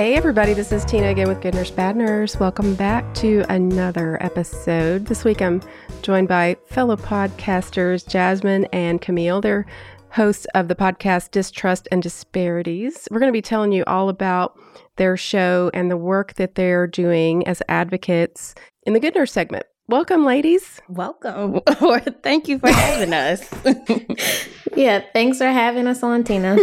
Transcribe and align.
Hey, 0.00 0.14
everybody, 0.14 0.54
this 0.54 0.72
is 0.72 0.82
Tina 0.86 1.08
again 1.08 1.28
with 1.28 1.42
Good 1.42 1.52
Nurse 1.52 1.70
Bad 1.70 1.94
Nurse. 1.94 2.40
Welcome 2.40 2.74
back 2.74 3.12
to 3.16 3.44
another 3.50 4.16
episode. 4.22 5.04
This 5.04 5.24
week 5.24 5.42
I'm 5.42 5.60
joined 6.00 6.26
by 6.26 6.56
fellow 6.64 6.96
podcasters 6.96 8.08
Jasmyn 8.08 8.66
and 8.72 9.02
Camille. 9.02 9.42
They're 9.42 9.66
hosts 10.08 10.46
of 10.54 10.68
the 10.68 10.74
podcast 10.74 11.32
Distrust 11.32 11.86
and 11.92 12.02
Disparities. 12.02 13.08
We're 13.10 13.20
going 13.20 13.28
to 13.28 13.36
be 13.36 13.42
telling 13.42 13.72
you 13.72 13.84
all 13.86 14.08
about 14.08 14.58
their 14.96 15.18
show 15.18 15.70
and 15.74 15.90
the 15.90 15.98
work 15.98 16.32
that 16.36 16.54
they're 16.54 16.86
doing 16.86 17.46
as 17.46 17.62
advocates 17.68 18.54
in 18.84 18.94
the 18.94 19.00
Good 19.00 19.14
Nurse 19.14 19.32
segment. 19.32 19.66
Welcome, 19.86 20.24
ladies. 20.24 20.80
Welcome, 20.88 21.60
thank 22.22 22.48
you 22.48 22.58
for 22.58 22.70
having 22.70 23.12
us. 23.12 23.46
yeah, 24.74 25.02
thanks 25.12 25.36
for 25.36 25.44
having 25.44 25.86
us 25.86 26.02
on, 26.02 26.24
Tina. 26.24 26.56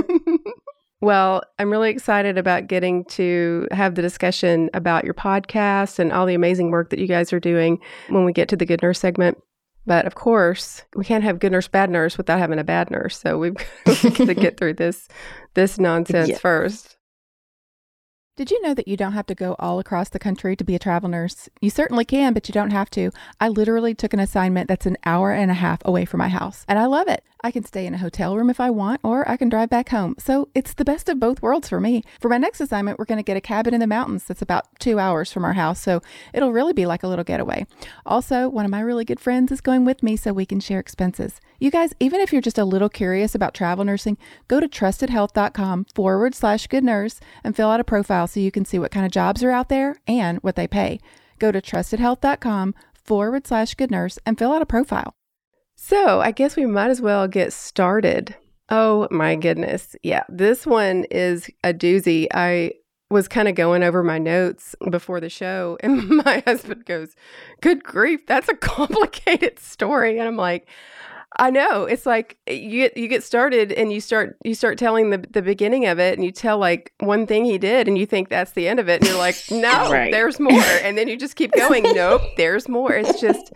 Well, 0.99 1.43
I'm 1.59 1.69
really 1.69 1.91
excited 1.91 2.37
about 2.37 2.67
getting 2.67 3.05
to 3.05 3.67
have 3.71 3.95
the 3.95 4.01
discussion 4.01 4.69
about 4.73 5.03
your 5.03 5.13
podcast 5.13 5.99
and 5.99 6.11
all 6.11 6.25
the 6.25 6.33
amazing 6.33 6.71
work 6.71 6.89
that 6.89 6.99
you 6.99 7.07
guys 7.07 7.31
are 7.31 7.39
doing 7.39 7.79
when 8.09 8.25
we 8.25 8.33
get 8.33 8.49
to 8.49 8.55
the 8.55 8.65
Good 8.65 8.81
Nurse 8.81 8.99
segment. 8.99 9.37
But 9.85 10.05
of 10.05 10.15
course, 10.15 10.83
we 10.95 11.05
can't 11.05 11.23
have 11.23 11.39
good 11.39 11.53
nurse, 11.53 11.69
bad 11.69 11.89
nurse 11.89 12.17
without 12.17 12.39
having 12.39 12.59
a 12.59 12.63
bad 12.63 12.91
nurse. 12.91 13.17
So 13.19 13.37
we've 13.37 13.55
got 13.85 13.95
to 14.01 14.35
get 14.35 14.57
through 14.57 14.73
this 14.73 15.07
this 15.53 15.79
nonsense 15.79 16.29
yeah. 16.29 16.37
first. 16.37 16.97
Did 18.35 18.51
you 18.51 18.61
know 18.61 18.75
that 18.75 18.87
you 18.87 18.97
don't 18.97 19.13
have 19.13 19.25
to 19.27 19.33
go 19.33 19.55
all 19.57 19.79
across 19.79 20.09
the 20.09 20.19
country 20.19 20.55
to 20.57 20.63
be 20.63 20.75
a 20.75 20.79
travel 20.79 21.09
nurse? 21.09 21.49
You 21.59 21.71
certainly 21.71 22.05
can, 22.05 22.33
but 22.33 22.47
you 22.47 22.53
don't 22.53 22.69
have 22.69 22.89
to. 22.91 23.09
I 23.39 23.47
literally 23.47 23.95
took 23.95 24.13
an 24.13 24.19
assignment 24.19 24.67
that's 24.67 24.85
an 24.85 24.97
hour 25.05 25.31
and 25.31 25.49
a 25.49 25.55
half 25.55 25.81
away 25.85 26.05
from 26.05 26.19
my 26.19 26.27
house, 26.27 26.63
and 26.67 26.77
I 26.77 26.85
love 26.85 27.07
it. 27.07 27.23
I 27.43 27.51
can 27.51 27.63
stay 27.63 27.85
in 27.85 27.93
a 27.93 27.99
hotel 27.99 28.35
room 28.35 28.49
if 28.49 28.59
I 28.59 28.69
want, 28.69 29.01
or 29.03 29.27
I 29.29 29.37
can 29.37 29.49
drive 29.49 29.69
back 29.69 29.89
home. 29.89 30.15
So 30.17 30.49
it's 30.55 30.73
the 30.73 30.85
best 30.85 31.09
of 31.09 31.19
both 31.19 31.41
worlds 31.41 31.69
for 31.69 31.79
me. 31.79 32.03
For 32.19 32.29
my 32.29 32.37
next 32.37 32.61
assignment, 32.61 32.97
we're 32.97 33.05
going 33.05 33.19
to 33.19 33.23
get 33.23 33.37
a 33.37 33.41
cabin 33.41 33.73
in 33.73 33.79
the 33.79 33.87
mountains 33.87 34.23
that's 34.23 34.41
about 34.41 34.67
two 34.79 34.99
hours 34.99 35.31
from 35.31 35.45
our 35.45 35.53
house, 35.53 35.81
so 35.81 36.01
it'll 36.33 36.53
really 36.53 36.73
be 36.73 36.85
like 36.85 37.03
a 37.03 37.07
little 37.07 37.23
getaway. 37.23 37.65
Also, 38.05 38.49
one 38.49 38.65
of 38.65 38.71
my 38.71 38.79
really 38.79 39.05
good 39.05 39.19
friends 39.19 39.51
is 39.51 39.61
going 39.61 39.85
with 39.85 40.03
me 40.03 40.15
so 40.15 40.33
we 40.33 40.45
can 40.45 40.59
share 40.59 40.79
expenses. 40.79 41.39
You 41.59 41.71
guys, 41.71 41.93
even 41.99 42.21
if 42.21 42.31
you're 42.31 42.41
just 42.41 42.57
a 42.57 42.65
little 42.65 42.89
curious 42.89 43.33
about 43.33 43.53
travel 43.53 43.85
nursing, 43.85 44.17
go 44.47 44.59
to 44.59 44.67
trustedhealth.com 44.67 45.85
forward 45.93 46.35
slash 46.35 46.67
good 46.67 46.83
nurse 46.83 47.19
and 47.43 47.55
fill 47.55 47.69
out 47.69 47.79
a 47.79 47.83
profile 47.83 48.27
so 48.27 48.39
you 48.39 48.51
can 48.51 48.65
see 48.65 48.79
what 48.79 48.91
kind 48.91 49.05
of 49.05 49.11
jobs 49.11 49.43
are 49.43 49.51
out 49.51 49.69
there 49.69 49.97
and 50.07 50.39
what 50.39 50.55
they 50.55 50.67
pay. 50.67 50.99
Go 51.39 51.51
to 51.51 51.61
trustedhealth.com 51.61 52.75
forward 52.93 53.47
slash 53.47 53.75
good 53.75 53.91
nurse 53.91 54.19
and 54.25 54.37
fill 54.37 54.53
out 54.53 54.61
a 54.61 54.65
profile. 54.65 55.16
So 55.79 56.19
I 56.19 56.31
guess 56.31 56.55
we 56.55 56.65
might 56.65 56.89
as 56.89 57.01
well 57.01 57.27
get 57.27 57.53
started. 57.53 58.35
Oh 58.69 59.07
my 59.11 59.35
goodness. 59.35 59.95
Yeah, 60.03 60.23
this 60.27 60.65
one 60.65 61.05
is 61.11 61.49
a 61.63 61.73
doozy. 61.73 62.27
I 62.33 62.73
was 63.09 63.27
kind 63.27 63.47
of 63.47 63.55
going 63.55 63.83
over 63.83 64.03
my 64.03 64.17
notes 64.17 64.75
before 64.89 65.21
the 65.21 65.29
show, 65.29 65.77
and 65.83 66.09
my 66.09 66.43
husband 66.45 66.83
goes, 66.85 67.15
Good 67.61 67.83
grief, 67.83 68.25
that's 68.25 68.49
a 68.49 68.55
complicated 68.57 69.59
story. 69.59 70.17
And 70.17 70.27
I'm 70.27 70.35
like, 70.35 70.67
I 71.39 71.51
know. 71.51 71.83
It's 71.83 72.05
like 72.05 72.37
eh, 72.47 72.53
you 72.53 72.83
get 72.83 72.97
you 72.97 73.07
get 73.07 73.23
started 73.23 73.71
and 73.71 73.93
you 73.93 74.01
start 74.01 74.37
you 74.43 74.55
start 74.55 74.77
telling 74.77 75.11
the 75.11 75.19
the 75.29 75.41
beginning 75.41 75.85
of 75.85 75.99
it 75.99 76.17
and 76.17 76.25
you 76.25 76.31
tell 76.31 76.57
like 76.57 76.93
one 76.99 77.27
thing 77.27 77.45
he 77.45 77.57
did 77.57 77.87
and 77.87 77.97
you 77.97 78.05
think 78.05 78.29
that's 78.29 78.53
the 78.53 78.67
end 78.67 78.79
of 78.79 78.89
it 78.89 79.01
and 79.01 79.09
you're 79.09 79.19
like, 79.19 79.35
no, 79.51 79.91
right. 79.91 80.11
there's 80.11 80.39
more. 80.39 80.53
And 80.81 80.97
then 80.97 81.07
you 81.07 81.17
just 81.17 81.35
keep 81.35 81.51
going, 81.51 81.83
nope, 81.93 82.21
there's 82.37 82.67
more. 82.67 82.93
It's 82.93 83.21
just 83.21 83.53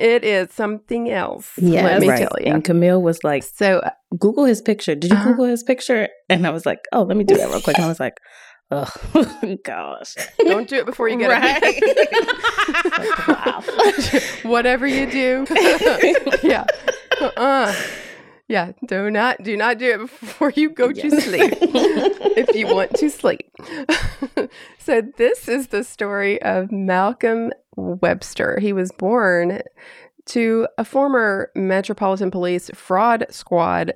it 0.00 0.24
is 0.24 0.50
something 0.52 1.10
else. 1.10 1.52
Yeah, 1.58 1.84
let 1.84 2.00
me 2.00 2.08
right. 2.08 2.18
tell 2.18 2.36
you. 2.40 2.52
And 2.52 2.64
Camille 2.64 3.02
was 3.02 3.22
like, 3.22 3.42
"So 3.42 3.80
uh, 3.80 3.90
Google 4.18 4.46
his 4.46 4.62
picture. 4.62 4.94
Did 4.94 5.10
you 5.10 5.16
uh-huh. 5.16 5.30
Google 5.30 5.44
his 5.44 5.62
picture?" 5.62 6.08
And 6.28 6.46
I 6.46 6.50
was 6.50 6.64
like, 6.64 6.86
"Oh, 6.92 7.02
let 7.02 7.16
me 7.16 7.24
do 7.24 7.36
that 7.36 7.50
real 7.50 7.60
quick." 7.60 7.76
And 7.76 7.84
I 7.84 7.88
was 7.88 8.00
like, 8.00 8.18
"Oh 8.70 8.88
gosh, 9.64 10.14
don't 10.38 10.68
do 10.68 10.76
it 10.76 10.86
before 10.86 11.08
you 11.08 11.18
get 11.18 11.28
right. 11.28 11.60
it." 11.62 13.28
wow. 13.28 13.62
Whatever 14.50 14.86
you 14.86 15.10
do, 15.10 15.46
yeah. 16.42 16.64
Uh-uh. 17.20 17.74
Yeah, 18.50 18.72
do 18.84 19.12
not 19.12 19.44
do 19.44 19.56
not 19.56 19.78
do 19.78 19.92
it 19.92 19.98
before 19.98 20.50
you 20.50 20.70
go 20.70 20.88
yes. 20.88 21.02
to 21.02 21.20
sleep. 21.20 21.52
if 22.36 22.52
you 22.56 22.66
want 22.66 22.92
to 22.94 23.08
sleep. 23.08 23.48
so 24.80 25.02
this 25.18 25.46
is 25.46 25.68
the 25.68 25.84
story 25.84 26.42
of 26.42 26.72
Malcolm 26.72 27.52
Webster. 27.76 28.58
He 28.58 28.72
was 28.72 28.90
born 28.90 29.60
to 30.26 30.66
a 30.78 30.84
former 30.84 31.52
Metropolitan 31.54 32.32
Police 32.32 32.72
fraud 32.74 33.24
squad, 33.30 33.94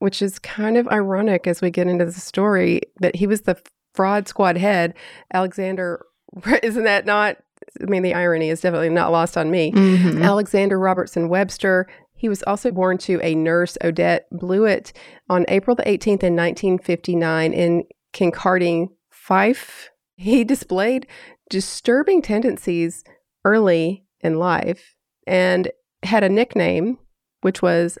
which 0.00 0.20
is 0.20 0.38
kind 0.38 0.76
of 0.76 0.86
ironic 0.88 1.46
as 1.46 1.62
we 1.62 1.70
get 1.70 1.86
into 1.86 2.04
the 2.04 2.12
story 2.12 2.82
that 3.00 3.16
he 3.16 3.26
was 3.26 3.42
the 3.42 3.58
fraud 3.94 4.28
squad 4.28 4.58
head. 4.58 4.92
Alexander, 5.32 6.04
isn't 6.62 6.84
that 6.84 7.06
not? 7.06 7.38
I 7.80 7.86
mean, 7.86 8.02
the 8.02 8.12
irony 8.12 8.50
is 8.50 8.60
definitely 8.60 8.90
not 8.90 9.12
lost 9.12 9.38
on 9.38 9.50
me. 9.50 9.72
Mm-hmm. 9.72 10.22
Alexander 10.22 10.78
Robertson 10.78 11.30
Webster 11.30 11.86
he 12.18 12.28
was 12.28 12.42
also 12.42 12.72
born 12.72 12.98
to 12.98 13.20
a 13.22 13.36
nurse, 13.36 13.78
Odette 13.82 14.26
Blewett, 14.32 14.92
on 15.30 15.44
April 15.46 15.76
the 15.76 15.84
18th 15.84 16.24
in 16.24 16.34
1959 16.34 17.52
in 17.52 17.84
Kincardine, 18.12 18.88
Fife. 19.08 19.90
He 20.16 20.42
displayed 20.42 21.06
disturbing 21.48 22.20
tendencies 22.20 23.04
early 23.44 24.04
in 24.20 24.38
life 24.38 24.96
and 25.28 25.70
had 26.02 26.24
a 26.24 26.28
nickname, 26.28 26.98
which 27.42 27.62
was 27.62 27.98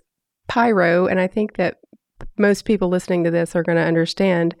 Pyro. 0.48 1.06
And 1.06 1.20
I 1.20 1.28
think 1.28 1.56
that 1.56 1.78
most 2.36 2.64
people 2.64 2.88
listening 2.88 3.22
to 3.22 3.30
this 3.30 3.54
are 3.54 3.62
going 3.62 3.76
to 3.76 3.82
understand 3.82 4.56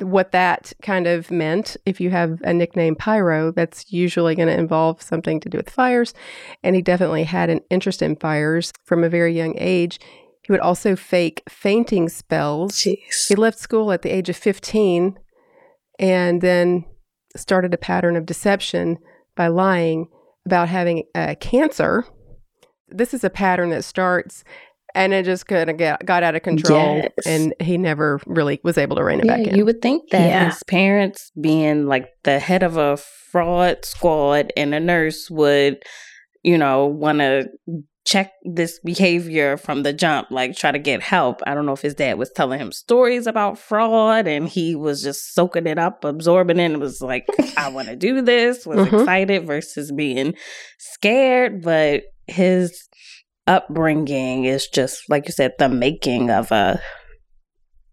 what 0.00 0.32
that 0.32 0.72
kind 0.82 1.06
of 1.06 1.30
meant. 1.30 1.76
If 1.84 2.00
you 2.00 2.10
have 2.10 2.40
a 2.42 2.52
nickname 2.52 2.94
Pyro, 2.94 3.50
that's 3.50 3.92
usually 3.92 4.34
going 4.34 4.48
to 4.48 4.58
involve 4.58 5.02
something 5.02 5.40
to 5.40 5.48
do 5.48 5.58
with 5.58 5.70
fires. 5.70 6.14
And 6.62 6.76
he 6.76 6.82
definitely 6.82 7.24
had 7.24 7.50
an 7.50 7.60
interest 7.70 8.02
in 8.02 8.16
fires 8.16 8.72
from 8.84 9.02
a 9.02 9.08
very 9.08 9.36
young 9.36 9.54
age. 9.58 9.98
He 10.42 10.52
would 10.52 10.60
also 10.60 10.96
fake 10.96 11.42
fainting 11.48 12.08
spells. 12.08 12.74
Jeez. 12.74 13.28
He 13.28 13.34
left 13.34 13.58
school 13.58 13.92
at 13.92 14.02
the 14.02 14.10
age 14.10 14.28
of 14.28 14.36
15 14.36 15.18
and 15.98 16.40
then 16.40 16.84
started 17.36 17.74
a 17.74 17.78
pattern 17.78 18.16
of 18.16 18.24
deception 18.24 18.98
by 19.34 19.48
lying 19.48 20.08
about 20.46 20.68
having 20.68 21.04
uh, 21.14 21.34
cancer. 21.40 22.06
This 22.88 23.12
is 23.12 23.24
a 23.24 23.30
pattern 23.30 23.70
that 23.70 23.84
starts 23.84 24.44
and 24.94 25.12
it 25.12 25.24
just 25.24 25.46
kind 25.46 25.70
of 25.70 25.76
got, 25.76 26.04
got 26.04 26.22
out 26.22 26.34
of 26.34 26.42
control 26.42 26.96
yes. 26.96 27.26
and 27.26 27.54
he 27.60 27.76
never 27.76 28.20
really 28.26 28.60
was 28.62 28.78
able 28.78 28.96
to 28.96 29.04
rein 29.04 29.20
it 29.20 29.26
yeah, 29.26 29.36
back 29.36 29.46
in 29.46 29.56
you 29.56 29.64
would 29.64 29.82
think 29.82 30.10
that 30.10 30.28
yeah. 30.28 30.50
his 30.50 30.62
parents 30.64 31.30
being 31.40 31.86
like 31.86 32.08
the 32.24 32.38
head 32.38 32.62
of 32.62 32.76
a 32.76 32.96
fraud 32.96 33.84
squad 33.84 34.52
and 34.56 34.74
a 34.74 34.80
nurse 34.80 35.30
would 35.30 35.82
you 36.42 36.56
know 36.56 36.86
want 36.86 37.18
to 37.18 37.48
check 38.04 38.32
this 38.42 38.80
behavior 38.82 39.58
from 39.58 39.82
the 39.82 39.92
jump 39.92 40.30
like 40.30 40.56
try 40.56 40.72
to 40.72 40.78
get 40.78 41.02
help 41.02 41.42
i 41.46 41.52
don't 41.52 41.66
know 41.66 41.74
if 41.74 41.82
his 41.82 41.94
dad 41.94 42.16
was 42.16 42.30
telling 42.30 42.58
him 42.58 42.72
stories 42.72 43.26
about 43.26 43.58
fraud 43.58 44.26
and 44.26 44.48
he 44.48 44.74
was 44.74 45.02
just 45.02 45.34
soaking 45.34 45.66
it 45.66 45.78
up 45.78 46.02
absorbing 46.04 46.58
it 46.58 46.64
and 46.64 46.80
was 46.80 47.02
like 47.02 47.26
i 47.58 47.68
want 47.68 47.86
to 47.86 47.94
do 47.94 48.22
this 48.22 48.64
was 48.64 48.78
mm-hmm. 48.78 48.96
excited 48.96 49.46
versus 49.46 49.92
being 49.92 50.34
scared 50.78 51.60
but 51.60 52.04
his 52.26 52.88
upbringing 53.48 54.44
is 54.44 54.68
just 54.68 55.08
like 55.08 55.26
you 55.26 55.32
said 55.32 55.52
the 55.58 55.68
making 55.68 56.30
of 56.30 56.52
a 56.52 56.80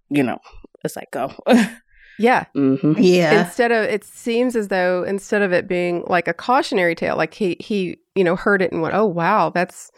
you 0.10 0.22
know 0.22 0.38
a 0.84 0.90
psycho 0.90 1.34
yeah 2.20 2.46
mm-hmm. 2.56 2.94
yeah 2.98 3.42
instead 3.46 3.72
of 3.72 3.84
it 3.86 4.04
seems 4.04 4.56
as 4.56 4.68
though 4.68 5.04
instead 5.04 5.42
of 5.42 5.52
it 5.52 5.68
being 5.68 6.04
like 6.08 6.28
a 6.28 6.34
cautionary 6.34 6.94
tale 6.96 7.18
like 7.18 7.34
he 7.34 7.58
he 7.60 7.98
you 8.16 8.24
know 8.24 8.36
heard 8.36 8.62
it 8.62 8.72
and 8.72 8.82
went 8.82 8.94
oh 8.94 9.06
wow 9.06 9.50
that's 9.50 9.92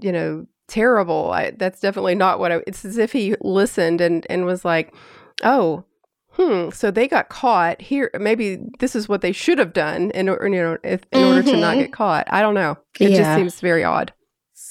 you 0.00 0.10
know 0.12 0.46
terrible. 0.66 1.30
I, 1.30 1.50
that's 1.50 1.78
definitely 1.78 2.14
not 2.14 2.38
what 2.38 2.50
I. 2.50 2.62
It's 2.66 2.86
as 2.86 2.96
if 2.96 3.12
he 3.12 3.36
listened 3.42 4.00
and 4.00 4.26
and 4.30 4.46
was 4.46 4.64
like, 4.64 4.94
oh. 5.42 5.84
Hmm. 6.30 6.70
So 6.70 6.90
they 6.90 7.06
got 7.06 7.28
caught 7.28 7.80
here. 7.82 8.10
Maybe 8.18 8.58
this 8.80 8.96
is 8.96 9.08
what 9.08 9.20
they 9.20 9.30
should 9.30 9.58
have 9.58 9.72
done 9.72 10.10
in, 10.12 10.28
or- 10.28 10.44
you 10.48 10.60
know, 10.62 10.78
if, 10.82 11.02
in 11.12 11.22
order 11.22 11.42
to 11.44 11.56
not 11.58 11.76
Mhm. 11.76 11.80
get 11.80 11.92
caught. 11.92 12.26
I 12.28 12.40
don't 12.40 12.54
know. 12.54 12.76
It 12.98 13.14
just 13.14 13.36
seems 13.36 13.60
very 13.60 13.84
odd. 13.84 14.12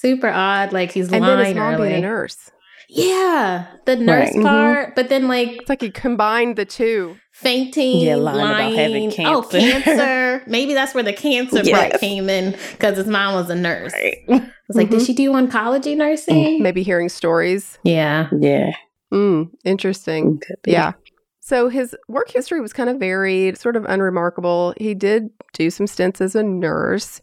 Super 0.03 0.29
odd. 0.29 0.73
Like 0.73 0.91
he's 0.91 1.11
And 1.11 1.23
then 1.23 1.37
his 1.39 1.55
lying 1.55 1.57
mom 1.57 1.81
being 1.81 1.93
a 1.95 2.01
nurse. 2.01 2.49
Yeah, 2.89 3.65
the 3.85 3.95
nurse 3.95 4.29
Right. 4.29 4.35
Mhm. 4.35 4.43
part, 4.43 4.95
but 4.95 5.09
then 5.09 5.27
like 5.27 5.53
It's 5.61 5.69
like 5.69 5.81
he 5.81 5.89
combined 5.89 6.57
the 6.57 6.65
two. 6.65 7.17
fainting, 7.31 8.01
Yeah, 8.01 8.15
lying 8.17 8.39
about 8.39 8.73
having 8.73 9.09
Oh, 9.25 9.41
cancer. 9.41 9.59
cancer. 9.81 10.43
Maybe 10.47 10.73
that's 10.75 10.93
where 10.93 11.03
the 11.03 11.13
cancer 11.13 11.63
part 11.63 11.99
came 11.99 12.29
in 12.29 12.51
because 12.73 12.97
his 12.97 13.07
mom 13.07 13.33
was 13.33 13.49
a 13.49 13.55
nurse. 13.55 13.93
Right. 13.93 14.17
I 14.29 14.33
was 14.67 14.77
like, 14.77 14.87
Mhm. 14.89 14.91
did 14.91 15.01
she 15.01 15.13
do 15.13 15.31
oncology 15.31 15.97
nursing? 15.97 16.61
Maybe 16.61 16.83
hearing 16.83 17.09
stories. 17.09 17.79
Yeah. 17.83 18.27
Yeah. 18.39 18.71
Mm, 19.11 19.49
interesting. 19.63 20.41
Yeah. 20.65 20.91
So 21.39 21.69
his 21.69 21.95
work 22.07 22.29
history 22.31 22.61
was 22.61 22.71
kind 22.73 22.89
of 22.89 22.97
varied, 22.97 23.57
sort 23.57 23.75
of 23.75 23.85
unremarkable. 23.85 24.73
He 24.77 24.93
did 24.93 25.29
do 25.53 25.69
some 25.71 25.87
stints 25.87 26.21
as 26.21 26.35
a 26.35 26.43
nurse. 26.43 27.21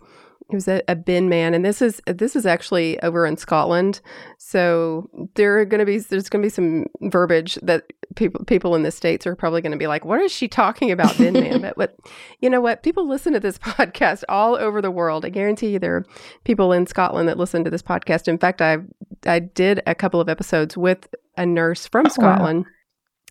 He 0.50 0.56
was 0.56 0.69
a, 0.69 0.82
a 0.88 0.97
bin 0.97 1.29
man, 1.29 1.55
and 1.55 1.64
this 1.64 1.81
is 1.81 2.02
this 2.06 2.35
is 2.37 2.44
actually 2.44 3.00
over 3.02 3.25
in 3.25 3.37
Scotland. 3.37 4.00
So 4.38 5.08
there 5.35 5.58
are 5.61 5.64
going 5.64 5.79
to 5.79 5.87
be 5.87 5.99
there's 5.99 6.29
going 6.29 6.43
to 6.43 6.47
be 6.47 6.50
some 6.50 6.87
verbiage 7.11 7.55
that 7.62 7.85
people 8.17 8.44
people 8.44 8.75
in 8.75 8.82
the 8.82 8.91
states 8.91 9.26
are 9.26 9.37
probably 9.37 9.62
going 9.62 9.73
to 9.73 9.79
be 9.79 9.87
like, 9.87 10.05
"What 10.05 10.20
is 10.20 10.32
she 10.32 10.49
talking 10.49 10.91
about, 10.91 11.17
bin 11.17 11.35
man?" 11.35 11.61
But 11.62 11.76
what 11.76 11.97
you 12.41 12.50
know 12.50 12.61
what 12.61 12.82
people 12.82 13.08
listen 13.08 13.32
to 13.35 13.41
this 13.41 13.58
podcast 13.61 14.25
all 14.29 14.56
over 14.56 14.82
the 14.82 14.91
world. 14.91 15.25
I 15.25 15.29
guarantee 15.29 15.69
you 15.69 15.79
there 15.79 15.97
are 15.97 16.06
people 16.44 16.73
in 16.73 16.87
Scotland 16.87 17.29
that 17.29 17.38
listen 17.38 17.64
to 17.64 17.70
this 17.70 17.82
podcast. 17.82 18.29
In 18.29 18.38
fact, 18.38 18.61
I 18.61 18.79
I 19.26 19.38
did 19.38 19.82
a 19.87 19.94
couple 19.94 20.20
of 20.20 20.29
episodes 20.29 20.76
with 20.76 21.08
a 21.37 21.47
nurse 21.47 21.87
from 21.87 22.06
Oh, 22.06 22.08
wow. 22.08 22.35
Scotland 22.35 22.67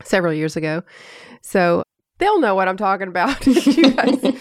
several 0.04 0.34
years 0.34 0.56
ago. 0.56 0.84
So 1.42 1.84
they'll 2.20 2.40
know 2.40 2.56
what 2.56 2.68
I'm 2.68 2.78
talking 2.78 3.08
about. 3.08 3.46
you, 3.48 3.92
guys, 3.92 4.34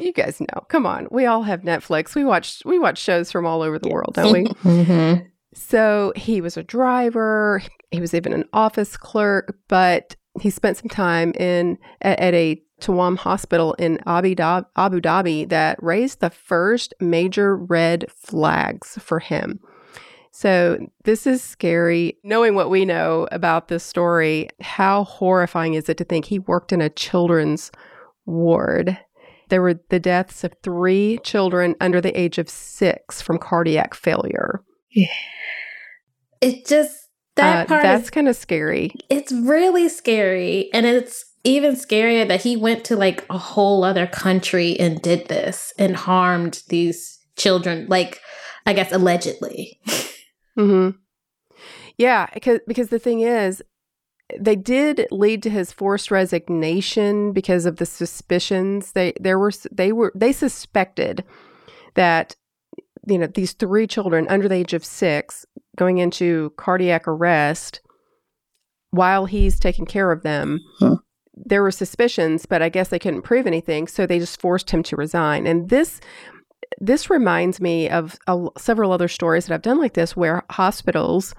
you 0.00 0.12
guys 0.12 0.40
know. 0.40 0.64
Come 0.68 0.86
on. 0.86 1.08
We 1.10 1.26
all 1.26 1.42
have 1.42 1.62
Netflix. 1.62 2.14
We 2.14 2.24
watch 2.24 2.62
we 2.64 2.78
watch 2.78 2.98
shows 2.98 3.30
from 3.30 3.46
all 3.46 3.62
over 3.62 3.78
the 3.78 3.88
world, 3.88 4.14
don't 4.14 4.32
we? 4.32 4.44
Mm-hmm. 4.60 5.26
So 5.52 6.12
he 6.14 6.40
was 6.40 6.56
a 6.56 6.62
driver. 6.62 7.60
He 7.90 8.00
was 8.00 8.14
even 8.14 8.32
an 8.32 8.44
office 8.52 8.96
clerk, 8.96 9.58
but 9.66 10.14
he 10.40 10.48
spent 10.48 10.76
some 10.76 10.88
time 10.88 11.32
in 11.32 11.76
at, 12.02 12.20
at 12.20 12.34
a 12.34 12.62
Tawam 12.80 13.16
hospital 13.16 13.74
in 13.74 13.98
Abu 14.06 14.34
Dhabi, 14.34 14.64
Abu 14.76 15.00
Dhabi 15.00 15.48
that 15.48 15.82
raised 15.82 16.20
the 16.20 16.30
first 16.30 16.94
major 17.00 17.56
red 17.56 18.06
flags 18.10 18.96
for 19.00 19.18
him. 19.18 19.60
So 20.32 20.78
this 21.04 21.26
is 21.26 21.42
scary. 21.42 22.16
Knowing 22.22 22.54
what 22.54 22.70
we 22.70 22.84
know 22.84 23.28
about 23.32 23.68
this 23.68 23.84
story, 23.84 24.48
how 24.60 25.04
horrifying 25.04 25.74
is 25.74 25.88
it 25.88 25.96
to 25.98 26.04
think 26.04 26.24
he 26.24 26.38
worked 26.38 26.72
in 26.72 26.80
a 26.80 26.88
children's 26.88 27.70
ward? 28.26 28.96
There 29.50 29.60
were 29.62 29.74
the 29.90 30.00
deaths 30.00 30.42
of 30.44 30.54
three 30.62 31.18
children 31.22 31.74
under 31.80 32.00
the 32.00 32.18
age 32.18 32.38
of 32.38 32.48
six 32.48 33.20
from 33.20 33.38
cardiac 33.38 33.94
failure. 33.94 34.62
Yeah. 34.90 35.06
It 36.40 36.66
just 36.66 36.96
that 37.36 37.64
Uh, 37.64 37.68
part 37.68 37.82
that's 37.82 38.10
kind 38.10 38.28
of 38.28 38.36
scary. 38.36 38.92
it's 39.08 39.30
really 39.32 39.88
scary. 39.88 40.70
And 40.72 40.86
it's 40.86 41.24
even 41.44 41.74
scarier 41.74 42.26
that 42.28 42.42
he 42.42 42.56
went 42.56 42.84
to 42.86 42.96
like 42.96 43.24
a 43.30 43.38
whole 43.38 43.84
other 43.84 44.06
country 44.06 44.78
and 44.78 45.00
did 45.00 45.28
this 45.28 45.72
and 45.78 45.96
harmed 45.96 46.62
these 46.68 47.18
children, 47.36 47.86
like 47.88 48.20
I 48.66 48.72
guess 48.72 48.92
allegedly. 48.92 49.80
hmm 50.56 50.90
Yeah, 51.96 52.26
because 52.34 52.60
because 52.66 52.88
the 52.88 52.98
thing 52.98 53.20
is, 53.20 53.62
they 54.38 54.56
did 54.56 55.06
lead 55.10 55.42
to 55.42 55.50
his 55.50 55.72
forced 55.72 56.10
resignation 56.10 57.32
because 57.32 57.66
of 57.66 57.76
the 57.76 57.86
suspicions. 57.86 58.92
They 58.92 59.14
there 59.20 59.38
were 59.38 59.52
they 59.70 59.92
were 59.92 60.12
they 60.14 60.32
suspected 60.32 61.24
that 61.94 62.36
you 63.06 63.18
know 63.18 63.26
these 63.26 63.52
three 63.52 63.86
children 63.86 64.26
under 64.28 64.48
the 64.48 64.56
age 64.56 64.74
of 64.74 64.84
six 64.84 65.46
going 65.76 65.98
into 65.98 66.52
cardiac 66.56 67.06
arrest 67.06 67.80
while 68.90 69.26
he's 69.26 69.58
taking 69.58 69.86
care 69.86 70.10
of 70.12 70.22
them. 70.22 70.60
Huh. 70.78 70.96
There 71.34 71.62
were 71.62 71.70
suspicions, 71.70 72.44
but 72.44 72.60
I 72.60 72.68
guess 72.68 72.88
they 72.88 72.98
couldn't 72.98 73.22
prove 73.22 73.46
anything, 73.46 73.88
so 73.88 74.04
they 74.04 74.18
just 74.18 74.40
forced 74.40 74.70
him 74.70 74.82
to 74.84 74.96
resign. 74.96 75.46
And 75.46 75.70
this 75.70 76.00
this 76.78 77.10
reminds 77.10 77.60
me 77.60 77.88
of 77.88 78.18
a, 78.26 78.48
several 78.58 78.92
other 78.92 79.08
stories 79.08 79.46
that 79.46 79.54
I've 79.54 79.62
done 79.62 79.78
like 79.78 79.94
this 79.94 80.16
where 80.16 80.44
hospitals 80.50 81.34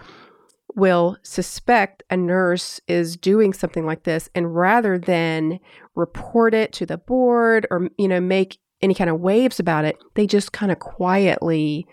will 0.76 1.18
suspect 1.24 2.04
a 2.10 2.18
nurse 2.18 2.80
is 2.88 3.18
doing 3.18 3.54
something 3.54 3.86
like 3.86 4.04
this 4.04 4.30
and 4.36 4.56
rather 4.56 4.98
than 4.98 5.60
report 5.96 6.54
it 6.54 6.72
to 6.74 6.86
the 6.86 6.98
board 6.98 7.68
or 7.72 7.90
you 7.98 8.08
know 8.08 8.20
make 8.22 8.58
any 8.82 8.94
kind 8.94 9.10
of 9.10 9.20
waves 9.20 9.60
about 9.60 9.86
it 9.86 9.98
they 10.16 10.26
just 10.26 10.52
kind 10.54 10.72
of 10.72 10.80
quietly 10.80 11.86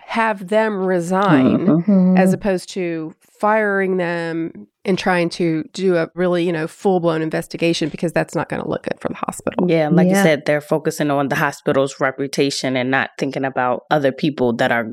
have 0.00 0.48
them 0.48 0.84
resign 0.84 1.66
Mhm. 1.66 2.18
as 2.18 2.32
opposed 2.32 2.70
to 2.70 3.12
firing 3.20 3.98
them 3.98 4.66
and 4.84 4.98
trying 4.98 5.28
to 5.28 5.64
do 5.74 5.96
a 5.96 6.08
really 6.14 6.44
you 6.44 6.52
know 6.52 6.66
full-blown 6.66 7.20
investigation 7.20 7.88
because 7.90 8.12
that's 8.12 8.34
not 8.34 8.48
going 8.48 8.62
to 8.62 8.68
look 8.68 8.84
good 8.84 8.98
for 9.00 9.08
the 9.08 9.14
hospital 9.14 9.66
Yeah, 9.70 9.88
like 9.90 10.08
you 10.08 10.14
said, 10.14 10.44
they're 10.46 10.60
focusing 10.62 11.10
on 11.10 11.28
the 11.28 11.34
hospital's 11.36 12.00
reputation 12.00 12.76
and 12.76 12.90
not 12.90 13.10
thinking 13.18 13.44
about 13.44 13.84
other 13.90 14.10
people 14.12 14.54
that 14.54 14.72
are 14.72 14.86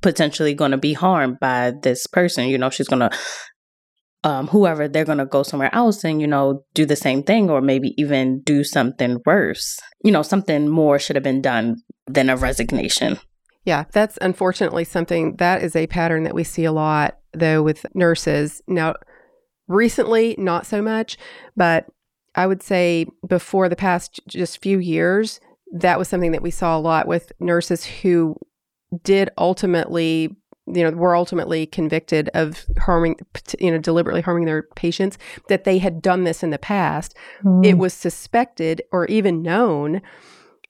potentially 0.00 0.54
going 0.54 0.70
to 0.70 0.78
be 0.78 0.92
harmed 0.92 1.38
by 1.40 1.72
this 1.82 2.06
person. 2.06 2.48
You 2.48 2.58
know, 2.58 2.70
she's 2.70 2.88
going 2.88 3.00
to, 3.00 3.18
um, 4.24 4.48
whoever, 4.48 4.88
they're 4.88 5.04
going 5.04 5.18
to 5.18 5.26
go 5.26 5.42
somewhere 5.42 5.74
else 5.74 6.04
and, 6.04 6.20
you 6.20 6.26
know, 6.26 6.64
do 6.74 6.86
the 6.86 6.96
same 6.96 7.22
thing 7.22 7.50
or 7.50 7.60
maybe 7.60 7.94
even 7.96 8.40
do 8.42 8.64
something 8.64 9.18
worse. 9.26 9.78
You 10.04 10.12
know, 10.12 10.22
something 10.22 10.68
more 10.68 10.98
should 10.98 11.16
have 11.16 11.22
been 11.22 11.42
done 11.42 11.76
than 12.06 12.30
a 12.30 12.36
resignation. 12.36 13.18
Yeah, 13.64 13.84
that's 13.92 14.18
unfortunately 14.20 14.84
something 14.84 15.36
that 15.36 15.62
is 15.62 15.76
a 15.76 15.86
pattern 15.86 16.24
that 16.24 16.34
we 16.34 16.44
see 16.44 16.64
a 16.64 16.72
lot 16.72 17.18
though 17.32 17.62
with 17.62 17.86
nurses. 17.94 18.62
Now, 18.66 18.94
recently, 19.68 20.34
not 20.38 20.66
so 20.66 20.82
much, 20.82 21.16
but 21.56 21.86
I 22.34 22.46
would 22.46 22.62
say 22.62 23.06
before 23.26 23.68
the 23.68 23.76
past 23.76 24.20
just 24.26 24.62
few 24.62 24.78
years, 24.78 25.40
that 25.72 25.98
was 25.98 26.08
something 26.08 26.32
that 26.32 26.42
we 26.42 26.50
saw 26.50 26.76
a 26.76 26.80
lot 26.80 27.06
with 27.06 27.32
nurses 27.38 27.84
who 27.84 28.36
did 29.02 29.30
ultimately, 29.38 30.36
you 30.66 30.82
know, 30.82 30.90
were 30.90 31.16
ultimately 31.16 31.66
convicted 31.66 32.28
of 32.34 32.64
harming, 32.78 33.16
you 33.58 33.70
know, 33.70 33.78
deliberately 33.78 34.20
harming 34.20 34.44
their 34.44 34.64
patients, 34.76 35.18
that 35.48 35.64
they 35.64 35.78
had 35.78 36.02
done 36.02 36.24
this 36.24 36.42
in 36.42 36.50
the 36.50 36.58
past. 36.58 37.14
It 37.62 37.72
hmm. 37.72 37.78
was 37.78 37.94
suspected 37.94 38.82
or 38.92 39.06
even 39.06 39.42
known 39.42 40.02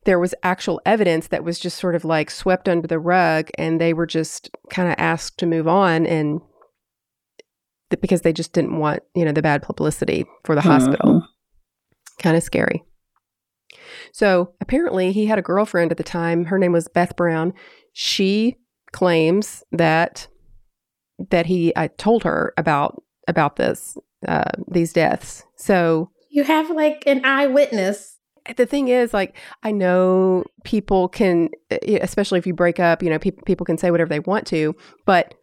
there 0.05 0.19
was 0.19 0.35
actual 0.43 0.81
evidence 0.87 1.29
that 1.29 1.45
was 1.45 1.59
just 1.59 1.79
sort 1.79 1.95
of 1.95 2.05
like 2.05 2.31
swept 2.31 2.69
under 2.69 2.87
the 2.87 2.99
rug 2.99 3.50
and 3.59 3.81
they 3.81 3.93
were 3.93 4.07
just 4.07 4.50
kind 4.71 4.89
of 4.89 4.95
asked 4.99 5.39
to 5.39 5.47
move 5.47 5.69
on 5.69 6.07
and 6.07 6.41
th- 7.91 8.00
because 8.00 8.23
they 8.23 8.33
just 8.33 8.53
didn't 8.53 8.79
want 8.79 9.03
you 9.15 9.25
know 9.25 9.33
the 9.33 9.43
bad 9.43 9.62
publicity 9.62 10.25
for 10.45 10.55
the 10.55 10.61
hospital. 10.62 11.15
Mm-hmm. 11.15 12.23
Kind 12.23 12.37
of 12.37 12.43
scary. 12.43 12.83
So 14.12 14.55
apparently 14.61 15.12
he 15.12 15.27
had 15.27 15.39
a 15.39 15.43
girlfriend 15.43 15.91
at 15.91 15.97
the 15.97 16.05
time. 16.05 16.47
Her 16.47 16.59
name 16.59 16.73
was 16.73 16.89
beth 16.89 17.17
brown 17.17 17.53
she 17.92 18.56
claims 18.92 19.62
that 19.73 20.26
that 21.30 21.47
he 21.47 21.73
i 21.76 21.87
told 21.87 22.25
her 22.25 22.52
about 22.56 23.02
about 23.28 23.56
this 23.56 23.97
uh, 24.26 24.50
these 24.68 24.92
deaths. 24.92 25.44
So 25.56 26.11
You 26.30 26.44
have 26.44 26.68
like 26.70 27.04
an 27.06 27.25
eyewitness. 27.25 28.18
the 28.56 28.66
thing 28.66 28.88
is 28.88 29.14
like 29.14 29.37
i 29.62 29.70
know 29.70 30.44
people 30.64 31.09
can 31.09 31.50
especially 31.82 32.38
if 32.38 32.47
you 32.47 32.54
break 32.54 32.80
up 32.80 33.02
you 33.02 33.11
know 33.11 33.18
people 33.18 33.42
people 33.44 33.64
can 33.64 33.78
say 33.78 33.90
whatever 33.90 34.09
they 34.09 34.20
want 34.20 34.47
to 34.49 34.75
but 35.06 35.35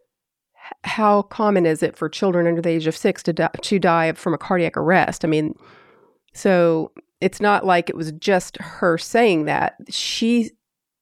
how 0.84 1.22
common 1.22 1.64
is 1.64 1.82
it 1.82 1.96
for 1.96 2.08
children 2.08 2.46
under 2.46 2.60
the 2.60 2.68
age 2.68 2.86
of 2.86 2.94
6 2.96 3.22
to 3.22 3.32
die, 3.32 3.50
to 3.62 3.78
die 3.78 4.12
from 4.12 4.34
a 4.34 4.38
cardiac 4.38 4.76
arrest? 4.76 5.24
I 5.24 5.28
mean 5.28 5.54
so 6.34 6.92
it's 7.20 7.40
not 7.40 7.64
like 7.64 7.88
it 7.88 7.96
was 7.96 8.12
just 8.12 8.56
her 8.58 8.96
saying 8.98 9.46
that. 9.46 9.74
She 9.88 10.50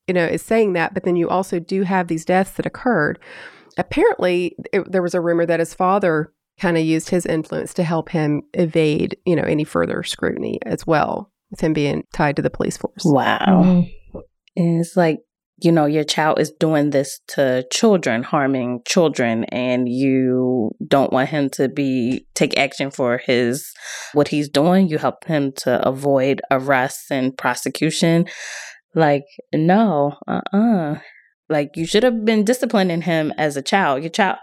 you 0.06 0.14
know 0.14 0.24
is 0.24 0.42
saying 0.42 0.72
that 0.72 0.94
but 0.94 1.04
then 1.04 1.16
you 1.16 1.28
also 1.28 1.58
do 1.58 1.82
have 1.82 2.08
these 2.08 2.24
deaths 2.24 2.52
that 2.52 2.66
occurred 2.66 3.18
apparently 3.78 4.56
it, 4.72 4.90
there 4.90 5.02
was 5.02 5.14
a 5.14 5.20
rumor 5.20 5.46
that 5.46 5.60
his 5.60 5.74
father 5.74 6.32
kind 6.58 6.78
of 6.78 6.84
used 6.84 7.10
his 7.10 7.26
influence 7.26 7.74
to 7.74 7.82
help 7.82 8.08
him 8.08 8.42
evade 8.54 9.16
you 9.26 9.36
know 9.36 9.42
any 9.42 9.64
further 9.64 10.02
scrutiny 10.02 10.58
as 10.64 10.86
well 10.86 11.30
with 11.50 11.60
him 11.60 11.72
being 11.72 12.04
tied 12.12 12.36
to 12.36 12.42
the 12.42 12.50
police 12.50 12.76
force 12.76 13.02
Wow. 13.04 13.62
Mm-hmm. 13.64 13.90
And 14.56 14.80
it's 14.80 14.96
like, 14.96 15.18
you 15.62 15.72
know, 15.72 15.86
your 15.86 16.04
child 16.04 16.38
is 16.38 16.50
doing 16.50 16.90
this 16.90 17.20
to 17.28 17.66
children, 17.72 18.22
harming 18.22 18.82
children, 18.86 19.44
and 19.44 19.88
you 19.88 20.70
don't 20.86 21.12
want 21.12 21.30
him 21.30 21.48
to 21.50 21.68
be 21.68 22.26
take 22.34 22.58
action 22.58 22.90
for 22.90 23.18
his 23.18 23.72
what 24.12 24.28
he's 24.28 24.50
doing. 24.50 24.88
You 24.88 24.98
help 24.98 25.24
him 25.24 25.52
to 25.58 25.86
avoid 25.86 26.42
arrest 26.50 27.10
and 27.10 27.36
prosecution. 27.36 28.26
Like, 28.96 29.26
no, 29.54 30.16
uh 30.26 30.40
uh 30.52 30.98
Like 31.48 31.76
you 31.76 31.86
should 31.86 32.02
have 32.02 32.24
been 32.24 32.44
disciplining 32.44 33.02
him 33.02 33.32
as 33.38 33.56
a 33.56 33.62
child. 33.62 34.02
Your 34.02 34.10
child 34.10 34.38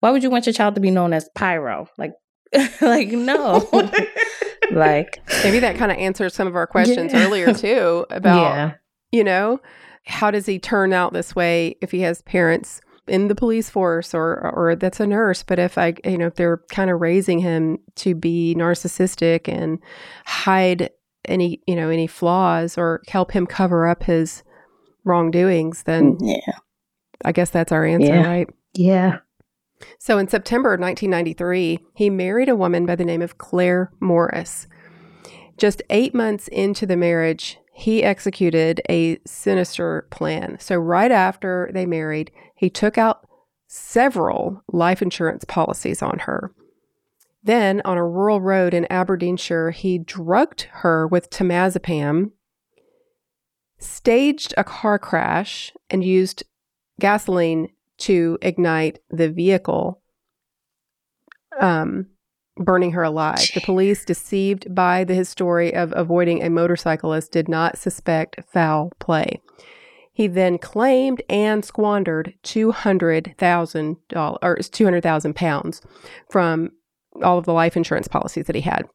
why 0.00 0.10
would 0.10 0.22
you 0.22 0.30
want 0.30 0.46
your 0.46 0.52
child 0.52 0.74
to 0.76 0.80
be 0.80 0.90
known 0.90 1.12
as 1.12 1.28
Pyro? 1.34 1.88
Like 1.98 2.12
like 2.80 3.08
no. 3.08 3.68
like 4.70 5.20
maybe 5.44 5.58
that 5.60 5.76
kind 5.76 5.92
of 5.92 5.98
answers 5.98 6.34
some 6.34 6.46
of 6.48 6.56
our 6.56 6.66
questions 6.66 7.12
yeah. 7.12 7.24
earlier 7.24 7.52
too 7.52 8.06
about 8.10 8.54
yeah. 8.54 8.72
you 9.12 9.24
know, 9.24 9.60
how 10.04 10.30
does 10.30 10.46
he 10.46 10.58
turn 10.58 10.92
out 10.92 11.12
this 11.12 11.34
way 11.34 11.76
if 11.80 11.90
he 11.90 12.00
has 12.00 12.22
parents 12.22 12.80
in 13.06 13.28
the 13.28 13.34
police 13.34 13.70
force 13.70 14.14
or 14.14 14.50
or 14.54 14.76
that's 14.76 15.00
a 15.00 15.06
nurse 15.06 15.42
but 15.42 15.58
if 15.58 15.78
i 15.78 15.94
you 16.04 16.18
know 16.18 16.26
if 16.26 16.34
they're 16.34 16.60
kind 16.70 16.90
of 16.90 17.00
raising 17.00 17.38
him 17.38 17.78
to 17.94 18.14
be 18.14 18.54
narcissistic 18.54 19.48
and 19.48 19.78
hide 20.26 20.90
any 21.30 21.60
you 21.66 21.76
know 21.76 21.88
any 21.90 22.06
flaws 22.06 22.76
or 22.78 23.02
help 23.08 23.32
him 23.32 23.46
cover 23.46 23.86
up 23.86 24.04
his 24.04 24.42
wrongdoings 25.04 25.84
then 25.84 26.16
mm, 26.16 26.18
yeah 26.46 26.56
i 27.24 27.32
guess 27.32 27.50
that's 27.50 27.72
our 27.72 27.84
answer 27.84 28.14
yeah. 28.14 28.26
right 28.26 28.50
yeah 28.74 29.18
so 29.98 30.18
in 30.18 30.28
september 30.28 30.70
1993 30.70 31.78
he 31.94 32.10
married 32.10 32.48
a 32.48 32.56
woman 32.56 32.86
by 32.86 32.94
the 32.94 33.04
name 33.04 33.22
of 33.22 33.38
claire 33.38 33.92
morris 34.00 34.66
just 35.56 35.82
eight 35.90 36.14
months 36.14 36.48
into 36.48 36.86
the 36.86 36.96
marriage 36.96 37.58
he 37.78 38.02
executed 38.02 38.80
a 38.90 39.20
sinister 39.24 40.08
plan. 40.10 40.58
So, 40.58 40.74
right 40.74 41.12
after 41.12 41.70
they 41.72 41.86
married, 41.86 42.32
he 42.56 42.68
took 42.68 42.98
out 42.98 43.24
several 43.68 44.64
life 44.72 45.00
insurance 45.00 45.44
policies 45.44 46.02
on 46.02 46.18
her. 46.20 46.52
Then, 47.42 47.80
on 47.84 47.96
a 47.96 48.06
rural 48.06 48.40
road 48.40 48.74
in 48.74 48.90
Aberdeenshire, 48.90 49.70
he 49.70 49.98
drugged 49.98 50.62
her 50.82 51.06
with 51.06 51.30
temazepam, 51.30 52.32
staged 53.78 54.52
a 54.56 54.64
car 54.64 54.98
crash, 54.98 55.72
and 55.88 56.02
used 56.02 56.42
gasoline 57.00 57.68
to 57.98 58.38
ignite 58.42 58.98
the 59.10 59.30
vehicle. 59.30 60.00
Um, 61.60 62.06
burning 62.56 62.92
her 62.92 63.02
alive. 63.04 63.50
The 63.54 63.60
police, 63.60 64.04
deceived 64.04 64.74
by 64.74 65.04
the 65.04 65.14
his 65.14 65.28
story 65.28 65.74
of 65.74 65.92
avoiding 65.96 66.42
a 66.42 66.50
motorcyclist, 66.50 67.32
did 67.32 67.48
not 67.48 67.78
suspect 67.78 68.40
foul 68.52 68.92
play. 68.98 69.40
He 70.12 70.26
then 70.26 70.58
claimed 70.58 71.22
and 71.28 71.64
squandered 71.64 72.34
two 72.42 72.72
hundred 72.72 73.36
thousand 73.38 73.96
dollars 74.08 74.38
or 74.42 74.56
two 74.56 74.84
hundred 74.84 75.04
thousand 75.04 75.36
pounds 75.36 75.80
from 76.28 76.72
all 77.22 77.38
of 77.38 77.44
the 77.44 77.52
life 77.52 77.76
insurance 77.76 78.08
policies 78.08 78.46
that 78.46 78.56
he 78.56 78.62
had. 78.62 78.86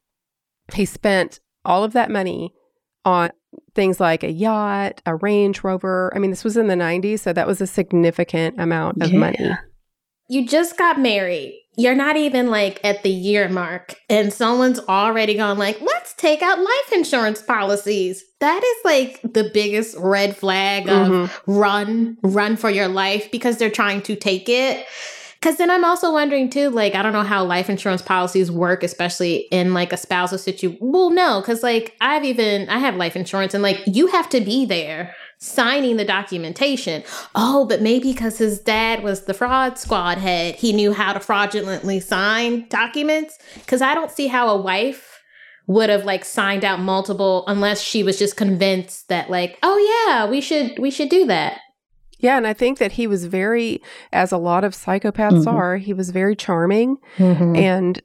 He 0.74 0.86
spent 0.86 1.40
all 1.66 1.84
of 1.84 1.94
that 1.94 2.10
money 2.12 2.54
on 3.06 3.32
things 3.76 4.00
like 4.00 4.24
a 4.24 4.32
yacht, 4.32 5.02
a 5.06 5.16
Range 5.16 5.64
Rover. 5.64 6.12
I 6.16 6.20
mean, 6.20 6.30
this 6.32 6.44
was 6.44 6.58
in 6.58 6.68
the 6.68 6.76
90s, 6.76 7.20
so 7.20 7.34
that 7.34 7.48
was 7.48 7.62
a 7.62 7.68
significant 7.68 8.60
amount 8.60 9.02
of 9.02 9.12
yeah. 9.12 9.20
money. 9.20 9.52
You 10.30 10.48
just 10.48 10.78
got 10.78 11.00
married 11.00 11.60
you're 11.76 11.96
not 11.96 12.16
even 12.18 12.50
like 12.50 12.80
at 12.84 13.04
the 13.04 13.10
year 13.10 13.50
mark 13.50 13.96
and 14.10 14.32
someone's 14.32 14.80
already 14.82 15.36
gone 15.36 15.58
like 15.58 15.80
let's 15.82 16.14
take 16.14 16.42
out 16.42 16.60
life 16.60 16.92
insurance 16.94 17.42
policies 17.42 18.24
that 18.40 18.64
is 18.64 18.86
like 18.86 19.22
the 19.34 19.50
biggest 19.54 19.96
red 19.98 20.36
flag 20.36 20.88
of 20.88 21.08
mm-hmm. 21.08 21.52
run 21.52 22.18
run 22.22 22.56
for 22.56 22.70
your 22.70 22.88
life 22.88 23.30
because 23.32 23.58
they're 23.58 23.72
trying 23.72 24.02
to 24.02 24.16
take 24.16 24.50
it 24.50 24.86
because 25.44 25.58
then 25.58 25.70
i'm 25.70 25.84
also 25.84 26.14
wondering 26.14 26.50
too 26.50 26.70
like 26.70 26.96
i 26.96 27.02
don't 27.02 27.12
know 27.12 27.22
how 27.22 27.44
life 27.44 27.70
insurance 27.70 28.02
policies 28.02 28.50
work 28.50 28.82
especially 28.82 29.48
in 29.52 29.74
like 29.74 29.92
a 29.92 29.98
spousal 29.98 30.38
situation 30.38 30.78
well 30.80 31.10
no 31.10 31.42
because 31.42 31.62
like 31.62 31.96
i've 32.00 32.24
even 32.24 32.70
i 32.70 32.78
have 32.78 32.96
life 32.96 33.16
insurance 33.18 33.54
and 33.54 33.62
like 33.62 33.82
you 33.86 34.08
have 34.08 34.30
to 34.30 34.40
be 34.40 34.66
there 34.66 35.14
signing 35.44 35.98
the 35.98 36.06
documentation. 36.06 37.04
Oh, 37.36 37.66
but 37.66 37.82
maybe 37.82 38.14
because 38.14 38.38
his 38.38 38.60
dad 38.60 39.04
was 39.04 39.26
the 39.26 39.34
fraud 39.34 39.78
squad 39.78 40.18
head, 40.18 40.56
he 40.56 40.72
knew 40.72 40.94
how 40.94 41.12
to 41.12 41.20
fraudulently 41.20 42.00
sign 42.00 42.66
documents. 42.70 43.38
Because 43.56 43.82
I 43.82 43.94
don't 43.94 44.10
see 44.10 44.28
how 44.28 44.48
a 44.48 44.62
wife 44.62 45.22
would 45.68 45.90
have 45.90 46.06
like 46.06 46.26
signed 46.26 46.64
out 46.64 46.80
multiple 46.80 47.44
unless 47.48 47.82
she 47.82 48.04
was 48.04 48.18
just 48.18 48.38
convinced 48.38 49.10
that 49.10 49.30
like, 49.30 49.58
oh 49.64 50.06
yeah, 50.08 50.30
we 50.30 50.40
should 50.40 50.80
we 50.80 50.90
should 50.90 51.10
do 51.10 51.26
that. 51.28 51.60
Yeah, 52.24 52.38
and 52.38 52.48
I 52.48 52.54
think 52.54 52.78
that 52.78 52.94
he 52.94 53.06
was 53.06 53.26
very, 53.26 53.82
as 54.14 54.32
a 54.32 54.38
lot 54.38 54.64
of 54.64 54.74
psychopaths 54.74 55.44
mm-hmm. 55.44 55.50
are, 55.50 55.76
he 55.76 55.94
was 55.94 56.10
very 56.10 56.38
charming 56.38 56.96
mm-hmm. 57.18 57.54
and 57.58 58.02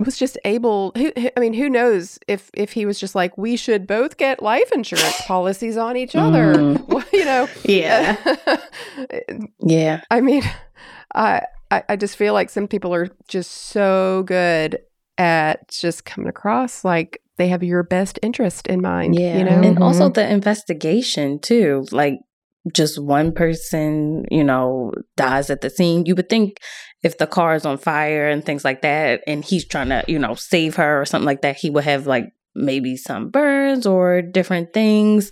was 0.00 0.18
just 0.18 0.36
able 0.44 0.90
who, 0.96 1.12
I 1.36 1.38
mean 1.38 1.52
who 1.52 1.68
knows 1.68 2.18
if 2.26 2.50
if 2.54 2.72
he 2.72 2.84
was 2.86 2.98
just 2.98 3.14
like 3.14 3.38
we 3.38 3.56
should 3.56 3.86
both 3.86 4.16
get 4.16 4.42
life 4.42 4.72
insurance 4.72 5.20
policies 5.26 5.76
on 5.76 5.96
each 5.96 6.16
other 6.16 6.54
mm. 6.54 6.84
well, 6.88 7.04
you 7.12 7.24
know 7.24 7.48
yeah 7.64 8.16
yeah 9.60 10.00
I 10.10 10.20
mean 10.20 10.42
I 11.14 11.42
I 11.70 11.94
just 11.94 12.16
feel 12.16 12.32
like 12.32 12.50
some 12.50 12.66
people 12.66 12.92
are 12.92 13.10
just 13.28 13.50
so 13.50 14.24
good 14.26 14.80
at 15.18 15.68
just 15.68 16.04
coming 16.04 16.28
across 16.28 16.84
like 16.84 17.22
they 17.36 17.46
have 17.48 17.62
your 17.62 17.84
best 17.84 18.18
interest 18.22 18.66
in 18.66 18.80
mind 18.80 19.14
yeah 19.14 19.38
you 19.38 19.44
know 19.44 19.50
and 19.50 19.76
mm-hmm. 19.76 19.82
also 19.82 20.08
the 20.08 20.28
investigation 20.28 21.38
too 21.38 21.86
like 21.92 22.18
just 22.72 23.02
one 23.02 23.32
person, 23.32 24.24
you 24.30 24.44
know, 24.44 24.92
dies 25.16 25.50
at 25.50 25.62
the 25.62 25.70
scene, 25.70 26.06
you 26.06 26.14
would 26.14 26.28
think 26.28 26.58
if 27.02 27.18
the 27.18 27.26
car 27.26 27.54
is 27.54 27.66
on 27.66 27.78
fire 27.78 28.28
and 28.28 28.44
things 28.44 28.64
like 28.64 28.82
that, 28.82 29.22
and 29.26 29.44
he's 29.44 29.66
trying 29.66 29.88
to, 29.88 30.04
you 30.06 30.18
know, 30.18 30.34
save 30.34 30.76
her 30.76 31.00
or 31.00 31.04
something 31.04 31.26
like 31.26 31.42
that, 31.42 31.56
he 31.56 31.70
would 31.70 31.84
have 31.84 32.06
like 32.06 32.32
maybe 32.54 32.96
some 32.96 33.30
burns 33.30 33.86
or 33.86 34.22
different 34.22 34.72
things. 34.72 35.30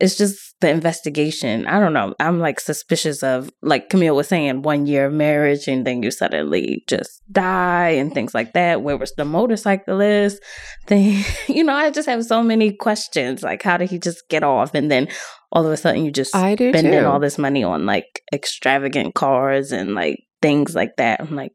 It's 0.00 0.16
just 0.16 0.56
the 0.60 0.70
investigation. 0.70 1.66
I 1.66 1.78
don't 1.78 1.92
know. 1.92 2.14
I'm 2.18 2.40
like 2.40 2.58
suspicious 2.58 3.22
of, 3.22 3.50
like 3.62 3.88
Camille 3.88 4.16
was 4.16 4.26
saying, 4.26 4.62
one 4.62 4.86
year 4.86 5.06
of 5.06 5.12
marriage 5.12 5.68
and 5.68 5.86
then 5.86 6.02
you 6.02 6.10
suddenly 6.10 6.82
just 6.88 7.22
die 7.30 7.90
and 7.90 8.12
things 8.12 8.34
like 8.34 8.52
that. 8.54 8.82
Where 8.82 8.96
was 8.96 9.12
the 9.12 9.24
motorcyclist 9.24 10.42
thing? 10.86 11.22
you 11.46 11.62
know, 11.62 11.74
I 11.74 11.90
just 11.90 12.08
have 12.08 12.24
so 12.24 12.42
many 12.42 12.72
questions. 12.72 13.42
Like, 13.42 13.62
how 13.62 13.76
did 13.76 13.90
he 13.90 13.98
just 13.98 14.28
get 14.28 14.42
off? 14.42 14.74
And 14.74 14.90
then 14.90 15.08
all 15.52 15.66
of 15.66 15.72
a 15.72 15.76
sudden 15.76 16.04
you 16.04 16.10
just 16.10 16.34
I 16.34 16.54
do 16.54 16.70
spending 16.72 17.00
too. 17.00 17.06
all 17.06 17.20
this 17.20 17.38
money 17.38 17.62
on 17.62 17.86
like 17.86 18.22
extravagant 18.32 19.14
cars 19.14 19.70
and 19.70 19.94
like 19.94 20.24
things 20.40 20.74
like 20.74 20.96
that. 20.96 21.20
I'm 21.20 21.36
like, 21.36 21.52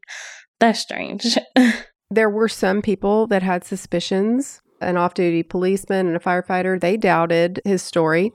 that's 0.60 0.80
strange. 0.80 1.36
there 2.10 2.30
were 2.30 2.48
some 2.48 2.80
people 2.80 3.26
that 3.26 3.42
had 3.42 3.64
suspicions. 3.64 4.62
An 4.80 4.96
off 4.96 5.14
duty 5.14 5.42
policeman 5.42 6.06
and 6.06 6.16
a 6.16 6.20
firefighter, 6.20 6.80
they 6.80 6.96
doubted 6.96 7.60
his 7.64 7.82
story. 7.82 8.32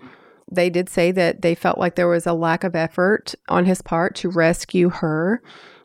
They 0.51 0.70
did 0.70 0.89
say 0.89 1.12
that 1.13 1.41
they 1.41 1.55
felt 1.55 1.77
like 1.77 1.96
there 1.96 2.10
was 2.10 2.27
a 2.27 2.34
lack 2.34 2.65
of 2.65 2.75
effort 2.75 3.34
on 3.48 3.63
his 3.63 3.82
part 3.82 4.13
to 4.15 4.29
rescue 4.29 4.89
her. 4.89 5.41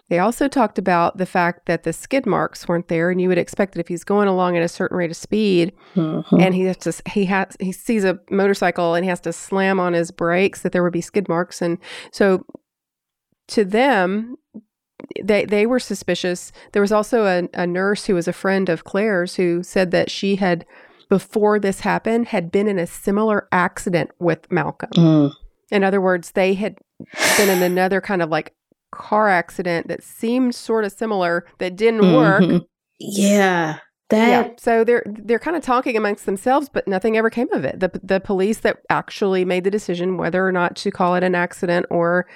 They 0.09 0.19
also 0.19 0.49
talked 0.49 0.79
about 0.79 1.19
the 1.19 1.27
fact 1.27 1.67
that 1.67 1.83
the 1.83 1.93
skid 1.93 2.25
marks 2.25 2.67
weren't 2.67 2.89
there, 2.89 3.11
and 3.11 3.21
you 3.21 3.29
would 3.29 3.39
expect 3.39 3.75
that 3.75 3.81
if 3.81 3.89
he's 3.89 4.05
going 4.05 4.27
along 4.27 4.57
at 4.57 4.63
a 4.63 4.69
certain 4.69 4.97
rate 4.97 5.11
of 5.11 5.17
speed, 5.17 5.73
mm-hmm. 5.95 6.41
and 6.41 6.55
he 6.55 6.63
has 6.63 6.77
to, 6.79 6.95
he 7.11 7.27
has 7.27 7.57
he 7.61 7.73
sees 7.73 8.05
a 8.05 8.19
motorcycle 8.31 8.95
and 8.95 9.05
he 9.05 9.09
has 9.11 9.21
to 9.21 9.33
slam 9.33 9.79
on 9.79 9.93
his 9.93 10.11
brakes, 10.11 10.63
that 10.63 10.73
there 10.73 10.83
would 10.83 10.93
be 10.93 11.03
skid 11.03 11.29
marks, 11.29 11.61
and 11.61 11.79
so 12.11 12.47
to 13.49 13.65
them, 13.65 14.37
they 15.23 15.45
they 15.45 15.67
were 15.67 15.81
suspicious. 15.81 16.53
There 16.73 16.83
was 16.83 16.93
also 16.93 17.25
a, 17.27 17.49
a 17.53 17.67
nurse 17.67 18.07
who 18.07 18.15
was 18.15 18.29
a 18.29 18.33
friend 18.33 18.69
of 18.69 18.85
Claire's 18.85 19.35
who 19.35 19.63
said 19.63 19.91
that 19.91 20.11
she 20.11 20.37
had 20.37 20.65
before 21.09 21.59
this 21.59 21.81
happened 21.81 22.29
had 22.29 22.51
been 22.51 22.69
in 22.69 22.79
a 22.79 22.87
similar 22.87 23.49
accident 23.53 24.11
with 24.19 24.51
Malcolm. 24.51 24.91
Mm. 24.95 25.33
In 25.71 25.85
other 25.85 26.01
words, 26.01 26.33
they 26.33 26.55
had 26.55 26.79
been 27.37 27.49
in 27.49 27.63
another 27.63 28.01
kind 28.01 28.23
of 28.23 28.31
like 28.31 28.55
car 28.93 29.29
accident 29.29 29.89
that 29.89 30.03
seemed 30.03 30.55
sort 30.55 30.85
of 30.85 30.93
similar 30.93 31.47
that 31.59 31.77
didn't 31.77 32.01
mm-hmm. 32.01 32.53
work. 32.55 32.63
Yeah. 32.99 33.79
That 34.11 34.29
yeah. 34.29 34.55
So 34.59 34.85
they're 34.85 35.03
they're 35.07 35.39
kind 35.39 35.57
of 35.57 35.63
talking 35.63 35.97
amongst 35.97 36.25
themselves, 36.25 36.71
but 36.71 36.89
nothing 36.89 37.17
ever 37.17 37.29
came 37.29 37.53
of 37.53 37.65
it. 37.65 37.81
The 37.81 37.91
the 38.03 38.21
police 38.21 38.61
that 38.61 38.79
actually 38.89 39.45
made 39.45 39.65
the 39.65 39.71
decision 39.71 40.17
whether 40.17 40.47
or 40.47 40.53
not 40.53 40.77
to 40.77 40.91
call 40.91 41.15
it 41.15 41.23
an 41.23 41.35
accident 41.35 41.87
or 41.91 42.27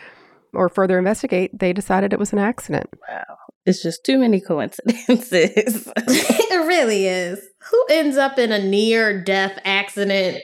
or 0.52 0.68
further 0.68 0.98
investigate, 0.98 1.58
they 1.58 1.72
decided 1.72 2.12
it 2.12 2.18
was 2.18 2.32
an 2.32 2.38
accident. 2.38 2.90
Wow. 3.08 3.36
It's 3.64 3.82
just 3.82 4.04
too 4.04 4.18
many 4.18 4.40
coincidences. 4.40 5.90
it 5.96 6.66
really 6.66 7.06
is. 7.06 7.40
Who 7.70 7.86
ends 7.90 8.16
up 8.16 8.38
in 8.38 8.52
a 8.52 8.62
near 8.62 9.22
death 9.22 9.58
accident 9.64 10.38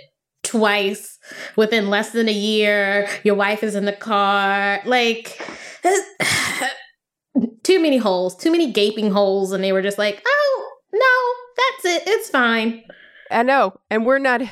twice 0.44 1.18
within 1.56 1.90
less 1.90 2.12
than 2.12 2.28
a 2.28 2.32
year? 2.32 3.08
Your 3.24 3.34
wife 3.34 3.62
is 3.62 3.74
in 3.74 3.84
the 3.84 3.92
car. 3.92 4.80
Like 4.86 5.42
too 7.62 7.80
many 7.80 7.98
holes, 7.98 8.36
too 8.36 8.50
many 8.50 8.72
gaping 8.72 9.10
holes, 9.10 9.52
and 9.52 9.62
they 9.62 9.72
were 9.72 9.82
just 9.82 9.98
like, 9.98 10.22
"Oh 10.26 10.70
no, 10.92 11.54
that's 11.56 11.96
it. 11.96 12.02
It's 12.08 12.30
fine." 12.30 12.84
I 13.30 13.42
know, 13.42 13.74
and 13.90 14.06
we're 14.06 14.18
not. 14.18 14.42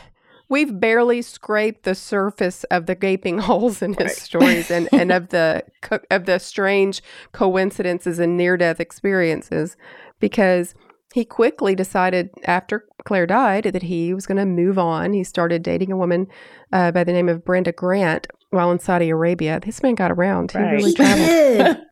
We've 0.49 0.79
barely 0.79 1.23
scraped 1.23 1.83
the 1.83 1.97
surface 1.97 2.63
of 2.65 2.87
the 2.87 2.95
gaping 2.95 3.39
holes 3.49 3.83
in 3.83 3.95
his 3.95 4.07
right. 4.07 4.17
stories 4.17 4.71
and, 4.71 4.89
and 4.93 5.11
of 5.11 5.29
the 5.31 5.65
of 6.11 6.27
the 6.27 6.39
strange 6.39 7.03
coincidences 7.33 8.19
and 8.19 8.37
near 8.37 8.57
death 8.57 8.81
experiences, 8.81 9.77
because 10.21 10.75
he 11.15 11.25
quickly 11.25 11.75
decided 11.75 12.31
after 12.45 12.85
Claire 13.07 13.27
died 13.27 13.65
that 13.65 13.85
he 13.85 14.13
was 14.13 14.27
going 14.27 14.37
to 14.37 14.45
move 14.45 14.79
on. 14.79 15.15
He 15.15 15.25
started 15.25 15.63
dating 15.63 15.91
a 15.91 15.97
woman 15.97 16.27
uh, 16.73 16.91
by 16.91 17.05
the 17.05 17.13
name 17.13 17.29
of 17.29 17.45
Brenda 17.45 17.73
Grant, 17.73 18.27
while 18.51 18.71
in 18.71 18.79
Saudi 18.79 19.11
Arabia. 19.11 19.61
This 19.61 19.83
man 19.83 19.95
got 19.95 20.11
around. 20.11 20.53
He 20.53 20.59
Right. 20.59 20.73
really 20.73 20.93
traveled. 20.93 21.79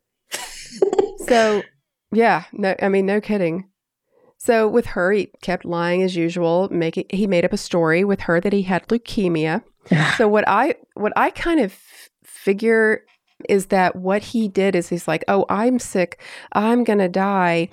So, 1.27 1.63
yeah, 2.13 2.45
no, 2.53 2.75
I 2.83 2.89
mean, 2.89 3.07
no 3.07 3.21
kidding. 3.21 3.69
So 4.37 4.69
with 4.69 4.87
her, 4.87 5.11
he 5.13 5.31
kept 5.41 5.65
lying 5.65 6.03
as 6.03 6.15
usual. 6.17 6.69
Making 6.71 7.07
he 7.11 7.27
made 7.27 7.45
up 7.47 7.53
a 7.55 7.57
story 7.57 8.05
with 8.05 8.21
her 8.21 8.41
that 8.41 8.53
he 8.53 8.63
had 8.63 8.87
leukemia. 8.89 9.63
so 10.19 10.29
what 10.29 10.45
I 10.47 10.75
what 10.95 11.13
I 11.17 11.31
kind 11.31 11.61
of 11.61 11.73
f- 11.73 12.11
figure 12.25 13.05
is 13.49 13.67
that 13.67 13.97
what 13.97 14.23
he 14.23 14.49
did 14.49 14.77
is 14.77 14.89
he's 14.91 15.09
like, 15.09 15.25
oh, 15.29 15.47
I'm 15.49 15.79
sick, 15.79 16.21
I'm 16.53 16.85
gonna 16.85 17.09
die. 17.09 17.71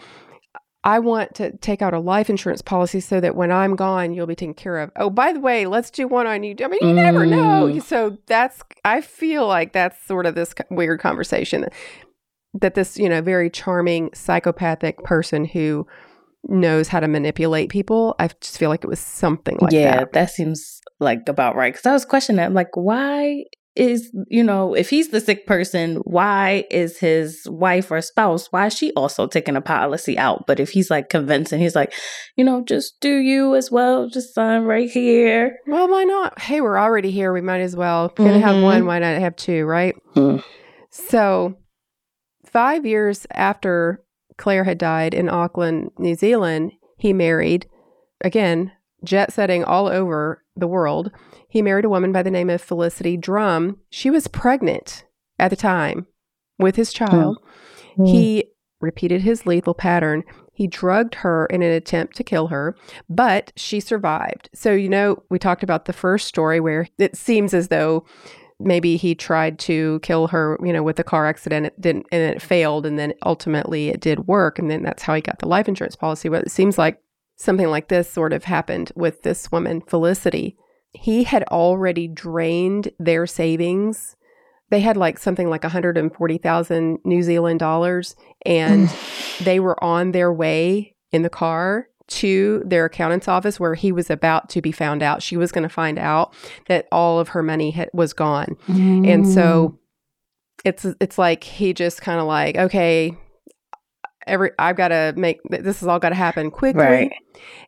I 0.84 1.00
want 1.00 1.36
to 1.36 1.56
take 1.58 1.82
out 1.82 1.94
a 1.94 2.00
life 2.00 2.30
insurance 2.30 2.62
policy 2.62 3.00
so 3.02 3.20
that 3.20 3.36
when 3.36 3.52
I'm 3.52 3.76
gone, 3.76 4.14
you'll 4.14 4.26
be 4.26 4.36
taken 4.36 4.56
care 4.56 4.80
of. 4.80 4.92
Oh, 4.96 5.12
by 5.12 5.32
the 5.32 5.40
way, 5.40 5.68
let's 5.68 5.92
do 5.92 6.08
one 6.08 6.26
on 6.26 6.44
you. 6.44 6.56
I 6.64 6.68
mean, 6.68 6.80
you 6.82 6.94
never 6.94 7.26
know. 7.26 7.70
Mm. 7.72 7.84
So 7.84 8.18
that's, 8.26 8.64
I 8.84 9.02
feel 9.02 9.48
like 9.48 9.74
that's 9.74 10.04
sort 10.08 10.26
of 10.26 10.34
this 10.34 10.56
weird 10.72 11.00
conversation 11.00 11.68
that 12.60 12.74
this, 12.74 12.98
you 12.98 13.08
know, 13.08 13.22
very 13.22 13.50
charming 13.50 14.10
psychopathic 14.14 15.04
person 15.04 15.46
who 15.46 15.86
knows 16.46 16.88
how 16.88 17.00
to 17.00 17.08
manipulate 17.08 17.70
people. 17.70 18.16
I 18.18 18.30
just 18.42 18.58
feel 18.58 18.70
like 18.70 18.84
it 18.84 18.90
was 18.90 19.00
something 19.00 19.60
like 19.62 19.72
yeah, 19.72 19.92
that. 19.92 20.00
Yeah, 20.00 20.06
that. 20.14 20.32
seems 20.32 20.82
like 21.00 21.30
about 21.30 21.56
right. 21.56 21.74
Because 21.74 21.86
I 21.86 21.94
was 21.94 22.06
questioning, 22.06 22.44
I'm 22.44 22.56
like, 22.56 22.76
why 22.76 23.44
is 23.75 24.12
you 24.28 24.44
know, 24.44 24.74
if 24.74 24.90
he's 24.90 25.10
the 25.10 25.22
sick 25.22 25.48
person, 25.48 25.96
why 26.04 26.66
is 26.70 26.98
his 27.00 27.44
wife 27.48 27.90
or 27.90 28.01
spouse? 28.01 28.51
Why 28.51 28.68
is 28.68 28.74
she 28.78 28.92
also 28.94 29.28
taking 29.28 29.56
a 29.56 29.62
policy 29.62 30.18
out? 30.18 30.46
But 30.46 30.60
if 30.60 30.72
he's 30.72 30.92
like 30.92 31.10
convincing, 31.10 31.60
he's 31.62 31.75
like, 31.75 31.94
you 32.36 32.44
know, 32.44 32.63
just 32.63 33.00
do 33.00 33.16
you 33.18 33.56
as 33.56 33.72
well, 33.72 34.10
just 34.10 34.34
sign 34.36 34.63
right 34.63 34.90
here. 34.90 35.58
Well, 35.68 35.88
why 35.88 36.04
not? 36.04 36.40
Hey, 36.40 36.60
we're 36.62 36.78
already 36.80 37.12
here. 37.12 37.32
We 37.32 37.42
might 37.42 37.62
as 37.62 37.75
well. 37.75 38.10
Gonna 38.10 38.40
have 38.40 38.56
Mhm. 38.56 38.63
one. 38.63 38.86
Why 38.86 39.00
not 39.00 39.20
have 39.20 39.36
two? 39.38 39.63
Right. 39.66 39.96
Mm. 40.16 40.44
So, 40.90 41.56
five 42.46 42.86
years 42.86 43.25
after 43.34 44.04
Claire 44.38 44.66
had 44.66 44.78
died 44.78 45.13
in 45.13 45.30
Auckland, 45.30 45.92
New 45.98 46.16
Zealand, 46.16 46.74
he 46.98 47.13
married 47.13 47.68
again, 48.24 48.72
jet 49.04 49.32
setting 49.32 49.63
all 49.63 49.88
over 49.88 50.44
the 50.56 50.68
world. 50.68 51.12
He 51.51 51.62
married 51.62 51.84
a 51.84 51.89
woman 51.89 52.13
by 52.13 52.24
the 52.24 52.31
name 52.31 52.50
of 52.50 52.62
Felicity 52.62 53.17
Drum. 53.17 53.77
She 53.89 54.10
was 54.10 54.29
pregnant 54.29 55.03
at 55.38 55.50
the 55.50 55.58
time 55.58 56.08
with 56.58 56.77
his 56.77 56.91
hmm. 56.91 57.05
child. 57.05 57.38
Hmm. 57.98 58.05
He 58.05 58.46
repeated 58.79 59.22
his 59.22 59.46
lethal 59.46 59.74
pattern. 59.74 60.24
He 60.53 60.65
drugged 60.65 61.15
her 61.15 61.48
in 61.48 61.62
an 61.62 61.72
attempt 61.72 62.15
to 62.15 62.24
kill 62.24 62.48
her, 62.48 62.75
but 63.10 63.51
she 63.58 63.81
survived. 63.81 64.50
So, 64.53 64.72
you 64.72 64.88
know, 64.88 65.24
we 65.29 65.38
talked 65.38 65.62
about 65.62 65.86
the 65.86 65.93
first 65.93 66.27
story 66.27 66.62
where 66.62 66.88
it 66.98 67.17
seems 67.17 67.53
as 67.53 67.67
though 67.67 68.05
maybe 68.58 68.96
he 68.96 69.13
tried 69.13 69.60
to 69.60 70.00
kill 70.03 70.27
her, 70.27 70.58
you 70.63 70.72
know, 70.72 70.84
with 70.84 71.00
a 71.00 71.03
car 71.03 71.27
accident. 71.27 71.65
It 71.65 71.81
didn't, 71.81 72.05
and 72.13 72.22
it 72.22 72.41
failed. 72.41 72.86
And 72.86 72.98
then 72.98 73.13
ultimately 73.25 73.89
it 73.89 74.00
did 74.00 74.27
work. 74.27 74.58
And 74.58 74.72
then 74.72 74.84
that's 74.84 75.03
how 75.03 75.15
he 75.15 75.22
got 75.22 75.39
the 75.39 75.50
life 75.50 75.67
insurance 75.67 75.98
policy. 75.98 76.29
But 76.29 76.43
it 76.43 76.51
seems 76.51 76.77
like 76.77 77.01
something 77.36 77.67
like 77.67 77.89
this 77.89 78.10
sort 78.10 78.31
of 78.31 78.46
happened 78.46 78.93
with 78.96 79.24
this 79.24 79.51
woman, 79.51 79.81
Felicity. 79.81 80.55
He 80.94 81.24
had 81.24 81.44
already 81.44 82.08
drained 82.08 82.92
their 83.00 83.26
savings. 83.26 84.16
They 84.70 84.82
had 84.82 84.98
like 84.98 85.18
something 85.18 85.50
like 85.50 85.64
140,000 85.64 87.00
New 87.04 87.24
Zealand 87.24 87.60
dollars 87.60 88.16
and 88.46 88.90
they 89.42 89.60
were 89.60 89.82
on 89.84 90.12
their 90.12 90.32
way 90.32 90.96
in 91.12 91.22
the 91.22 91.30
car 91.30 91.88
to 92.08 92.62
their 92.66 92.86
accountant's 92.86 93.28
office 93.28 93.60
where 93.60 93.74
he 93.74 93.92
was 93.92 94.10
about 94.10 94.50
to 94.50 94.62
be 94.62 94.72
found 94.72 95.02
out. 95.02 95.24
She 95.24 95.38
was 95.38 95.52
going 95.52 95.64
to 95.64 95.70
find 95.70 95.98
out 95.98 96.34
that 96.68 96.88
all 96.92 97.20
of 97.20 97.30
her 97.30 97.42
money 97.42 97.72
had, 97.72 97.90
was 97.94 98.12
gone. 98.12 98.58
And 99.06 99.28
so 99.28 99.70
mm. 99.70 99.78
it's 100.66 100.86
it's 101.00 101.18
like 101.18 101.44
he 101.44 101.74
just 101.74 102.02
kind 102.02 102.20
of 102.20 102.28
like, 102.28 102.58
okay, 102.58 103.18
every 104.28 104.52
I've 104.60 104.76
got 104.76 104.90
to 104.90 105.14
make 105.16 105.40
this 105.50 105.80
has 105.80 105.88
all 105.88 106.00
got 106.00 106.10
to 106.10 106.16
happen 106.16 106.52
quickly. 106.52 106.82
Right. 106.82 107.12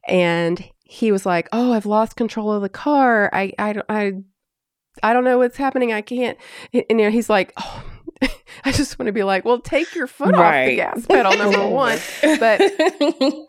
And 0.08 0.64
he 0.94 1.12
was 1.12 1.26
like, 1.26 1.50
"Oh, 1.52 1.74
I've 1.74 1.86
lost 1.88 2.16
control 2.16 2.52
of 2.52 2.62
the 2.62 2.70
car. 2.70 3.30
I 3.34 3.52
I 3.58 3.74
don't- 3.74 3.86
I 3.90 4.14
I 5.02 5.12
don't 5.14 5.24
know 5.24 5.40
what's 5.40 5.58
happening. 5.58 5.92
I 5.92 6.02
can't." 6.02 6.38
And, 6.74 6.84
you 6.90 6.96
know, 6.98 7.10
he's 7.10 7.30
like, 7.30 7.52
"Oh, 7.58 7.84
I 8.66 8.72
just 8.72 9.00
want 9.00 9.08
to 9.08 9.12
be 9.12 9.24
like, 9.24 9.44
well, 9.44 9.60
take 9.60 9.96
your 9.96 10.06
foot 10.08 10.36
off 10.36 10.54
the 10.66 10.76
gas 10.76 11.06
pedal, 11.08 11.36
number 11.36 11.68
one." 11.68 11.98
But 12.40 12.60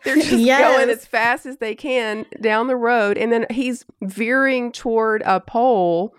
they're 0.03 0.15
just 0.15 0.31
going 0.31 0.89
as 0.89 1.05
fast 1.05 1.45
as 1.45 1.57
they 1.57 1.75
can 1.75 2.25
down 2.41 2.65
the 2.67 2.75
road, 2.75 3.17
and 3.17 3.31
then 3.31 3.45
he's 3.51 3.85
veering 4.01 4.71
toward 4.71 5.21
a 5.23 5.39
pole 5.39 6.15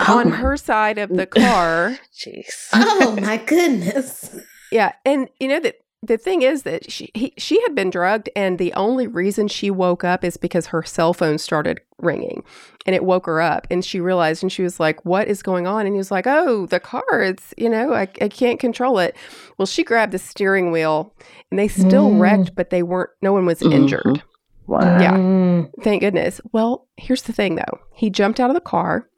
Oh 0.00 0.18
on 0.18 0.30
my- 0.30 0.36
her 0.36 0.56
side 0.56 0.96
of 0.98 1.10
the 1.10 1.26
car. 1.26 1.98
jeez. 2.16 2.68
Oh 2.72 3.16
my 3.20 3.36
goodness. 3.36 4.34
Yeah, 4.72 4.92
and 5.04 5.28
you 5.38 5.46
know 5.48 5.60
that 5.60 5.76
the 6.06 6.18
thing 6.18 6.42
is 6.42 6.62
that 6.62 6.90
she 6.90 7.10
he, 7.14 7.32
she 7.38 7.60
had 7.62 7.74
been 7.74 7.90
drugged, 7.90 8.28
and 8.36 8.58
the 8.58 8.72
only 8.74 9.06
reason 9.06 9.48
she 9.48 9.70
woke 9.70 10.04
up 10.04 10.24
is 10.24 10.36
because 10.36 10.66
her 10.66 10.82
cell 10.82 11.12
phone 11.14 11.38
started 11.38 11.80
ringing, 11.98 12.44
and 12.86 12.94
it 12.94 13.04
woke 13.04 13.26
her 13.26 13.40
up, 13.40 13.66
and 13.70 13.84
she 13.84 14.00
realized, 14.00 14.42
and 14.42 14.52
she 14.52 14.62
was 14.62 14.78
like, 14.78 15.04
"What 15.04 15.28
is 15.28 15.42
going 15.42 15.66
on?" 15.66 15.86
And 15.86 15.94
he 15.94 15.98
was 15.98 16.10
like, 16.10 16.26
"Oh, 16.26 16.66
the 16.66 16.80
car. 16.80 17.22
It's 17.22 17.52
you 17.56 17.68
know, 17.68 17.92
I 17.94 18.02
I 18.20 18.28
can't 18.28 18.60
control 18.60 18.98
it." 18.98 19.16
Well, 19.58 19.66
she 19.66 19.82
grabbed 19.84 20.12
the 20.12 20.18
steering 20.18 20.70
wheel, 20.72 21.14
and 21.50 21.58
they 21.58 21.68
still 21.68 22.10
Mm. 22.10 22.20
wrecked, 22.20 22.54
but 22.54 22.70
they 22.70 22.82
weren't. 22.82 23.10
No 23.22 23.32
one 23.32 23.46
was 23.46 23.60
Mhm. 23.60 23.72
injured. 23.72 24.22
Wow. 24.66 24.98
Yeah. 25.00 25.16
Mm. 25.16 25.70
Thank 25.82 26.00
goodness. 26.02 26.40
Well, 26.52 26.86
here's 26.96 27.22
the 27.22 27.32
thing 27.32 27.56
though. 27.56 27.78
He 27.94 28.10
jumped 28.10 28.40
out 28.40 28.50
of 28.50 28.54
the 28.54 28.60
car 28.60 29.08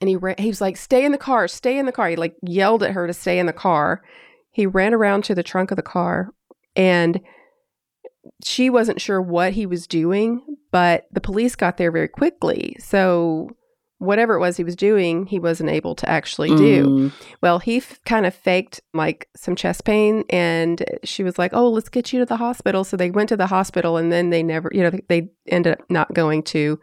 and 0.00 0.08
he 0.10 0.16
ran, 0.16 0.34
he 0.38 0.48
was 0.48 0.60
like, 0.60 0.76
"Stay 0.76 1.04
in 1.04 1.12
the 1.12 1.18
car, 1.18 1.48
stay 1.48 1.78
in 1.78 1.86
the 1.86 1.92
car." 1.92 2.08
He 2.08 2.16
like 2.16 2.34
yelled 2.42 2.82
at 2.82 2.90
her 2.92 3.06
to 3.06 3.12
stay 3.14 3.38
in 3.38 3.46
the 3.46 3.52
car. 3.52 4.02
He 4.56 4.64
ran 4.64 4.94
around 4.94 5.22
to 5.24 5.34
the 5.34 5.42
trunk 5.42 5.70
of 5.70 5.76
the 5.76 5.82
car 5.82 6.30
and 6.74 7.20
she 8.42 8.70
wasn't 8.70 9.02
sure 9.02 9.20
what 9.20 9.52
he 9.52 9.66
was 9.66 9.86
doing, 9.86 10.40
but 10.72 11.04
the 11.12 11.20
police 11.20 11.54
got 11.56 11.76
there 11.76 11.92
very 11.92 12.08
quickly. 12.08 12.74
So 12.80 13.50
whatever 13.98 14.32
it 14.32 14.40
was 14.40 14.56
he 14.56 14.64
was 14.64 14.74
doing, 14.74 15.26
he 15.26 15.38
wasn't 15.38 15.68
able 15.68 15.94
to 15.96 16.08
actually 16.08 16.56
do. 16.56 16.86
Mm. 16.86 17.12
Well, 17.42 17.58
he 17.58 17.76
f- 17.76 18.00
kind 18.06 18.24
of 18.24 18.34
faked 18.34 18.80
like 18.94 19.28
some 19.36 19.56
chest 19.56 19.84
pain, 19.84 20.24
and 20.30 20.82
she 21.04 21.22
was 21.22 21.38
like, 21.38 21.52
"Oh, 21.52 21.68
let's 21.68 21.90
get 21.90 22.14
you 22.14 22.20
to 22.20 22.26
the 22.26 22.38
hospital." 22.38 22.82
So 22.82 22.96
they 22.96 23.10
went 23.10 23.28
to 23.28 23.36
the 23.36 23.48
hospital, 23.48 23.98
and 23.98 24.10
then 24.10 24.30
they 24.30 24.42
never, 24.42 24.70
you 24.72 24.82
know, 24.82 24.98
they 25.08 25.28
ended 25.48 25.74
up 25.74 25.90
not 25.90 26.14
going 26.14 26.42
to 26.44 26.80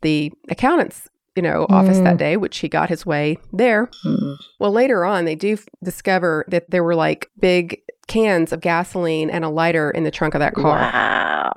the 0.00 0.32
accountant's, 0.48 1.06
you 1.40 1.48
know, 1.50 1.64
office 1.70 1.96
Mm. 1.96 2.04
that 2.04 2.18
day, 2.18 2.36
which 2.36 2.58
he 2.58 2.68
got 2.68 2.90
his 2.90 3.06
way 3.06 3.38
there. 3.50 3.88
Mm. 4.04 4.36
Well, 4.58 4.72
later 4.72 5.06
on, 5.06 5.24
they 5.24 5.34
do 5.34 5.54
f- 5.54 5.64
discover 5.82 6.44
that 6.48 6.70
there 6.70 6.84
were 6.84 6.94
like 6.94 7.30
big 7.40 7.78
cans 8.08 8.52
of 8.52 8.60
gasoline 8.60 9.30
and 9.30 9.42
a 9.42 9.48
lighter 9.48 9.90
in 9.90 10.04
the 10.04 10.10
trunk 10.10 10.34
of 10.34 10.40
that 10.40 10.52
car. 10.54 10.78
Wow. 10.80 11.52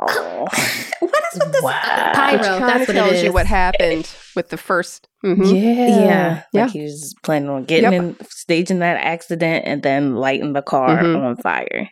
What 1.00 1.24
is 1.34 1.40
with 1.42 1.52
this 1.52 1.62
Wow. 1.64 2.12
pyro? 2.14 2.38
Which 2.38 2.46
kind 2.48 2.82
of 2.82 2.88
tells 2.88 3.12
it 3.12 3.16
is. 3.18 3.24
you 3.24 3.34
what 3.34 3.46
happened 3.46 4.10
with 4.38 4.48
the 4.50 4.58
1st 4.58 5.10
Mhm. 5.26 5.52
Yeah. 5.54 5.88
Yeah. 5.88 6.42
Yeah. 6.54 6.62
Like 6.64 6.72
he 6.72 6.84
was 6.84 7.14
planning 7.24 7.50
on 7.50 7.66
getting 7.66 7.92
Yep. 7.92 8.02
in, 8.02 8.16
staging 8.30 8.80
that 8.80 8.98
accident 9.04 9.66
and 9.68 9.84
then 9.84 10.16
lighting 10.16 10.54
the 10.54 10.62
car 10.62 10.98
Mhm. 11.04 11.26
on 11.26 11.36
fire. 11.38 11.90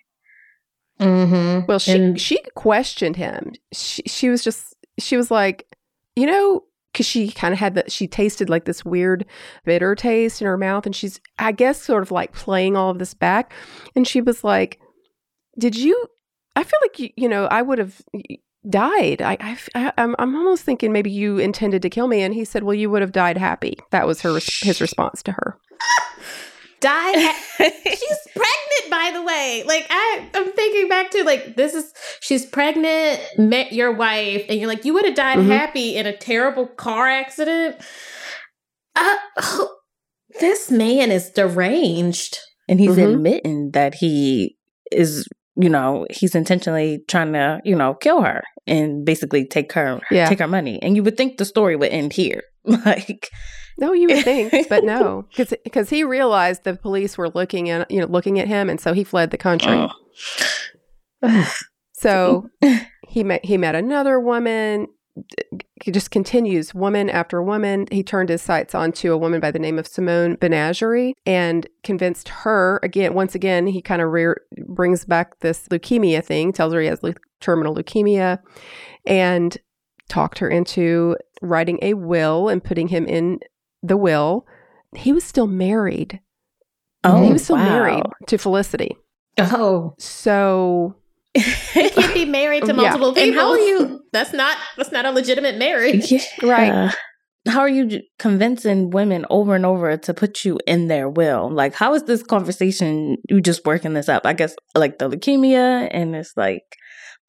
Mm-hmm. 1.01 1.65
Well, 1.67 1.79
she 1.79 1.91
And- 1.93 2.21
she 2.21 2.39
questioned 2.55 3.15
him. 3.17 3.51
She 3.73 4.03
she 4.05 4.29
was 4.29 4.43
just 4.43 4.75
she 4.99 5.17
was 5.17 5.29
like, 5.31 5.65
you 6.15 6.25
know, 6.27 6.63
because 6.91 7.05
she 7.05 7.31
kind 7.31 7.53
of 7.53 7.59
had 7.59 7.75
that 7.75 7.91
she 7.91 8.07
tasted 8.07 8.49
like 8.49 8.65
this 8.65 8.83
weird 8.85 9.25
bitter 9.65 9.95
taste 9.95 10.41
in 10.41 10.47
her 10.47 10.57
mouth, 10.57 10.85
and 10.85 10.95
she's 10.95 11.19
I 11.39 11.51
guess 11.51 11.81
sort 11.81 12.03
of 12.03 12.11
like 12.11 12.33
playing 12.33 12.75
all 12.75 12.89
of 12.89 12.99
this 12.99 13.13
back, 13.13 13.53
and 13.95 14.07
she 14.07 14.21
was 14.21 14.43
like, 14.43 14.79
"Did 15.57 15.75
you? 15.75 16.07
I 16.55 16.63
feel 16.63 16.79
like 16.81 16.99
you 16.99 17.09
you 17.15 17.29
know 17.29 17.45
I 17.45 17.61
would 17.61 17.77
have." 17.79 18.01
died 18.69 19.23
I, 19.23 19.37
I 19.39 19.57
I- 19.73 19.93
I'm, 19.97 20.15
I'm 20.19 20.35
almost 20.35 20.63
thinking 20.63 20.91
maybe 20.93 21.09
you 21.09 21.39
intended 21.39 21.81
to 21.81 21.89
kill 21.89 22.07
me 22.07 22.21
and 22.21 22.31
he 22.31 22.45
said 22.45 22.61
well 22.61 22.75
you 22.75 22.91
would 22.91 23.01
have 23.01 23.11
died 23.11 23.35
happy 23.35 23.75
that 23.89 24.05
was 24.05 24.21
her 24.21 24.33
his 24.61 24.79
response 24.79 25.23
to 25.23 25.31
her 25.31 25.57
died. 26.81 27.15
at- 27.15 27.35
she's 27.85 28.17
pregnant, 28.35 28.89
by 28.89 29.11
the 29.13 29.21
way. 29.23 29.63
Like 29.65 29.87
I, 29.89 30.27
I'm 30.33 30.51
thinking 30.51 30.89
back 30.89 31.11
to 31.11 31.23
like 31.23 31.55
this 31.55 31.73
is 31.73 31.93
she's 32.19 32.45
pregnant, 32.45 33.21
met 33.37 33.71
your 33.71 33.93
wife, 33.93 34.45
and 34.49 34.59
you're 34.59 34.67
like 34.67 34.83
you 34.83 34.93
would 34.93 35.05
have 35.05 35.15
died 35.15 35.37
Mhm. 35.37 35.47
happy 35.47 35.95
in 35.95 36.05
a 36.05 36.15
terrible 36.17 36.67
car 36.67 37.07
accident. 37.07 37.77
Uh, 38.95 39.15
this 40.39 40.69
man 40.71 41.11
is 41.11 41.29
deranged. 41.29 42.37
and 42.69 42.79
he's 42.79 42.95
Mhm. 42.97 43.13
admitting 43.15 43.71
that 43.71 43.95
he 43.95 44.55
is, 44.93 45.25
you 45.57 45.67
know, 45.67 46.05
he's 46.09 46.35
intentionally 46.35 47.03
trying 47.09 47.33
to, 47.33 47.59
you 47.65 47.75
know, 47.75 47.93
kill 47.95 48.21
her 48.21 48.41
and 48.65 49.03
basically 49.05 49.45
take 49.45 49.73
her 49.73 49.99
Yeah. 50.09 50.29
take 50.29 50.39
her 50.39 50.47
money. 50.47 50.79
And 50.81 50.95
you 50.95 51.03
would 51.03 51.17
think 51.17 51.37
the 51.37 51.43
story 51.45 51.75
would 51.75 51.89
end 51.91 52.13
here. 52.13 52.43
Like 52.85 53.29
No, 53.77 53.93
you 53.93 54.07
would 54.07 54.23
think, 54.23 54.69
but 54.69 54.83
no, 54.83 55.25
because 55.63 55.89
he 55.89 56.03
realized 56.03 56.63
the 56.63 56.75
police 56.75 57.17
were 57.17 57.29
looking 57.29 57.69
at 57.69 57.89
you 57.89 57.99
know 57.99 58.07
looking 58.07 58.39
at 58.39 58.47
him, 58.47 58.69
and 58.69 58.79
so 58.79 58.93
he 58.93 59.03
fled 59.03 59.31
the 59.31 59.37
country. 59.37 59.87
Oh. 61.23 61.53
So 61.93 62.49
he 63.07 63.23
met 63.23 63.45
he 63.45 63.57
met 63.57 63.75
another 63.75 64.19
woman. 64.19 64.87
he 65.83 65.91
just 65.91 66.09
continues 66.11 66.73
woman 66.73 67.09
after 67.09 67.41
woman. 67.43 67.87
He 67.91 68.03
turned 68.03 68.29
his 68.29 68.41
sights 68.41 68.73
onto 68.73 69.13
a 69.13 69.17
woman 69.17 69.39
by 69.39 69.51
the 69.51 69.59
name 69.59 69.77
of 69.77 69.87
Simone 69.87 70.37
Banarjee 70.37 71.13
and 71.25 71.67
convinced 71.83 72.29
her 72.29 72.79
again. 72.83 73.13
Once 73.13 73.35
again, 73.35 73.67
he 73.67 73.81
kind 73.81 74.01
of 74.01 74.09
re- 74.11 74.33
brings 74.67 75.05
back 75.05 75.39
this 75.39 75.67
leukemia 75.67 76.23
thing, 76.23 76.53
tells 76.53 76.73
her 76.73 76.81
he 76.81 76.87
has 76.87 77.03
le- 77.03 77.13
terminal 77.39 77.75
leukemia, 77.75 78.39
and 79.05 79.57
talked 80.11 80.39
her 80.39 80.49
into 80.49 81.15
writing 81.41 81.79
a 81.81 81.93
will 81.95 82.49
and 82.49 82.63
putting 82.63 82.89
him 82.89 83.05
in 83.07 83.39
the 83.81 83.97
will. 83.97 84.45
He 84.95 85.13
was 85.13 85.23
still 85.23 85.47
married. 85.47 86.19
Oh, 87.03 87.23
he 87.23 87.31
was 87.33 87.43
still 87.45 87.55
wow. 87.55 87.65
married 87.65 88.03
to 88.27 88.37
Felicity. 88.37 88.95
Oh, 89.37 89.95
So 89.97 90.95
he 91.33 91.89
can't 91.89 92.13
be 92.13 92.25
married 92.25 92.61
to 92.65 92.67
Yeah. 92.67 92.73
multiple 92.73 93.07
And 93.09 93.15
people. 93.15 93.41
how 93.41 93.51
are 93.51 93.57
you- 93.57 94.01
That's 94.11 94.33
not. 94.33 94.57
That's 94.77 94.91
not 94.91 95.05
a 95.05 95.11
legitimate 95.11 95.57
marriage. 95.57 96.11
Yeah. 96.11 96.21
Right. 96.43 96.93
How 97.47 97.61
are 97.61 97.69
you 97.69 98.01
convincing 98.19 98.91
women 98.91 99.25
over 99.31 99.55
and 99.55 99.65
over 99.65 99.97
to 99.97 100.13
put 100.13 100.45
you 100.45 100.59
in 100.67 100.89
their 100.89 101.09
will? 101.09 101.49
Like, 101.49 101.73
how 101.73 101.95
is 101.95 102.03
this 102.03 102.21
conversation? 102.21 103.17
You 103.29 103.41
just 103.41 103.65
working 103.65 103.93
this 103.95 104.09
up? 104.09 104.25
I 104.27 104.33
guess 104.33 104.53
like 104.75 104.99
the 104.99 105.09
leukemia, 105.09 105.87
and 105.89 106.15
it's 106.15 106.33
like, 106.37 106.61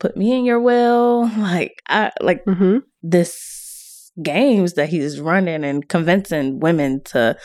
put 0.03 0.17
me 0.17 0.37
in 0.37 0.45
your 0.45 0.61
will. 0.61 1.31
Like, 1.39 1.81
I 1.89 2.11
like 2.21 2.45
mhm. 2.45 2.83
this 3.03 4.11
games 4.23 4.75
that 4.75 4.89
he's 4.89 5.21
running 5.21 5.65
and 5.65 5.89
convincing 5.89 6.59
women 6.61 7.01
to 7.05 7.37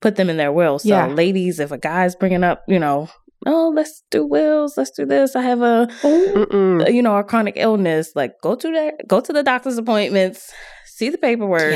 put 0.00 0.16
them 0.16 0.28
in 0.30 0.36
their 0.36 0.52
will. 0.52 0.78
So, 0.78 0.88
Yeah. 0.88 1.06
ladies, 1.08 1.58
if 1.58 1.72
a 1.72 1.78
guy's 1.78 2.14
bringing 2.14 2.44
up, 2.44 2.62
you 2.68 2.78
know, 2.78 3.08
oh, 3.46 3.72
let's 3.74 4.02
do 4.10 4.24
wills, 4.26 4.76
let's 4.76 4.90
do 4.90 5.06
this. 5.06 5.34
I 5.34 5.42
have 5.42 5.62
a 5.62 5.88
Mm-mm. 6.02 6.92
you 6.92 7.02
know, 7.02 7.16
a 7.16 7.24
chronic 7.24 7.54
illness, 7.56 8.12
like 8.14 8.34
go 8.42 8.54
to 8.54 8.68
the 8.68 8.92
go 9.08 9.20
to 9.20 9.32
the 9.32 9.42
doctor's 9.42 9.78
appointments, 9.78 10.52
see 10.84 11.08
the 11.08 11.18
paperwork, 11.18 11.74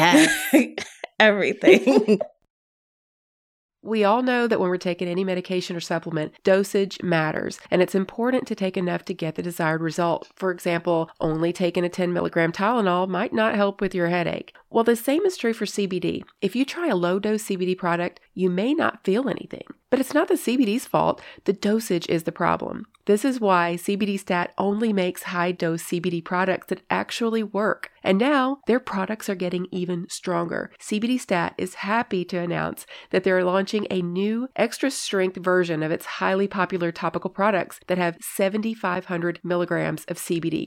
everything. 1.19 2.21
We 3.85 4.03
all 4.03 4.23
know 4.23 4.47
that 4.47 4.59
when 4.59 4.70
we're 4.70 4.79
taking 4.79 5.09
any 5.09 5.25
medication 5.25 5.77
or 5.77 5.81
supplement, 5.81 6.33
dosage 6.42 7.03
matters, 7.03 7.61
and 7.70 7.83
it's 7.83 7.94
important 7.94 8.47
to 8.47 8.55
take 8.55 8.79
enough 8.79 9.05
to 9.05 9.12
get 9.12 9.35
the 9.35 9.42
desired 9.42 9.83
result. 9.83 10.27
For 10.37 10.51
example, 10.51 11.11
only 11.20 11.53
taking 11.53 11.85
a 11.85 11.90
10 11.90 12.11
milligram 12.11 12.51
Tylenol 12.51 13.07
might 13.09 13.35
not 13.35 13.57
help 13.57 13.83
with 13.83 13.94
your 13.94 14.09
headache. 14.09 14.57
Well, 14.70 14.85
the 14.85 14.97
same 14.97 15.27
is 15.27 15.37
true 15.37 15.53
for 15.53 15.66
CBD. 15.66 16.23
If 16.40 16.57
you 16.57 16.64
try 16.64 16.88
a 16.88 16.97
low 16.97 17.18
dose 17.18 17.44
CBD 17.44 17.77
product, 17.77 18.20
you 18.33 18.49
may 18.49 18.73
not 18.73 19.05
feel 19.05 19.29
anything. 19.29 19.64
But 19.94 20.00
it's 20.00 20.12
not 20.12 20.26
the 20.26 20.35
CBD's 20.35 20.87
fault, 20.87 21.22
the 21.44 21.52
dosage 21.52 22.09
is 22.09 22.24
the 22.24 22.33
problem. 22.33 22.87
This 23.04 23.24
is 23.24 23.40
why 23.40 23.76
CBD 23.76 24.18
Stat 24.18 24.52
only 24.59 24.92
makes 24.92 25.22
high 25.22 25.52
dose 25.52 25.85
CBD 25.85 26.24
products 26.24 26.66
that 26.66 26.83
actually 26.90 27.44
work. 27.44 27.92
And 28.02 28.18
now 28.18 28.59
their 28.66 28.80
products 28.80 29.28
are 29.28 29.37
getting 29.37 29.68
even 29.70 30.09
stronger. 30.11 30.72
CBD 30.80 31.20
Stat 31.20 31.54
is 31.57 31.74
happy 31.74 32.24
to 32.24 32.38
announce 32.38 32.87
that 33.11 33.22
they're 33.22 33.44
launching 33.44 33.87
a 33.88 34.02
new 34.02 34.48
extra 34.57 34.90
strength 34.90 35.37
version 35.37 35.80
of 35.85 35.92
its 35.92 36.07
highly 36.07 36.48
popular 36.48 36.90
topical 36.90 37.30
products 37.30 37.78
that 37.87 37.96
have 37.96 38.16
7,500 38.20 39.38
milligrams 39.44 40.04
of 40.07 40.16
CBD. 40.16 40.66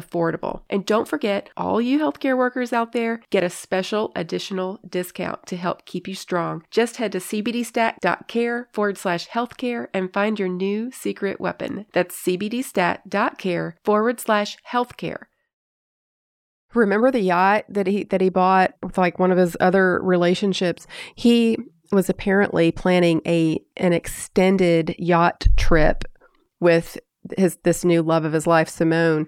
affordable. 0.00 0.62
And 0.70 0.86
don't 0.86 1.08
forget, 1.08 1.50
all 1.56 1.80
you 1.80 1.98
healthcare 1.98 2.36
workers 2.36 2.72
out 2.72 2.92
there 2.92 3.20
get 3.30 3.44
a 3.44 3.50
special 3.50 4.12
additional 4.16 4.80
discount 4.88 5.46
to 5.46 5.56
help 5.56 5.84
keep 5.84 6.08
you 6.08 6.14
strong. 6.14 6.64
Just 6.70 6.96
head 6.96 7.12
to 7.12 7.18
cbdstat.care 7.18 8.68
forward 8.72 8.98
slash 8.98 9.28
healthcare 9.28 9.88
and 9.92 10.12
find 10.12 10.38
your 10.38 10.48
new 10.48 10.90
secret 10.90 11.40
weapon. 11.40 11.86
That's 11.92 12.16
cbdstat.care 12.22 13.76
forward 13.84 14.20
slash 14.20 14.56
healthcare. 14.70 15.24
Remember 16.74 17.10
the 17.10 17.20
yacht 17.20 17.64
that 17.68 17.88
he 17.88 18.04
that 18.04 18.20
he 18.20 18.28
bought 18.28 18.74
with 18.82 18.96
like 18.96 19.18
one 19.18 19.32
of 19.32 19.38
his 19.38 19.56
other 19.58 20.00
relationships? 20.02 20.86
He 21.16 21.58
was 21.90 22.08
apparently 22.08 22.70
planning 22.70 23.20
a 23.26 23.60
an 23.76 23.92
extended 23.92 24.94
yacht 24.98 25.46
trip 25.56 26.04
with 26.60 26.98
his 27.36 27.56
this 27.64 27.84
new 27.84 28.02
love 28.02 28.24
of 28.24 28.32
his 28.32 28.46
life, 28.46 28.68
Simone. 28.68 29.26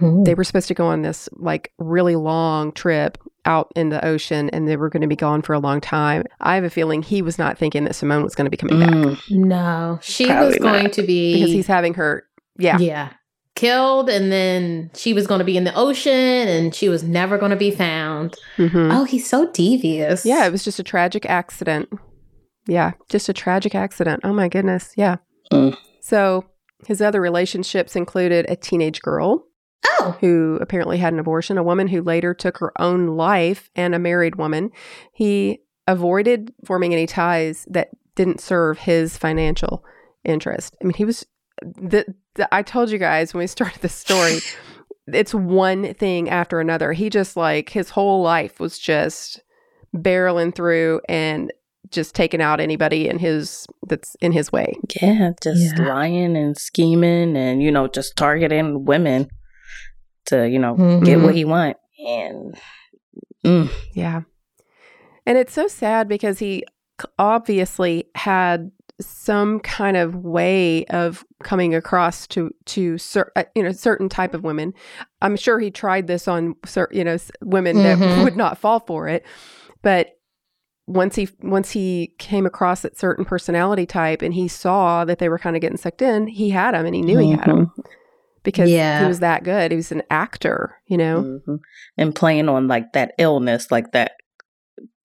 They 0.00 0.34
were 0.34 0.44
supposed 0.44 0.68
to 0.68 0.74
go 0.74 0.86
on 0.86 1.02
this 1.02 1.28
like 1.34 1.72
really 1.78 2.16
long 2.16 2.72
trip 2.72 3.18
out 3.46 3.70
in 3.76 3.90
the 3.90 4.02
ocean 4.04 4.48
and 4.50 4.66
they 4.66 4.76
were 4.76 4.88
going 4.88 5.02
to 5.02 5.06
be 5.06 5.16
gone 5.16 5.42
for 5.42 5.52
a 5.52 5.58
long 5.58 5.80
time. 5.80 6.24
I 6.40 6.54
have 6.54 6.64
a 6.64 6.70
feeling 6.70 7.02
he 7.02 7.20
was 7.20 7.38
not 7.38 7.58
thinking 7.58 7.84
that 7.84 7.94
Simone 7.94 8.22
was 8.22 8.34
going 8.34 8.46
to 8.46 8.50
be 8.50 8.56
coming 8.56 8.80
back 8.80 8.90
Mm. 8.90 9.28
No, 9.30 9.98
she 10.02 10.26
Probably 10.26 10.46
was 10.46 10.56
going 10.56 10.84
not. 10.84 10.92
to 10.94 11.02
be 11.02 11.34
because 11.34 11.52
he's 11.52 11.66
having 11.66 11.94
her 11.94 12.24
yeah. 12.58 12.78
yeah 12.78 13.10
killed, 13.54 14.08
and 14.08 14.32
then 14.32 14.90
she 14.94 15.12
was 15.14 15.26
going 15.28 15.38
to 15.38 15.44
be 15.44 15.56
in 15.56 15.62
the 15.64 15.74
ocean, 15.76 16.10
and 16.48 16.74
she 16.74 16.88
was 16.88 17.04
never 17.04 17.38
going 17.38 17.50
to 17.50 17.56
be 17.56 17.70
found. 17.70 18.34
Mhm. 18.56 18.92
Oh, 18.92 19.04
he's 19.04 19.28
so 19.28 19.48
devious. 19.52 20.24
Yeah, 20.26 20.44
it 20.46 20.50
was 20.50 20.64
just 20.64 20.78
a 20.80 20.82
tragic 20.82 21.24
accident. 21.26 21.88
Yeah, 22.66 22.92
just 23.10 23.28
a 23.28 23.32
tragic 23.32 23.74
accident. 23.74 24.22
Oh 24.24 24.32
my 24.32 24.48
goodness. 24.48 24.92
Yeah. 24.96 25.16
Mm. 25.52 25.76
So 26.00 26.46
his 26.86 27.00
other 27.00 27.20
relationships 27.20 27.96
included 27.96 28.46
a 28.48 28.56
teenage 28.56 29.02
girl 29.02 29.46
Oh, 30.00 30.16
who 30.20 30.58
apparently 30.60 30.98
had 30.98 31.12
an 31.12 31.18
abortion, 31.18 31.58
a 31.58 31.62
woman 31.62 31.88
who 31.88 32.02
later 32.02 32.32
took 32.32 32.58
her 32.58 32.72
own 32.80 33.06
life, 33.06 33.70
and 33.76 33.94
a 33.94 33.98
married 33.98 34.36
woman. 34.36 34.70
He 35.12 35.60
avoided 35.86 36.52
forming 36.64 36.92
any 36.92 37.06
ties 37.06 37.66
that 37.70 37.90
didn't 38.14 38.40
serve 38.40 38.78
his 38.78 39.18
financial 39.18 39.84
interest. 40.24 40.76
I 40.80 40.84
mean, 40.84 40.94
he 40.94 41.04
was. 41.04 41.26
The, 41.62 42.06
the, 42.34 42.52
I 42.52 42.62
told 42.62 42.90
you 42.90 42.98
guys 42.98 43.34
when 43.34 43.40
we 43.40 43.46
started 43.46 43.80
this 43.82 43.94
story, 43.94 44.38
it's 45.06 45.34
one 45.34 45.92
thing 45.94 46.30
after 46.30 46.60
another. 46.60 46.92
He 46.92 47.10
just 47.10 47.36
like 47.36 47.68
his 47.70 47.90
whole 47.90 48.22
life 48.22 48.58
was 48.58 48.78
just 48.78 49.42
barreling 49.94 50.54
through 50.54 51.00
and 51.08 51.52
just 51.90 52.14
taking 52.14 52.40
out 52.40 52.60
anybody 52.60 53.08
in 53.08 53.18
his 53.18 53.66
that's 53.88 54.16
in 54.20 54.32
his 54.32 54.50
way. 54.52 54.74
Yeah, 55.00 55.32
just 55.42 55.76
Yeah. 55.78 55.86
lying 55.88 56.36
and 56.36 56.56
scheming 56.56 57.36
and, 57.36 57.62
you 57.62 57.70
know, 57.70 57.88
just 57.88 58.16
targeting 58.16 58.84
women 58.84 59.28
to, 60.26 60.48
you 60.48 60.58
know, 60.58 60.74
get 61.04 61.18
Mhm. 61.18 61.22
what 61.24 61.34
he 61.34 61.44
want. 61.44 61.76
And 62.06 62.56
mm, 63.44 63.68
Yeah. 63.92 64.22
And 65.26 65.38
it's 65.38 65.52
so 65.52 65.66
sad 65.68 66.08
because 66.08 66.38
he 66.38 66.64
obviously 67.18 68.04
had 68.14 68.70
some 69.00 69.58
kind 69.60 69.96
of 69.96 70.14
way 70.14 70.84
of 70.86 71.24
coming 71.42 71.74
across 71.74 72.26
to 72.28 72.50
to 72.66 72.96
cer- 72.98 73.32
uh, 73.34 73.42
you 73.56 73.62
know 73.62 73.72
certain 73.72 74.08
type 74.08 74.34
of 74.34 74.44
women. 74.44 74.72
I'm 75.20 75.36
sure 75.36 75.58
he 75.58 75.70
tried 75.70 76.06
this 76.06 76.28
on 76.28 76.54
cer- 76.64 76.88
you 76.92 77.02
know 77.02 77.14
s- 77.14 77.32
women 77.42 77.78
that 77.78 77.98
Mhm. 77.98 78.22
would 78.22 78.36
not 78.36 78.56
fall 78.58 78.80
for 78.80 79.08
it, 79.08 79.24
but 79.82 80.10
once 80.86 81.16
he 81.16 81.28
once 81.42 81.70
he 81.70 82.14
came 82.18 82.44
across 82.46 82.82
that 82.82 82.98
certain 82.98 83.24
personality 83.24 83.86
type 83.86 84.20
and 84.22 84.34
he 84.34 84.46
saw 84.48 85.04
that 85.04 85.18
they 85.18 85.28
were 85.28 85.38
kind 85.38 85.56
of 85.56 85.62
getting 85.62 85.78
sucked 85.78 86.02
in, 86.02 86.26
he 86.26 86.50
had 86.50 86.74
them 86.74 86.84
and 86.86 86.94
he 86.94 87.00
knew 87.02 87.18
he 87.18 87.30
had 87.30 87.46
them 87.46 87.72
because 88.42 88.68
Yeah. 88.70 89.00
he 89.00 89.06
was 89.06 89.20
that 89.20 89.44
good. 89.44 89.70
He 89.70 89.76
was 89.76 89.90
an 89.92 90.02
actor, 90.10 90.76
you 90.86 90.98
know. 90.98 91.40
mhm. 91.48 91.58
and 91.96 92.14
playing 92.14 92.48
on 92.50 92.68
like 92.68 92.92
that 92.92 93.12
illness, 93.18 93.70
like 93.70 93.92
that 93.92 94.12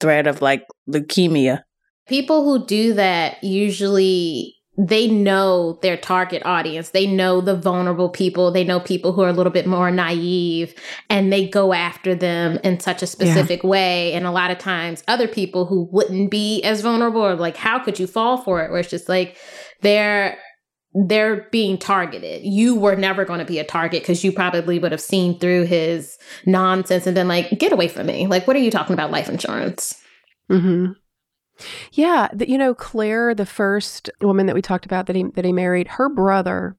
threat 0.02 0.28
of 0.28 0.42
like 0.42 0.66
leukemia. 0.90 1.64
people 2.08 2.44
who 2.44 2.66
do 2.66 2.94
that 2.96 3.42
usually 3.44 4.56
they 4.80 5.10
know 5.10 5.78
their 5.82 5.98
target 5.98 6.42
audience. 6.46 6.92
They 6.92 7.06
know 7.06 7.42
the 7.42 7.56
vulnerable 7.56 8.08
people. 8.08 8.50
They 8.50 8.64
know 8.64 8.80
people 8.80 9.12
who 9.12 9.22
are 9.22 9.28
a 9.28 9.34
little 9.34 9.52
bit 9.52 9.68
more 9.68 9.92
naive 9.92 10.74
and 11.10 11.34
they 11.34 11.50
go 11.50 11.74
after 11.74 12.16
them 12.16 12.60
in 12.64 12.80
such 12.80 13.04
a 13.04 13.08
specific 13.08 13.62
way. 13.62 14.14
And 14.14 14.26
a 14.26 14.32
lot 14.32 14.52
of 14.52 14.58
times, 14.58 15.04
other 15.10 15.28
people 15.28 15.66
who 15.66 15.90
wouldn't 15.92 16.32
be 16.32 16.64
as 16.64 16.80
vulnerable 16.80 17.22
are 17.22 17.36
like, 17.36 17.58
how 17.58 17.78
could 17.80 18.00
you 18.00 18.08
fall 18.08 18.38
for 18.38 18.64
it? 18.64 18.72
Where 18.72 18.80
it's 18.80 18.90
just 18.90 19.10
like 19.10 19.36
they're 19.82 20.38
they're 20.94 21.48
being 21.52 21.78
targeted. 21.78 22.44
You 22.44 22.74
were 22.76 22.96
never 22.96 23.26
going 23.26 23.40
to 23.40 23.46
be 23.46 23.60
a 23.60 23.66
target 23.66 24.02
because 24.02 24.24
you 24.24 24.32
probably 24.32 24.80
would 24.80 24.92
have 24.92 25.02
seen 25.02 25.38
through 25.38 25.66
his 25.66 26.18
nonsense 26.46 27.06
and 27.06 27.14
been 27.14 27.28
like, 27.28 27.50
get 27.60 27.72
away 27.72 27.90
from 27.90 28.08
me. 28.08 28.28
Like, 28.28 28.48
what 28.48 28.56
are 28.56 28.60
you 28.60 28.72
talking 28.72 28.94
about 28.94 29.12
life 29.12 29.30
insurance? 29.30 29.94
Mm-hmm. 30.50 30.94
Yeah, 31.92 32.30
the, 32.34 32.50
you 32.50 32.58
know 32.58 32.74
Claire, 32.74 33.34
the 33.36 33.46
first 33.46 34.10
woman 34.22 34.46
that 34.46 34.56
we 34.56 34.62
talked 34.62 34.86
about 34.86 35.08
that 35.08 35.16
he 35.16 35.24
that 35.36 35.46
he 35.46 35.54
married, 35.54 35.88
her 35.88 36.10
brother 36.10 36.78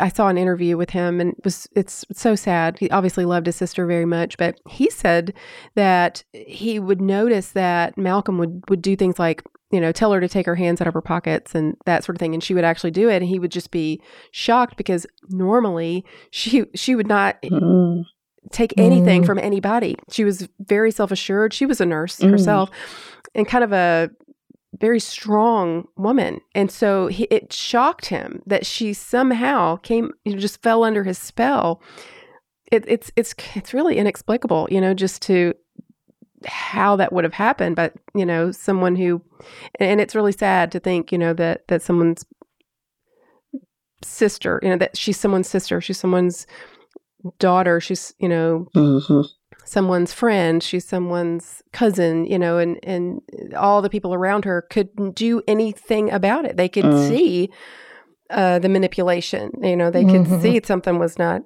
I 0.00 0.08
saw 0.08 0.28
an 0.28 0.38
interview 0.38 0.76
with 0.76 0.90
him 0.90 1.20
and 1.20 1.32
it 1.32 1.44
was 1.44 1.66
it's 1.74 2.04
so 2.12 2.34
sad. 2.34 2.78
He 2.78 2.90
obviously 2.90 3.24
loved 3.24 3.46
his 3.46 3.56
sister 3.56 3.86
very 3.86 4.04
much, 4.04 4.36
but 4.38 4.60
he 4.68 4.90
said 4.90 5.34
that 5.74 6.24
he 6.32 6.78
would 6.78 7.00
notice 7.00 7.50
that 7.52 7.96
Malcolm 7.98 8.38
would 8.38 8.62
would 8.68 8.82
do 8.82 8.96
things 8.96 9.18
like 9.18 9.42
you 9.72 9.80
know 9.80 9.92
tell 9.92 10.12
her 10.12 10.20
to 10.20 10.28
take 10.28 10.46
her 10.46 10.54
hands 10.54 10.80
out 10.80 10.86
of 10.86 10.94
her 10.94 11.02
pockets 11.02 11.54
and 11.54 11.76
that 11.86 12.04
sort 12.04 12.14
of 12.16 12.20
thing 12.20 12.34
and 12.34 12.44
she 12.44 12.54
would 12.54 12.64
actually 12.64 12.90
do 12.90 13.08
it 13.08 13.16
and 13.16 13.26
he 13.26 13.38
would 13.38 13.50
just 13.50 13.70
be 13.70 14.00
shocked 14.30 14.76
because 14.76 15.06
normally 15.28 16.04
she 16.30 16.64
she 16.74 16.94
would 16.94 17.08
not 17.08 17.40
Mm. 17.42 18.04
Take 18.52 18.74
anything 18.76 19.22
Mm. 19.22 19.26
from 19.26 19.38
anybody. 19.38 19.96
She 20.10 20.24
was 20.24 20.48
very 20.60 20.90
self-assured. 20.90 21.52
She 21.52 21.66
was 21.66 21.80
a 21.80 21.86
nurse 21.86 22.18
Mm. 22.20 22.30
herself 22.30 22.70
and 23.34 23.46
kind 23.46 23.64
of 23.64 23.72
a 23.72 24.10
very 24.78 25.00
strong 25.00 25.86
woman. 25.96 26.40
And 26.54 26.70
so 26.70 27.06
he, 27.06 27.24
it 27.30 27.52
shocked 27.52 28.06
him 28.06 28.42
that 28.46 28.66
she 28.66 28.92
somehow 28.92 29.76
came 29.76 30.12
you 30.24 30.32
know, 30.32 30.38
just 30.38 30.62
fell 30.62 30.84
under 30.84 31.02
his 31.04 31.18
spell. 31.18 31.80
It, 32.72 32.84
it's 32.88 33.10
it's 33.16 33.34
it's 33.54 33.72
really 33.72 33.96
inexplicable, 33.96 34.68
you 34.70 34.80
know, 34.80 34.92
just 34.92 35.22
to 35.22 35.54
how 36.44 36.94
that 36.96 37.12
would 37.12 37.24
have 37.24 37.32
happened 37.32 37.74
but 37.74 37.94
you 38.14 38.24
know 38.24 38.52
someone 38.52 38.94
who 38.94 39.22
and 39.80 40.00
it's 40.00 40.14
really 40.14 40.30
sad 40.32 40.70
to 40.70 40.78
think 40.78 41.10
you 41.10 41.16
know 41.16 41.32
that 41.32 41.66
that 41.68 41.80
someone's 41.82 42.24
sister 44.04 44.60
you 44.62 44.68
know 44.68 44.76
that 44.76 44.96
she's 44.96 45.16
someone's 45.18 45.48
sister 45.48 45.80
she's 45.80 45.98
someone's 45.98 46.46
daughter 47.38 47.80
she's 47.80 48.14
you 48.18 48.28
know 48.28 48.66
Mhm. 48.74 49.24
someone's 49.64 50.12
friend 50.12 50.62
she's 50.62 50.86
someone's 50.86 51.62
cousin 51.72 52.24
you 52.26 52.38
know 52.38 52.58
and 52.58 52.78
and 52.82 53.20
all 53.56 53.82
the 53.82 53.90
people 53.90 54.14
around 54.14 54.44
her 54.44 54.62
couldn't 54.70 55.14
do 55.14 55.42
anything 55.48 56.10
about 56.10 56.44
it 56.44 56.56
they 56.56 56.68
could 56.68 56.84
Mm. 56.84 57.08
see 57.08 57.50
uh 58.30 58.58
the 58.58 58.68
manipulation 58.68 59.50
you 59.62 59.76
know 59.76 59.90
they 59.90 60.04
could 60.04 60.26
Mhm. 60.26 60.40
see 60.42 60.60
something 60.64 60.98
was 60.98 61.18
not 61.18 61.42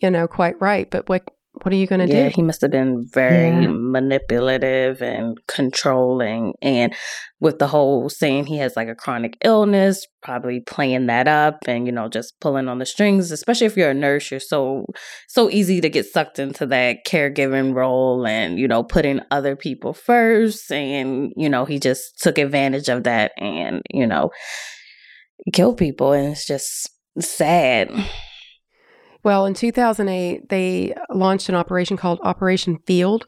you 0.00 0.10
know 0.10 0.26
quite 0.28 0.60
right 0.60 0.90
but 0.90 1.08
what 1.08 1.22
what 1.62 1.72
are 1.72 1.76
you 1.76 1.86
going 1.86 2.06
to 2.06 2.12
Yeah, 2.12 2.28
do 2.28 2.32
he 2.34 2.42
must 2.42 2.60
have 2.62 2.70
been 2.70 3.06
very 3.12 3.48
Yeah. 3.48 3.68
manipulative 3.70 5.02
and 5.02 5.38
controlling. 5.46 6.54
And 6.62 6.94
with 7.40 7.58
the 7.58 7.66
whole 7.66 8.08
saying 8.08 8.46
he 8.46 8.58
has 8.58 8.76
like 8.76 8.88
a 8.88 8.94
chronic 8.94 9.36
illness, 9.44 10.06
probably 10.22 10.60
playing 10.60 11.06
that 11.06 11.28
up 11.28 11.58
and, 11.66 11.86
you 11.86 11.92
know, 11.92 12.08
just 12.08 12.38
pulling 12.40 12.68
on 12.68 12.78
the 12.78 12.86
strings, 12.86 13.30
especially 13.30 13.66
if 13.66 13.76
you're 13.76 13.90
a 13.90 13.94
nurse, 13.94 14.30
you're 14.30 14.40
so, 14.40 14.84
so 15.28 15.48
easy 15.50 15.80
to 15.80 15.88
get 15.88 16.06
sucked 16.06 16.38
into 16.38 16.66
that 16.66 16.98
caregiving 17.06 17.74
role 17.74 18.26
and, 18.26 18.58
you 18.58 18.68
know, 18.68 18.82
putting 18.82 19.20
other 19.30 19.56
people 19.56 19.92
first. 19.92 20.70
And, 20.70 21.32
you 21.36 21.48
know, 21.48 21.64
he 21.64 21.78
just 21.78 22.18
took 22.20 22.38
advantage 22.38 22.88
of 22.88 23.04
that 23.04 23.32
and, 23.38 23.82
you 23.90 24.06
know, 24.06 24.30
killed 25.52 25.78
people. 25.78 26.12
And 26.12 26.32
it's 26.32 26.46
just 26.46 26.90
sad. 27.18 27.90
Well, 29.22 29.44
in 29.46 29.54
2008, 29.54 30.48
they 30.48 30.94
launched 31.10 31.48
an 31.48 31.54
operation 31.54 31.96
called 31.96 32.20
Operation 32.22 32.78
Field. 32.86 33.26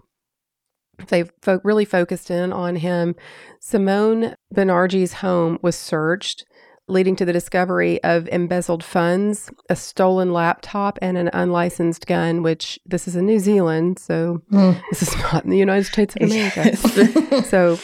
They 1.08 1.24
fo- 1.42 1.60
really 1.64 1.84
focused 1.84 2.30
in 2.30 2.52
on 2.52 2.76
him. 2.76 3.14
Simone 3.60 4.34
Banarjee's 4.54 5.14
home 5.14 5.58
was 5.62 5.74
searched, 5.76 6.44
leading 6.88 7.16
to 7.16 7.24
the 7.24 7.32
discovery 7.32 8.02
of 8.04 8.28
embezzled 8.28 8.84
funds, 8.84 9.50
a 9.68 9.76
stolen 9.76 10.32
laptop, 10.32 10.98
and 11.02 11.16
an 11.18 11.30
unlicensed 11.32 12.06
gun, 12.06 12.42
which 12.42 12.78
this 12.86 13.06
is 13.08 13.16
in 13.16 13.26
New 13.26 13.38
Zealand, 13.38 13.98
so 13.98 14.42
Mm. 14.52 14.80
this 14.90 15.02
is 15.02 15.16
not 15.18 15.44
in 15.44 15.50
the 15.50 15.58
United 15.58 15.84
States 15.84 16.14
of 16.16 16.22
America. 16.30 16.62
Yes. 16.64 17.48
So 17.50 17.78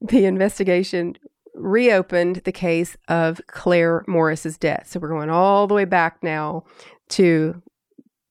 the 0.00 0.24
investigation 0.26 1.14
reopened 1.58 2.36
the 2.44 2.52
case 2.52 2.96
of 3.08 3.40
Claire 3.46 4.04
Morris's 4.06 4.58
death. 4.58 4.88
So 4.88 5.00
we're 5.00 5.08
going 5.08 5.30
all 5.30 5.66
the 5.66 5.74
way 5.74 5.84
back 5.84 6.22
now 6.22 6.64
to 7.10 7.62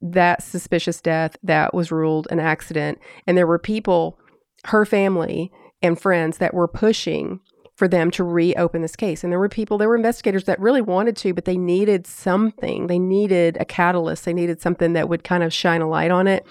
that 0.02 0.44
suspicious 0.44 1.02
death 1.02 1.38
that 1.44 1.74
was 1.74 1.92
ruled 1.92 2.28
an 2.30 2.40
accident. 2.40 3.00
And 3.26 3.38
there 3.38 3.48
were 3.48 3.60
people, 3.60 4.20
her 4.66 4.86
family 4.86 5.52
and 5.82 6.00
friends, 6.00 6.38
that 6.38 6.54
were 6.54 6.68
pushing 6.68 7.40
for 7.76 7.88
them 7.88 8.10
to 8.10 8.24
reopen 8.24 8.82
this 8.82 8.96
case. 8.96 9.24
And 9.24 9.32
there 9.32 9.40
were 9.40 9.50
people, 9.50 9.78
there 9.78 9.88
were 9.88 9.96
investigators 9.96 10.46
that 10.46 10.60
really 10.60 10.82
wanted 10.82 11.16
to, 11.18 11.34
but 11.34 11.46
they 11.46 11.58
needed 11.58 12.08
something. 12.08 12.88
They 12.88 12.98
needed 12.98 13.58
a 13.60 13.66
catalyst. 13.66 14.26
They 14.26 14.34
needed 14.34 14.62
something 14.62 14.94
that 14.94 15.10
would 15.10 15.24
kind 15.24 15.44
of 15.44 15.54
shine 15.54 15.82
a 15.82 15.90
light 15.90 16.10
on 16.10 16.28
it. 16.28 16.46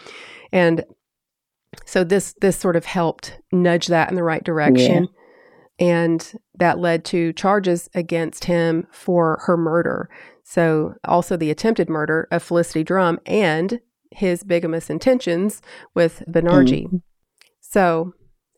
And 0.52 0.84
so 1.84 2.04
this 2.04 2.34
this 2.40 2.56
sort 2.56 2.76
of 2.76 2.84
helped 2.84 3.38
nudge 3.52 3.88
that 3.88 4.08
in 4.08 4.14
the 4.14 4.22
right 4.22 4.42
direction. 4.42 5.08
And 5.78 6.32
that 6.54 6.78
led 6.78 7.04
to 7.06 7.32
charges 7.34 7.88
against 7.94 8.44
him 8.44 8.86
for 8.90 9.42
her 9.46 9.56
murder. 9.56 10.08
So 10.42 10.94
also 11.04 11.36
the 11.36 11.50
attempted 11.50 11.90
murder 11.90 12.28
of 12.30 12.42
Felicity 12.42 12.82
Drum 12.82 13.18
and 13.26 13.80
his 14.10 14.42
bigamous 14.42 14.88
intentions 14.88 15.60
with 15.94 16.22
Banarjee. 16.28 16.86
Mm-hmm. 16.86 16.96
So 17.60 18.12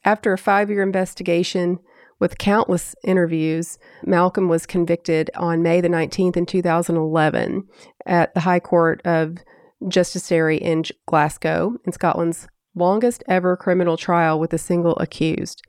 after 0.05 0.33
a 0.33 0.39
five 0.39 0.71
year 0.71 0.83
investigation 0.83 1.79
with 2.21 2.39
countless 2.39 2.95
interviews, 3.05 3.79
Malcolm 4.05 4.49
was 4.49 4.67
convicted 4.67 5.31
on 5.35 5.63
May 5.63 5.81
the 5.81 5.89
19th 5.89 6.37
in 6.37 6.47
2011 6.47 7.67
at 8.07 8.35
the 8.35 8.41
High 8.41 8.61
Court 8.61 9.01
of 9.05 9.39
Justiciary 9.87 10.59
in 10.59 10.85
Glasgow, 11.07 11.77
in 11.85 11.93
Scotland's 11.93 12.49
longest 12.75 13.23
ever 13.29 13.57
criminal 13.57 13.97
trial 13.97 14.39
with 14.39 14.53
a 14.53 14.59
single 14.59 14.97
accused. 14.97 15.63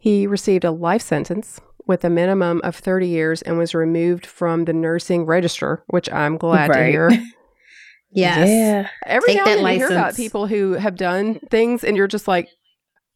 He 0.00 0.26
received 0.26 0.64
a 0.64 0.70
life 0.72 1.02
sentence 1.02 1.60
with 1.86 2.04
a 2.04 2.10
minimum 2.10 2.60
of 2.64 2.74
30 2.74 3.06
years 3.06 3.42
and 3.42 3.58
was 3.58 3.74
removed 3.74 4.26
from 4.26 4.64
the 4.64 4.72
nursing 4.72 5.24
register, 5.26 5.84
which 5.88 6.10
I'm 6.12 6.36
glad 6.38 6.72
to 6.72 6.84
hear. 6.86 7.10
Yes. 8.12 8.48
Yeah. 8.48 8.88
Every 9.06 9.28
Take 9.28 9.36
now 9.36 9.44
that 9.44 9.58
and 9.58 9.64
then 9.66 9.72
you 9.74 9.78
hear 9.86 9.90
about 9.92 10.16
people 10.16 10.48
who 10.48 10.72
have 10.72 10.96
done 10.96 11.38
things 11.48 11.84
and 11.84 11.96
you're 11.96 12.08
just 12.08 12.26
like, 12.26 12.48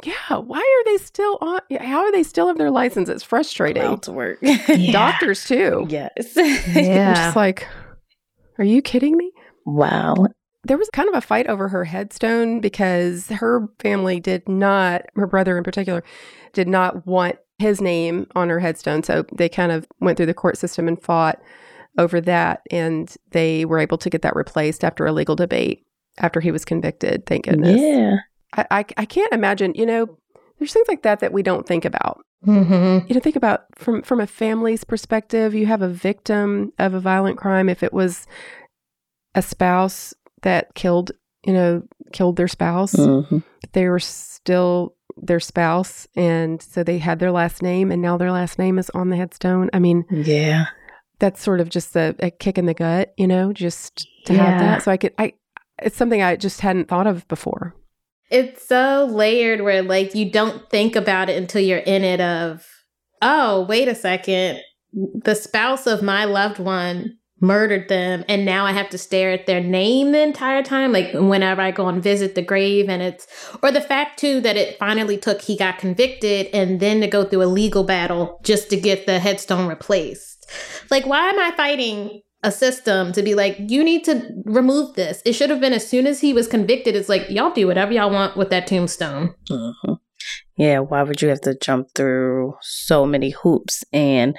yeah, 0.04 0.36
why 0.36 0.60
are 0.60 0.84
they 0.92 1.02
still 1.02 1.36
on? 1.40 1.58
How 1.80 2.02
are 2.04 2.12
they 2.12 2.22
still 2.22 2.46
have 2.46 2.58
their 2.58 2.70
license? 2.70 3.08
It's 3.08 3.24
frustrating. 3.24 3.82
Allowed 3.82 4.04
to 4.04 4.12
work. 4.12 4.38
Doctors 4.92 5.46
too. 5.46 5.86
Yes. 5.88 6.12
I'm 6.36 6.84
Yeah. 6.84 7.14
just 7.14 7.34
like, 7.34 7.66
are 8.58 8.64
you 8.64 8.80
kidding 8.82 9.16
me? 9.16 9.32
wow. 9.66 10.14
There 10.64 10.78
was 10.78 10.88
kind 10.90 11.08
of 11.08 11.14
a 11.14 11.20
fight 11.20 11.46
over 11.46 11.68
her 11.68 11.84
headstone 11.84 12.60
because 12.60 13.28
her 13.28 13.68
family 13.80 14.20
did 14.20 14.48
not, 14.48 15.02
her 15.14 15.26
brother 15.26 15.58
in 15.58 15.64
particular, 15.64 16.02
did 16.52 16.68
not 16.68 17.06
want 17.06 17.36
his 17.58 17.80
name 17.80 18.26
on 18.34 18.48
her 18.48 18.60
headstone. 18.60 19.02
So 19.02 19.24
they 19.32 19.48
kind 19.48 19.72
of 19.72 19.86
went 20.00 20.16
through 20.16 20.26
the 20.26 20.34
court 20.34 20.56
system 20.56 20.88
and 20.88 21.00
fought 21.00 21.40
over 21.98 22.20
that. 22.22 22.62
And 22.70 23.14
they 23.30 23.64
were 23.64 23.78
able 23.78 23.98
to 23.98 24.10
get 24.10 24.22
that 24.22 24.36
replaced 24.36 24.84
after 24.84 25.06
a 25.06 25.12
legal 25.12 25.36
debate 25.36 25.84
after 26.18 26.40
he 26.40 26.50
was 26.50 26.64
convicted. 26.64 27.26
Thank 27.26 27.44
goodness. 27.44 27.80
Yeah. 27.80 28.16
I, 28.54 28.66
I, 28.70 28.84
I 28.96 29.04
can't 29.04 29.32
imagine, 29.32 29.74
you 29.74 29.86
know, 29.86 30.18
there's 30.58 30.72
things 30.72 30.88
like 30.88 31.02
that 31.02 31.20
that 31.20 31.32
we 31.32 31.42
don't 31.42 31.66
think 31.66 31.84
about. 31.84 32.24
Mm-hmm. 32.46 33.06
You 33.08 33.14
know, 33.14 33.20
think 33.20 33.36
about 33.36 33.64
from 33.76 34.02
from 34.02 34.20
a 34.20 34.26
family's 34.26 34.84
perspective, 34.84 35.54
you 35.54 35.66
have 35.66 35.80
a 35.80 35.88
victim 35.88 36.72
of 36.78 36.92
a 36.92 37.00
violent 37.00 37.38
crime. 37.38 37.68
If 37.68 37.82
it 37.82 37.92
was 37.92 38.26
a 39.34 39.40
spouse 39.42 40.12
that 40.44 40.74
killed, 40.74 41.10
you 41.44 41.52
know, 41.52 41.82
killed 42.12 42.36
their 42.36 42.48
spouse, 42.48 42.94
Mhm. 42.94 43.42
they 43.72 43.88
were 43.88 43.98
still 43.98 44.94
their 45.16 45.40
spouse, 45.40 46.06
and 46.16 46.60
so 46.62 46.82
they 46.82 46.98
had 46.98 47.18
their 47.18 47.30
last 47.32 47.62
name, 47.62 47.90
and 47.92 48.00
now 48.00 48.16
their 48.16 48.32
last 48.32 48.58
name 48.58 48.78
is 48.78 48.88
on 48.90 49.10
the 49.10 49.16
headstone. 49.16 49.68
I 49.72 49.78
mean, 49.78 50.04
Yeah. 50.10 50.66
that's 51.18 51.42
sort 51.42 51.60
of 51.60 51.68
just 51.68 51.94
a, 51.96 52.14
a 52.20 52.30
kick 52.30 52.58
in 52.58 52.66
the 52.66 52.74
gut, 52.74 53.12
you 53.16 53.26
know, 53.26 53.52
just 53.52 54.06
to 54.26 54.34
have 54.34 54.58
that. 54.60 54.82
So 54.82 54.90
I 54.90 54.96
could, 54.96 55.12
I, 55.18 55.34
it's 55.82 55.96
something 55.96 56.22
I 56.22 56.36
just 56.36 56.60
hadn't 56.62 56.88
thought 56.88 57.06
of 57.06 57.26
before. 57.28 57.74
It's 58.30 58.66
so 58.66 59.06
layered 59.10 59.60
where 59.60 59.82
like 59.82 60.14
you 60.14 60.30
don't 60.30 60.68
think 60.70 60.96
about 60.96 61.28
it 61.28 61.36
until 61.36 61.60
you're 61.60 61.78
in 61.78 62.02
it 62.02 62.20
of, 62.20 62.66
oh, 63.22 63.64
wait 63.68 63.86
a 63.86 63.94
second. 63.94 64.60
The 64.92 65.34
spouse 65.34 65.86
of 65.86 66.02
my 66.02 66.24
loved 66.24 66.58
one 66.58 67.18
murdered 67.44 67.88
them 67.88 68.24
and 68.28 68.44
now 68.44 68.64
I 68.64 68.72
have 68.72 68.90
to 68.90 68.98
stare 68.98 69.32
at 69.32 69.46
their 69.46 69.60
name 69.60 70.12
the 70.12 70.22
entire 70.22 70.62
time. 70.62 70.92
Like 70.92 71.12
whenever 71.12 71.60
I 71.60 71.70
go 71.70 71.88
and 71.88 72.02
visit 72.02 72.34
the 72.34 72.42
grave 72.42 72.88
and 72.88 73.02
it's 73.02 73.26
or 73.62 73.70
the 73.70 73.80
fact 73.80 74.18
too 74.18 74.40
that 74.40 74.56
it 74.56 74.78
finally 74.78 75.16
took 75.16 75.42
he 75.42 75.56
got 75.56 75.78
convicted 75.78 76.46
and 76.52 76.80
then 76.80 77.00
to 77.00 77.06
go 77.06 77.24
through 77.24 77.42
a 77.42 77.46
legal 77.46 77.84
battle 77.84 78.40
just 78.42 78.70
to 78.70 78.76
get 78.76 79.06
the 79.06 79.18
headstone 79.18 79.68
replaced. 79.68 80.50
Like 80.90 81.06
why 81.06 81.28
am 81.28 81.38
I 81.38 81.52
fighting 81.56 82.22
a 82.42 82.52
system 82.52 83.10
to 83.12 83.22
be 83.22 83.34
like, 83.34 83.56
you 83.58 83.82
need 83.82 84.04
to 84.04 84.30
remove 84.44 84.94
this. 84.94 85.22
It 85.24 85.32
should 85.32 85.48
have 85.48 85.60
been 85.60 85.72
as 85.72 85.88
soon 85.88 86.06
as 86.06 86.20
he 86.20 86.34
was 86.34 86.46
convicted, 86.46 86.94
it's 86.94 87.08
like, 87.08 87.30
y'all 87.30 87.52
do 87.52 87.66
whatever 87.66 87.92
y'all 87.92 88.10
want 88.10 88.36
with 88.36 88.50
that 88.50 88.66
tombstone. 88.66 89.34
Mhm. 89.50 89.98
Yeah, 90.56 90.80
why 90.80 91.02
would 91.02 91.20
you 91.22 91.28
have 91.28 91.40
to 91.42 91.56
jump 91.56 91.88
through 91.94 92.54
so 92.60 93.06
many 93.06 93.30
hoops? 93.30 93.82
And 93.92 94.36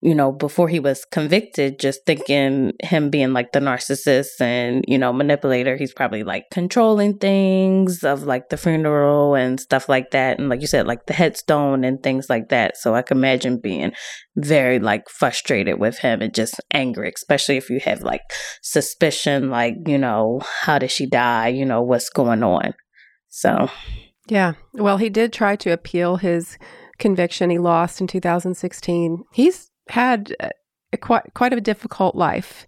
you 0.00 0.14
know, 0.14 0.30
before 0.30 0.68
he 0.68 0.78
was 0.78 1.04
convicted, 1.04 1.80
just 1.80 2.06
thinking 2.06 2.72
him 2.82 3.10
being 3.10 3.32
like 3.32 3.50
the 3.50 3.58
narcissist 3.58 4.40
and, 4.40 4.84
you 4.86 4.96
know, 4.96 5.12
manipulator, 5.12 5.76
he's 5.76 5.92
probably 5.92 6.22
like 6.22 6.44
controlling 6.52 7.18
things 7.18 8.04
of 8.04 8.22
like 8.22 8.48
the 8.48 8.56
funeral 8.56 9.34
and 9.34 9.58
stuff 9.58 9.88
like 9.88 10.12
that. 10.12 10.38
And 10.38 10.48
like 10.48 10.60
you 10.60 10.68
said, 10.68 10.86
like 10.86 11.06
the 11.06 11.14
headstone 11.14 11.82
and 11.82 12.00
things 12.00 12.30
like 12.30 12.48
that. 12.50 12.76
So 12.76 12.94
I 12.94 13.02
can 13.02 13.16
imagine 13.16 13.58
being 13.60 13.92
very 14.36 14.78
like 14.78 15.08
frustrated 15.08 15.80
with 15.80 15.98
him 15.98 16.22
and 16.22 16.32
just 16.32 16.60
angry, 16.72 17.12
especially 17.14 17.56
if 17.56 17.68
you 17.68 17.80
have 17.80 18.02
like 18.02 18.22
suspicion, 18.62 19.50
like, 19.50 19.74
you 19.86 19.98
know, 19.98 20.40
how 20.60 20.78
did 20.78 20.92
she 20.92 21.06
die? 21.06 21.48
You 21.48 21.64
know, 21.64 21.82
what's 21.82 22.08
going 22.08 22.44
on? 22.44 22.74
So, 23.30 23.68
yeah. 24.28 24.52
Well, 24.74 24.98
he 24.98 25.08
did 25.10 25.32
try 25.32 25.56
to 25.56 25.72
appeal 25.72 26.18
his 26.18 26.56
conviction. 27.00 27.50
He 27.50 27.58
lost 27.58 28.00
in 28.00 28.06
2016. 28.06 29.24
He's 29.32 29.67
had 29.90 30.34
a, 30.40 30.96
quite 30.96 31.34
quite 31.34 31.52
a 31.52 31.60
difficult 31.60 32.14
life, 32.14 32.66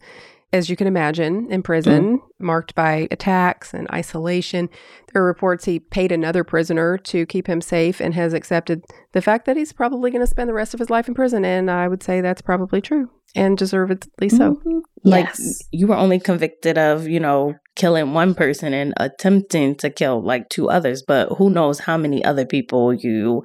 as 0.52 0.68
you 0.68 0.76
can 0.76 0.86
imagine, 0.86 1.50
in 1.50 1.62
prison, 1.62 2.18
mm-hmm. 2.18 2.46
marked 2.46 2.74
by 2.74 3.08
attacks 3.10 3.72
and 3.72 3.88
isolation. 3.92 4.68
There 5.12 5.22
are 5.22 5.26
reports 5.26 5.64
he 5.64 5.78
paid 5.78 6.12
another 6.12 6.44
prisoner 6.44 6.98
to 6.98 7.26
keep 7.26 7.46
him 7.46 7.60
safe 7.60 8.00
and 8.00 8.14
has 8.14 8.32
accepted 8.32 8.84
the 9.12 9.22
fact 9.22 9.46
that 9.46 9.56
he's 9.56 9.72
probably 9.72 10.10
going 10.10 10.22
to 10.22 10.26
spend 10.26 10.48
the 10.48 10.54
rest 10.54 10.74
of 10.74 10.80
his 10.80 10.90
life 10.90 11.08
in 11.08 11.14
prison. 11.14 11.44
And 11.44 11.70
I 11.70 11.88
would 11.88 12.02
say 12.02 12.20
that's 12.20 12.42
probably 12.42 12.80
true 12.80 13.10
and 13.34 13.56
deservedly 13.56 14.28
so. 14.28 14.54
Mm-hmm. 14.54 14.78
Like 15.04 15.26
yes. 15.26 15.62
you 15.72 15.86
were 15.86 15.96
only 15.96 16.18
convicted 16.18 16.76
of, 16.78 17.06
you 17.08 17.20
know, 17.20 17.54
killing 17.76 18.12
one 18.12 18.34
person 18.34 18.74
and 18.74 18.92
attempting 18.98 19.76
to 19.76 19.90
kill 19.90 20.22
like 20.22 20.48
two 20.48 20.68
others, 20.68 21.02
but 21.06 21.28
who 21.38 21.48
knows 21.48 21.78
how 21.80 21.96
many 21.96 22.24
other 22.24 22.44
people 22.44 22.92
you 22.92 23.42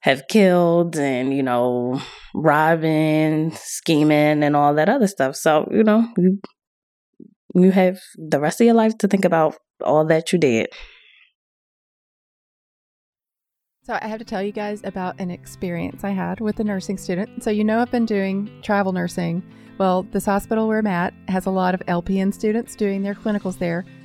have 0.00 0.28
killed 0.28 0.96
and, 0.96 1.34
you 1.34 1.42
know, 1.42 2.00
robbing, 2.34 3.52
scheming, 3.54 4.42
and 4.42 4.54
all 4.54 4.74
that 4.74 4.88
other 4.88 5.06
stuff. 5.06 5.36
So, 5.36 5.68
you 5.70 5.82
know, 5.82 6.06
you, 6.16 6.40
you 7.54 7.70
have 7.72 7.98
the 8.16 8.40
rest 8.40 8.60
of 8.60 8.66
your 8.66 8.74
life 8.74 8.96
to 8.98 9.08
think 9.08 9.24
about 9.24 9.56
all 9.84 10.04
that 10.06 10.32
you 10.32 10.38
did. 10.38 10.68
So, 13.82 13.98
I 14.00 14.06
have 14.06 14.18
to 14.18 14.24
tell 14.24 14.42
you 14.42 14.52
guys 14.52 14.82
about 14.84 15.18
an 15.18 15.30
experience 15.30 16.04
I 16.04 16.10
had 16.10 16.40
with 16.40 16.60
a 16.60 16.64
nursing 16.64 16.98
student. 16.98 17.42
So, 17.42 17.50
you 17.50 17.64
know, 17.64 17.80
I've 17.80 17.90
been 17.90 18.06
doing 18.06 18.50
travel 18.62 18.92
nursing. 18.92 19.42
Well, 19.78 20.02
this 20.02 20.26
hospital 20.26 20.68
where 20.68 20.78
I'm 20.78 20.86
at 20.86 21.14
has 21.28 21.46
a 21.46 21.50
lot 21.50 21.72
of 21.72 21.80
LPN 21.86 22.34
students 22.34 22.76
doing 22.76 23.02
their 23.02 23.14
clinicals 23.14 23.58
there. 23.58 23.84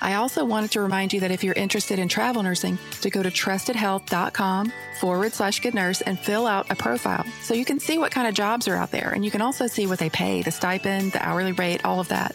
I 0.00 0.14
also 0.14 0.44
wanted 0.44 0.72
to 0.72 0.80
remind 0.80 1.12
you 1.12 1.20
that 1.20 1.30
if 1.30 1.42
you're 1.42 1.54
interested 1.54 1.98
in 1.98 2.08
travel 2.08 2.42
nursing, 2.42 2.78
to 3.00 3.10
go 3.10 3.22
to 3.22 3.30
trustedhealth.com 3.30 4.72
forward 5.00 5.32
slash 5.32 5.60
good 5.60 5.74
nurse 5.74 6.00
and 6.00 6.18
fill 6.18 6.46
out 6.46 6.70
a 6.70 6.76
profile 6.76 7.24
so 7.42 7.54
you 7.54 7.64
can 7.64 7.78
see 7.78 7.98
what 7.98 8.12
kind 8.12 8.26
of 8.26 8.34
jobs 8.34 8.68
are 8.68 8.76
out 8.76 8.90
there 8.90 9.10
and 9.10 9.24
you 9.24 9.30
can 9.30 9.40
also 9.40 9.66
see 9.66 9.86
what 9.86 9.98
they 9.98 10.10
pay 10.10 10.42
the 10.42 10.50
stipend, 10.50 11.12
the 11.12 11.26
hourly 11.26 11.52
rate, 11.52 11.84
all 11.84 12.00
of 12.00 12.08
that. 12.08 12.34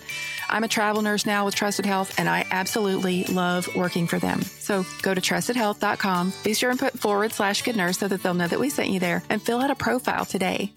I'm 0.50 0.64
a 0.64 0.68
travel 0.68 1.02
nurse 1.02 1.26
now 1.26 1.46
with 1.46 1.56
Trusted 1.56 1.86
Health 1.86 2.20
and 2.20 2.28
I 2.28 2.46
absolutely 2.52 3.24
love 3.26 3.74
working 3.76 4.06
for 4.08 4.20
them. 4.20 4.42
So 4.42 4.86
go 5.02 5.14
to 5.14 5.22
trustedhealth.com, 5.22 6.34
be 6.44 6.54
sure 6.54 6.72
and 6.72 6.80
put 6.80 7.00
forward 7.00 7.32
slash 7.32 7.62
good 7.62 7.76
nurse 7.76 8.00
so 8.00 8.08
that 8.08 8.22
they'll 8.22 8.34
know 8.34 8.48
that 8.48 8.60
we 8.60 8.70
sent 8.70 8.90
you 8.90 9.00
there 9.00 9.24
and 9.30 9.42
fill 9.42 9.62
out 9.62 9.72
a 9.72 9.76
profile 9.76 10.26
today. 10.26 10.74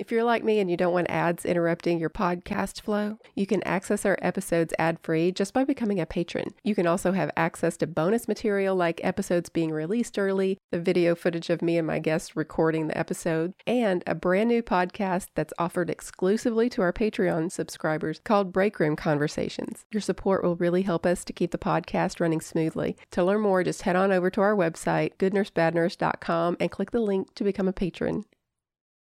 If 0.00 0.10
you're 0.10 0.24
like 0.24 0.42
me 0.42 0.60
and 0.60 0.70
you 0.70 0.78
don't 0.78 0.94
want 0.94 1.10
ads 1.10 1.44
interrupting 1.44 1.98
your 1.98 2.08
podcast 2.08 2.80
flow, 2.80 3.18
you 3.34 3.46
can 3.46 3.62
access 3.64 4.06
our 4.06 4.16
episodes 4.22 4.72
ad 4.78 4.98
free 5.02 5.30
just 5.30 5.52
by 5.52 5.62
becoming 5.62 6.00
a 6.00 6.06
patron. 6.06 6.54
You 6.64 6.74
can 6.74 6.86
also 6.86 7.12
have 7.12 7.30
access 7.36 7.76
to 7.76 7.86
bonus 7.86 8.26
material 8.26 8.74
like 8.74 9.04
episodes 9.04 9.50
being 9.50 9.70
released 9.70 10.18
early, 10.18 10.56
the 10.70 10.80
video 10.80 11.14
footage 11.14 11.50
of 11.50 11.60
me 11.60 11.76
and 11.76 11.86
my 11.86 11.98
guests 11.98 12.34
recording 12.34 12.86
the 12.86 12.96
episode, 12.96 13.52
and 13.66 14.02
a 14.06 14.14
brand 14.14 14.48
new 14.48 14.62
podcast 14.62 15.26
that's 15.34 15.52
offered 15.58 15.90
exclusively 15.90 16.70
to 16.70 16.80
our 16.80 16.94
Patreon 16.94 17.52
subscribers 17.52 18.22
called 18.24 18.54
Break 18.54 18.80
Room 18.80 18.96
Conversations. 18.96 19.84
Your 19.92 20.00
support 20.00 20.42
will 20.42 20.56
really 20.56 20.80
help 20.80 21.04
us 21.04 21.26
to 21.26 21.34
keep 21.34 21.50
the 21.50 21.58
podcast 21.58 22.20
running 22.20 22.40
smoothly. 22.40 22.96
To 23.10 23.22
learn 23.22 23.42
more, 23.42 23.62
just 23.62 23.82
head 23.82 23.96
on 23.96 24.12
over 24.12 24.30
to 24.30 24.40
our 24.40 24.56
website, 24.56 25.18
goodnursebadnurse.com, 25.18 26.56
and 26.58 26.70
click 26.70 26.90
the 26.90 27.00
link 27.00 27.34
to 27.34 27.44
become 27.44 27.68
a 27.68 27.74
patron. 27.74 28.24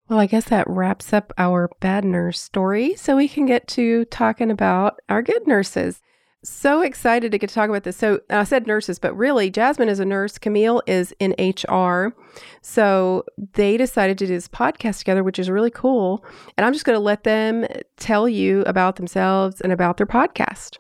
Well, 0.10 0.18
I 0.18 0.26
guess 0.26 0.46
that 0.46 0.68
wraps 0.68 1.14
up 1.14 1.32
our 1.38 1.70
bad 1.80 2.04
nurse 2.04 2.40
story. 2.42 2.96
So 2.96 3.16
we 3.16 3.28
can 3.28 3.46
get 3.46 3.68
to 3.70 4.06
talking 4.06 4.50
about 4.50 5.00
our 5.08 5.22
good 5.22 5.46
nurses. 5.46 6.02
So 6.44 6.82
excited 6.82 7.32
to 7.32 7.38
get 7.38 7.50
to 7.50 7.54
talk 7.54 7.70
about 7.70 7.84
this. 7.84 7.98
So 7.98 8.22
I 8.30 8.44
said 8.44 8.66
nurses, 8.66 8.98
but 8.98 9.16
really, 9.16 9.52
Jasmyn 9.52 9.88
is 9.88 10.00
a 10.00 10.06
nurse. 10.06 10.40
Camille 10.40 10.82
is 10.88 11.14
in 11.20 11.36
HR. 11.38 12.16
So 12.64 13.24
they 13.54 13.78
decided 13.78 14.18
to 14.18 14.26
do 14.26 14.34
this 14.34 14.48
podcast 14.48 15.00
together, 15.00 15.24
which 15.24 15.38
is 15.38 15.50
really 15.50 15.70
cool. 15.70 16.26
And 16.58 16.66
I'm 16.66 16.74
just 16.74 16.86
going 16.86 16.96
to 16.96 17.04
let 17.04 17.24
them 17.24 17.68
tell 17.98 18.28
you 18.28 18.62
about 18.62 18.96
themselves 18.96 19.62
and 19.62 19.72
about 19.72 19.98
their 19.98 20.08
podcast. 20.08 20.78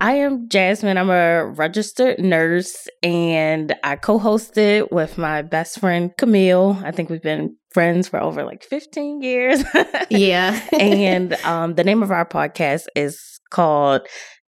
I 0.00 0.12
am 0.12 0.48
Jasmyn. 0.48 0.96
I'm 0.96 1.10
a 1.10 1.44
registered 1.44 2.18
nurse 2.18 2.88
and 3.02 3.74
I 3.84 3.96
co 3.96 4.18
hosted 4.18 4.90
with 4.90 5.18
my 5.18 5.42
best 5.42 5.78
friend 5.78 6.10
Camille. 6.16 6.80
I 6.82 6.90
think 6.90 7.10
we've 7.10 7.22
been 7.22 7.56
friends 7.72 8.08
for 8.08 8.18
over 8.18 8.42
like 8.44 8.64
15 8.64 9.20
years. 9.20 9.62
yeah. 10.10 10.58
and 10.72 11.34
um, 11.44 11.74
the 11.74 11.84
name 11.84 12.02
of 12.02 12.10
our 12.10 12.24
podcast 12.24 12.86
is 12.96 13.40
called 13.50 14.06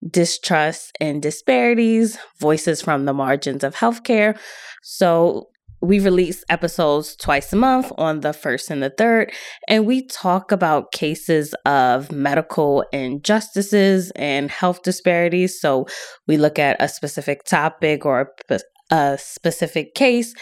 Distrust 0.09 0.97
and 1.01 1.21
Disparities 1.21 2.19
Voices 2.41 2.81
from 2.81 3.05
the 3.05 3.13
Margins 3.13 3.63
of 3.63 3.75
Healthcare. 3.75 4.39
So 4.83 5.49
we 5.83 5.99
release 5.99 6.45
episodes 6.49 7.17
twice 7.17 7.53
a 7.53 7.57
month 7.57 7.91
on 7.99 8.21
the 8.21 8.33
first 8.33 8.71
and 8.71 8.83
the 8.83 8.91
third, 8.91 9.33
and 9.67 9.85
we 9.85 10.07
talk 10.07 10.53
about 10.53 10.93
cases 10.93 11.55
of 11.67 12.13
medical 12.13 12.85
injustices 12.93 14.13
and 14.15 14.51
health 14.51 14.83
disparities. 14.83 15.61
So 15.61 15.87
we 16.29 16.37
look 16.37 16.59
at 16.59 16.77
a 16.81 16.89
specific 16.89 17.45
topic 17.45 18.07
or 18.07 18.33
a 18.91 19.19
specific 19.19 19.95
case, 19.95 20.35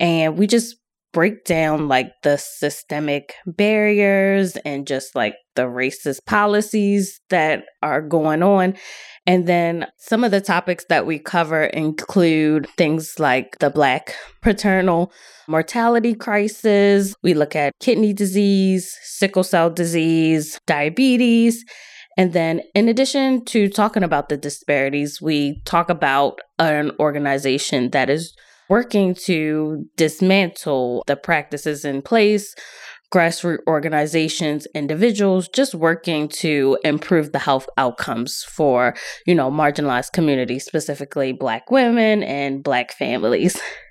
and 0.00 0.36
we 0.36 0.46
just 0.46 0.76
break 1.18 1.44
down 1.44 1.88
like 1.88 2.12
the 2.22 2.36
systemic 2.36 3.34
barriers 3.44 4.54
and 4.58 4.86
just 4.86 5.16
like 5.16 5.34
the 5.56 5.62
racist 5.62 6.24
policies 6.26 7.20
that 7.28 7.64
are 7.82 8.00
going 8.00 8.40
on. 8.40 8.72
And 9.26 9.48
then 9.48 9.88
some 9.96 10.22
of 10.22 10.30
the 10.30 10.40
topics 10.40 10.84
that 10.88 11.06
we 11.06 11.18
cover 11.18 11.64
include 11.64 12.68
things 12.76 13.18
like 13.18 13.58
the 13.58 13.68
Black 13.68 14.14
paternal 14.42 15.10
mortality 15.48 16.14
crisis. 16.14 17.16
We 17.24 17.34
look 17.34 17.56
at 17.56 17.72
kidney 17.80 18.12
disease, 18.12 18.96
sickle 19.02 19.42
cell 19.42 19.70
disease, 19.70 20.60
diabetes. 20.68 21.64
And 22.16 22.32
then, 22.32 22.60
in 22.76 22.88
addition 22.88 23.44
to 23.46 23.68
talking 23.68 24.04
about 24.04 24.28
the 24.28 24.36
disparities, 24.36 25.20
we 25.20 25.60
talk 25.64 25.90
about 25.90 26.38
an 26.60 26.92
organization 27.00 27.90
that 27.90 28.08
is 28.08 28.36
working 28.68 29.14
to 29.14 29.86
dismantle 29.96 31.04
the 31.06 31.16
practices 31.16 31.84
in 31.84 32.02
place 32.02 32.54
grassroots 33.12 33.60
organizations, 33.66 34.66
individuals 34.74 35.48
just 35.48 35.74
working 35.74 36.28
to 36.28 36.78
improve 36.84 37.32
the 37.32 37.38
health 37.38 37.66
outcomes 37.76 38.44
for, 38.44 38.94
you 39.26 39.34
know, 39.34 39.50
marginalized 39.50 40.12
communities, 40.12 40.64
specifically 40.64 41.32
Black 41.32 41.70
women 41.70 42.22
and 42.22 42.62
Black 42.62 42.92
families. 42.92 43.60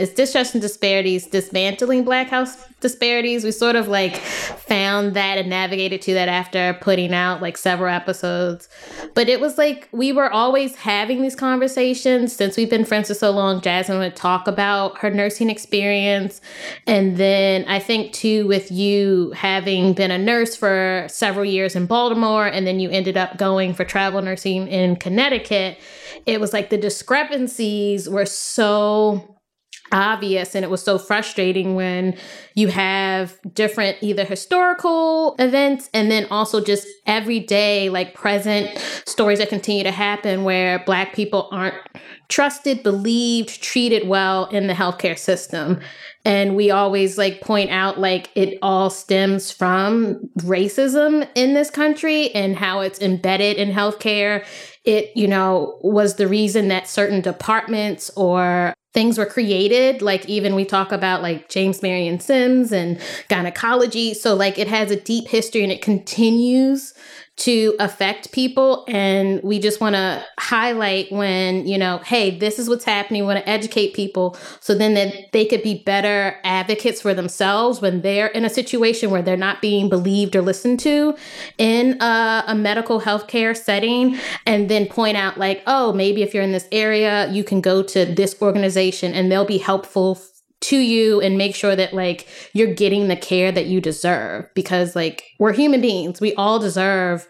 It's 0.00 0.12
distrust 0.12 0.54
and 0.54 0.62
disparities, 0.62 1.26
dismantling 1.26 2.04
black 2.04 2.28
house 2.28 2.56
disparities. 2.80 3.44
We 3.44 3.52
sort 3.52 3.76
of 3.76 3.88
like 3.88 4.16
found 4.16 5.14
that 5.14 5.38
and 5.38 5.50
navigated 5.50 6.00
to 6.02 6.14
that 6.14 6.28
after 6.28 6.78
putting 6.80 7.12
out 7.12 7.42
like 7.42 7.56
several 7.56 7.92
episodes. 7.92 8.68
But 9.14 9.28
it 9.28 9.40
was 9.40 9.58
like 9.58 9.88
we 9.92 10.12
were 10.12 10.30
always 10.30 10.76
having 10.76 11.22
these 11.22 11.36
conversations 11.36 12.34
since 12.34 12.56
we've 12.56 12.70
been 12.70 12.84
friends 12.84 13.08
for 13.08 13.14
so 13.14 13.30
long. 13.30 13.60
Jasmyn 13.60 13.98
would 13.98 14.16
talk 14.16 14.48
about 14.48 14.98
her 14.98 15.10
nursing 15.10 15.50
experience. 15.50 16.40
And 16.86 17.16
then 17.16 17.64
I 17.68 17.78
think 17.78 18.12
too, 18.12 18.46
with 18.46 18.70
you 18.70 19.32
having 19.32 19.92
been 19.92 20.10
a 20.10 20.18
nurse 20.18 20.56
for 20.56 21.06
several 21.08 21.44
years 21.44 21.76
in 21.76 21.86
Baltimore, 21.86 22.46
and 22.46 22.66
then 22.66 22.80
you 22.80 22.90
ended 22.90 23.16
up 23.16 23.36
going 23.36 23.74
for 23.74 23.84
travel 23.84 24.22
nursing 24.22 24.68
in 24.68 24.96
Connecticut, 24.96 25.78
it 26.26 26.40
was 26.40 26.52
like 26.52 26.70
the 26.70 26.78
discrepancies 26.78 28.08
were 28.08 28.26
so 28.26 29.39
obvious 29.92 30.54
and 30.54 30.64
it 30.64 30.70
was 30.70 30.82
so 30.82 30.98
frustrating 30.98 31.74
when 31.74 32.16
you 32.54 32.68
have 32.68 33.38
different 33.54 33.96
either 34.00 34.24
historical 34.24 35.34
events 35.38 35.88
and 35.92 36.10
then 36.10 36.26
also 36.30 36.62
just 36.62 36.86
everyday 37.06 37.88
like 37.88 38.14
present 38.14 38.78
stories 39.06 39.38
that 39.38 39.48
continue 39.48 39.82
to 39.82 39.90
happen 39.90 40.44
where 40.44 40.78
black 40.80 41.14
people 41.14 41.48
aren't 41.50 41.74
trusted 42.30 42.82
believed 42.82 43.62
treated 43.62 44.08
well 44.08 44.46
in 44.46 44.68
the 44.68 44.72
healthcare 44.72 45.18
system. 45.18 45.80
And 46.24 46.54
we 46.54 46.70
always 46.70 47.18
like 47.18 47.40
point 47.40 47.70
out 47.70 47.98
like 47.98 48.30
it 48.34 48.58
all 48.62 48.88
stems 48.88 49.50
from 49.50 50.30
racism 50.38 51.28
in 51.34 51.54
this 51.54 51.70
country 51.70 52.30
and 52.30 52.56
how 52.56 52.80
it's 52.80 53.00
embedded 53.00 53.56
in 53.56 53.70
healthcare. 53.70 54.46
It 54.84 55.14
you 55.16 55.26
know 55.28 55.78
was 55.82 56.14
the 56.14 56.28
reason 56.28 56.68
that 56.68 56.88
certain 56.88 57.20
departments 57.20 58.10
or 58.16 58.74
things 58.92 59.16
were 59.18 59.26
created 59.26 60.02
like 60.02 60.28
even 60.28 60.54
we 60.56 60.64
talk 60.64 60.90
about 60.90 61.22
like 61.22 61.48
james 61.48 61.80
marion 61.80 62.18
sims 62.18 62.72
and 62.72 63.00
gynecology. 63.28 64.14
So 64.14 64.34
like 64.34 64.58
it 64.58 64.68
has 64.68 64.90
a 64.90 64.96
deep 64.96 65.28
history 65.28 65.62
and 65.62 65.72
it 65.72 65.82
continues 65.82 66.94
to 67.40 67.74
affect 67.80 68.32
people. 68.32 68.84
And 68.86 69.42
we 69.42 69.58
just 69.58 69.80
want 69.80 69.94
to 69.94 70.24
highlight 70.38 71.10
when 71.10 71.66
you 71.66 71.78
know 71.78 71.98
hey 71.98 72.38
this 72.38 72.58
is 72.58 72.68
what's 72.68 72.84
happening. 72.84 73.22
We 73.22 73.26
want 73.26 73.44
to 73.44 73.48
educate 73.48 73.94
people 73.94 74.36
so 74.60 74.74
then 74.74 74.94
that 74.94 75.32
they 75.32 75.46
could 75.46 75.62
be 75.62 75.82
better 75.82 76.38
advocates 76.44 77.00
for 77.00 77.14
themselves 77.14 77.80
when 77.80 78.02
they're 78.02 78.28
in 78.28 78.44
a 78.44 78.50
situation 78.50 79.10
where 79.10 79.22
they're 79.22 79.36
not 79.36 79.62
being 79.62 79.88
believed 79.88 80.36
or 80.36 80.42
listened 80.42 80.80
to 80.80 81.16
in 81.58 82.00
a, 82.02 82.44
a 82.48 82.54
medical 82.54 83.00
healthcare 83.00 83.56
setting. 83.56 84.18
And 84.46 84.68
then 84.68 84.86
point 84.86 85.16
out 85.16 85.38
like 85.38 85.62
oh 85.66 85.92
maybe 85.92 86.22
if 86.22 86.34
you're 86.34 86.42
in 86.42 86.52
this 86.52 86.68
area 86.72 87.30
you 87.30 87.42
can 87.42 87.60
go 87.60 87.82
to 87.82 88.04
this 88.04 88.36
organization 88.42 89.14
and 89.14 89.32
they'll 89.32 89.44
be 89.44 89.58
helpful 89.58 90.14
to 90.60 90.76
you 90.76 91.20
and 91.20 91.38
make 91.38 91.54
sure 91.54 91.74
that 91.74 91.94
like 91.94 92.26
you're 92.52 92.74
getting 92.74 93.08
the 93.08 93.16
care 93.16 93.50
that 93.50 93.66
you 93.66 93.80
deserve 93.80 94.46
because 94.54 94.94
like 94.94 95.24
we're 95.38 95.52
human 95.52 95.80
beings. 95.80 96.20
We 96.20 96.34
all 96.34 96.58
deserve 96.58 97.28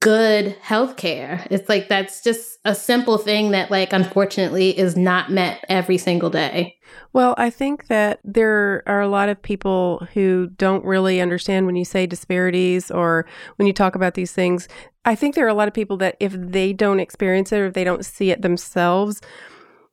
good 0.00 0.54
health 0.60 0.96
care. 0.96 1.46
It's 1.50 1.68
like 1.68 1.88
that's 1.88 2.22
just 2.22 2.58
a 2.64 2.74
simple 2.74 3.16
thing 3.16 3.52
that 3.52 3.70
like 3.70 3.92
unfortunately 3.92 4.78
is 4.78 4.96
not 4.96 5.32
met 5.32 5.64
every 5.68 5.98
single 5.98 6.30
day. 6.30 6.76
Well 7.12 7.34
i 7.38 7.48
think 7.48 7.86
that 7.86 8.20
there 8.22 8.82
are 8.86 9.00
a 9.00 9.08
lot 9.08 9.28
of 9.28 9.40
people 9.40 10.06
who 10.12 10.48
don't 10.58 10.84
really 10.84 11.20
understand 11.20 11.66
when 11.66 11.74
you 11.74 11.84
say 11.84 12.06
disparities 12.06 12.90
or 12.90 13.24
when 13.56 13.66
you 13.66 13.72
talk 13.72 13.94
about 13.94 14.14
these 14.14 14.32
things. 14.32 14.68
I 15.06 15.14
think 15.14 15.34
there 15.34 15.44
are 15.44 15.48
a 15.48 15.54
lot 15.54 15.68
of 15.68 15.74
people 15.74 15.96
that 15.98 16.16
if 16.20 16.32
they 16.34 16.72
don't 16.72 17.00
experience 17.00 17.50
it 17.50 17.58
or 17.58 17.66
if 17.66 17.74
they 17.74 17.84
don't 17.84 18.04
see 18.04 18.30
it 18.30 18.42
themselves 18.42 19.20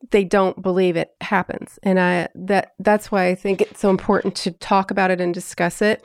they 0.09 0.23
don't 0.23 0.61
believe 0.61 0.97
it 0.97 1.11
happens. 1.21 1.77
And 1.83 1.99
i 1.99 2.27
that 2.35 2.73
that's 2.79 3.11
why 3.11 3.27
i 3.27 3.35
think 3.35 3.61
it's 3.61 3.79
so 3.79 3.89
important 3.89 4.35
to 4.35 4.51
talk 4.51 4.91
about 4.91 5.11
it 5.11 5.21
and 5.21 5.33
discuss 5.33 5.81
it. 5.81 6.03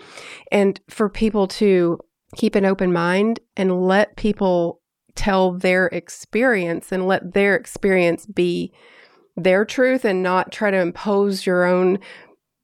And 0.52 0.80
for 0.88 1.08
people 1.08 1.46
to 1.48 1.98
keep 2.34 2.54
an 2.54 2.66
open 2.66 2.92
mind 2.92 3.40
and 3.56 3.86
let 3.86 4.16
people 4.16 4.80
tell 5.14 5.52
their 5.52 5.86
experience 5.86 6.92
and 6.92 7.06
let 7.06 7.32
their 7.32 7.56
experience 7.56 8.26
be 8.26 8.72
their 9.36 9.64
truth 9.64 10.04
and 10.04 10.22
not 10.22 10.52
try 10.52 10.70
to 10.70 10.78
impose 10.78 11.46
your 11.46 11.64
own 11.64 11.98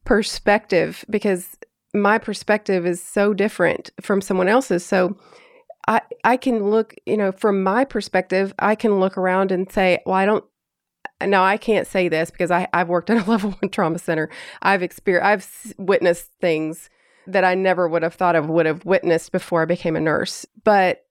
perspective 0.04 1.04
because 1.10 1.56
my 1.94 2.18
perspective 2.18 2.86
is 2.86 3.02
so 3.02 3.34
different 3.34 3.90
from 4.00 4.20
someone 4.20 4.48
else's. 4.48 4.84
So 4.84 5.18
I, 5.86 6.00
I 6.24 6.36
can 6.36 6.70
look, 6.70 6.94
you 7.06 7.16
know, 7.16 7.32
from 7.32 7.62
my 7.62 7.84
perspective, 7.84 8.54
I 8.58 8.74
can 8.74 9.00
look 9.00 9.18
around 9.18 9.52
and 9.52 9.70
say, 9.70 10.00
well, 10.06 10.14
I 10.14 10.24
don't 10.24 10.44
now 11.26 11.44
I 11.44 11.56
can't 11.56 11.86
say 11.86 12.08
this 12.08 12.30
because 12.30 12.50
I, 12.50 12.68
I've 12.72 12.88
worked 12.88 13.10
at 13.10 13.26
a 13.26 13.30
level 13.30 13.52
one 13.52 13.70
trauma 13.70 13.98
center. 13.98 14.30
I've 14.60 14.82
experienced, 14.82 15.26
I've 15.26 15.74
witnessed 15.78 16.30
things 16.40 16.90
that 17.26 17.44
I 17.44 17.54
never 17.54 17.88
would 17.88 18.02
have 18.02 18.14
thought 18.14 18.36
of 18.36 18.48
would 18.48 18.66
have 18.66 18.84
witnessed 18.84 19.32
before 19.32 19.62
I 19.62 19.66
became 19.66 19.96
a 19.96 20.00
nurse. 20.00 20.44
But 20.64 21.04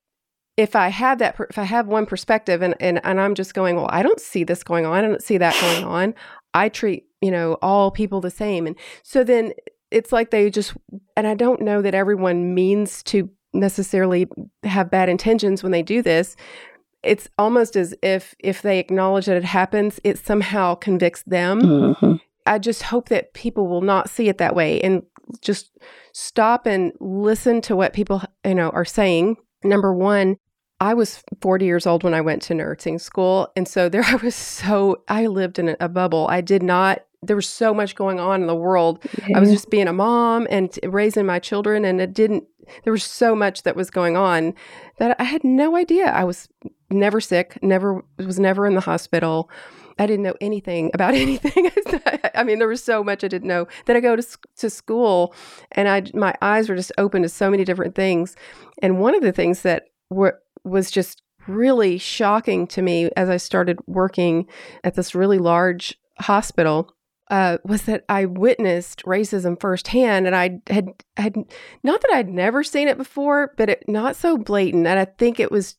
if 0.58 0.76
I 0.76 0.90
have 0.90 1.20
that, 1.20 1.38
if 1.50 1.58
I 1.58 1.64
have 1.64 1.88
one 1.88 2.06
perspective 2.06 2.62
and, 2.62 2.76
and, 2.80 3.00
and 3.04 3.20
I'm 3.20 3.36
just 3.36 3.54
going, 3.54 3.78
well, 3.78 3.90
I 3.90 4.04
don't 4.04 4.20
see 4.20 4.44
this 4.44 4.64
going 4.64 4.86
on. 4.86 4.94
I 4.94 5.02
don't 5.02 5.24
see 5.24 5.38
that 5.38 5.60
going 5.62 5.86
on. 5.86 6.14
I 6.54 6.70
treat, 6.70 7.06
you 7.22 7.32
know, 7.32 7.58
all 7.62 7.92
people 7.92 8.20
the 8.20 8.30
same. 8.30 8.68
And 8.68 8.76
so 9.04 9.24
then 9.24 9.54
it's 9.90 10.12
like 10.12 10.32
they 10.32 10.50
just, 10.50 10.74
and 11.16 11.26
I 11.26 11.36
don't 11.36 11.62
know 11.62 11.82
that 11.82 11.96
everyone 11.96 12.54
means 12.54 13.02
to 13.04 13.30
necessarily 13.54 14.28
have 14.64 14.92
bad 14.92 15.10
intentions 15.10 15.64
when 15.64 15.72
they 15.72 15.84
do 15.84 16.02
this, 16.02 16.36
it's 17.04 17.28
almost 17.38 17.76
as 17.76 17.96
if 18.02 18.36
if 18.40 18.62
they 18.62 18.80
acknowledge 18.80 19.26
that 19.26 19.38
it 19.38 19.44
happens, 19.44 20.00
it 20.04 20.18
somehow 20.18 20.76
convicts 20.76 21.24
them. 21.24 21.62
Mm-hmm. 21.62 22.14
I 22.46 22.60
just 22.60 22.84
hope 22.84 23.10
that 23.10 23.34
people 23.34 23.68
will 23.68 23.82
not 23.82 24.10
see 24.10 24.28
it 24.28 24.38
that 24.40 24.56
way 24.56 24.82
and 24.82 25.04
just 25.42 25.78
stop 26.14 26.66
and 26.66 26.92
listen 27.00 27.62
to 27.62 27.76
what 27.76 27.94
people 27.94 28.22
you 28.46 28.56
know 28.56 28.70
are 28.70 28.86
saying. 28.86 29.38
Number 29.64 29.94
one, 29.94 30.38
I 30.80 30.96
was 30.96 31.24
40 31.42 31.66
years 31.66 31.86
old 31.86 32.04
when 32.04 32.16
I 32.16 32.22
went 32.22 32.42
to 32.44 32.56
nursing 32.56 32.98
school, 33.00 33.52
and 33.56 33.68
so 33.68 33.90
there 33.90 34.04
I 34.06 34.16
was 34.16 34.36
so 34.36 35.04
I 35.08 35.28
lived 35.28 35.60
in 35.60 35.76
a 35.80 35.90
bubble. 35.90 36.28
I 36.30 36.42
did 36.42 36.64
not 36.64 37.04
there 37.24 37.36
was 37.36 37.48
so 37.48 37.74
much 37.74 37.96
going 37.96 38.20
on 38.20 38.42
in 38.42 38.48
the 38.48 38.56
world. 38.56 39.04
I 39.36 39.40
was 39.40 39.52
just 39.52 39.70
being 39.70 39.88
a 39.88 39.94
mom 39.94 40.48
and 40.50 40.78
raising 40.84 41.26
my 41.26 41.40
children, 41.40 41.86
and 41.86 42.02
it 42.02 42.14
didn't. 42.14 42.46
There 42.84 42.94
was 42.94 43.04
so 43.04 43.36
much 43.36 43.64
that 43.64 43.76
was 43.76 43.92
going 43.92 44.18
on 44.18 44.54
that 44.98 45.16
I 45.20 45.24
had 45.24 45.44
no 45.44 45.76
idea. 45.76 46.06
I 46.06 46.24
was 46.24 46.50
never 46.90 47.22
sick, 47.22 47.60
never 47.62 48.04
was 48.18 48.40
never 48.40 48.66
in 48.66 48.74
the 48.74 48.82
hospital. 48.82 49.52
I 50.00 50.08
didn't 50.08 50.24
know 50.24 50.36
anything 50.42 50.90
about 50.96 51.14
anything. 51.14 51.70
I 52.34 52.44
mean, 52.44 52.58
there 52.58 52.68
was 52.68 52.84
so 52.84 53.04
much 53.04 53.24
I 53.24 53.28
didn't 53.28 53.48
know. 53.48 53.68
Then 53.86 53.96
I 53.96 54.00
go 54.00 54.16
to 54.16 54.28
to 54.58 54.70
school, 54.70 55.36
and 55.74 55.88
I 55.88 56.04
my 56.16 56.34
eyes 56.42 56.70
were 56.70 56.76
just 56.76 56.92
open 56.98 57.22
to 57.22 57.30
so 57.30 57.52
many 57.52 57.64
different 57.64 57.94
things. 57.94 58.36
And 58.82 59.00
one 59.00 59.14
of 59.14 59.22
the 59.22 59.32
things 59.32 59.62
that 59.62 59.84
were 60.10 60.40
was 60.64 60.90
just 60.90 61.22
really 61.48 62.00
shocking 62.00 62.66
to 62.68 62.82
me 62.82 63.10
as 63.16 63.30
I 63.30 63.38
started 63.38 63.80
working 63.86 64.48
at 64.84 64.96
this 64.96 65.14
really 65.14 65.40
large 65.40 65.98
hospital 66.20 66.92
uh, 67.32 67.58
was 67.64 67.84
that 67.84 68.04
I 68.10 68.26
witnessed 68.26 69.04
racism 69.06 69.60
firsthand, 69.60 70.28
and 70.28 70.36
I 70.36 70.60
had 70.68 70.90
had 71.16 71.36
not 71.82 72.02
that 72.02 72.12
I'd 72.14 72.30
never 72.30 72.62
seen 72.62 72.90
it 72.90 72.98
before, 72.98 73.54
but 73.58 73.70
it 73.70 73.86
not 73.88 74.18
so 74.18 74.38
blatant. 74.38 74.86
And 74.86 75.00
I 75.00 75.06
think 75.06 75.40
it 75.40 75.50
was 75.50 75.78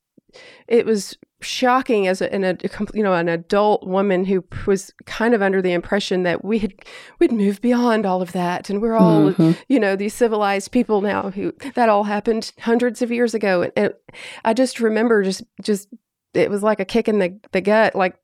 it 0.67 0.87
was 0.87 1.17
shocking 1.41 2.07
as 2.07 2.23
a, 2.23 2.35
a 2.35 2.57
you 2.95 3.03
know 3.03 3.13
an 3.13 3.29
adult 3.29 3.87
woman 3.87 4.25
who 4.25 4.43
was 4.67 4.95
kind 5.05 5.35
of 5.35 5.43
under 5.43 5.61
the 5.61 5.73
impression 5.73 6.23
that 6.23 6.43
we 6.43 6.59
had 6.59 6.73
we'd 7.19 7.33
moved 7.33 7.61
beyond 7.61 8.07
all 8.07 8.23
of 8.23 8.33
that, 8.33 8.71
and 8.71 8.81
we're 8.81 8.97
all 8.97 9.33
mm-hmm. 9.33 9.53
you 9.69 9.79
know 9.79 9.95
these 9.95 10.15
civilized 10.15 10.73
people 10.73 11.03
now 11.03 11.31
who 11.31 11.53
that 11.75 11.91
all 11.91 12.05
happened 12.05 12.53
hundreds 12.61 13.03
of 13.03 13.13
years 13.13 13.35
ago. 13.35 13.61
And, 13.61 13.73
and 13.77 13.95
I 14.43 14.55
just 14.55 14.81
remember 14.81 15.23
just 15.23 15.43
just 15.61 15.89
it 16.33 16.49
was 16.49 16.63
like 16.63 16.81
a 16.81 16.87
kick 16.87 17.09
in 17.09 17.19
the 17.19 17.39
the 17.53 17.61
gut, 17.61 17.95
like 17.95 18.17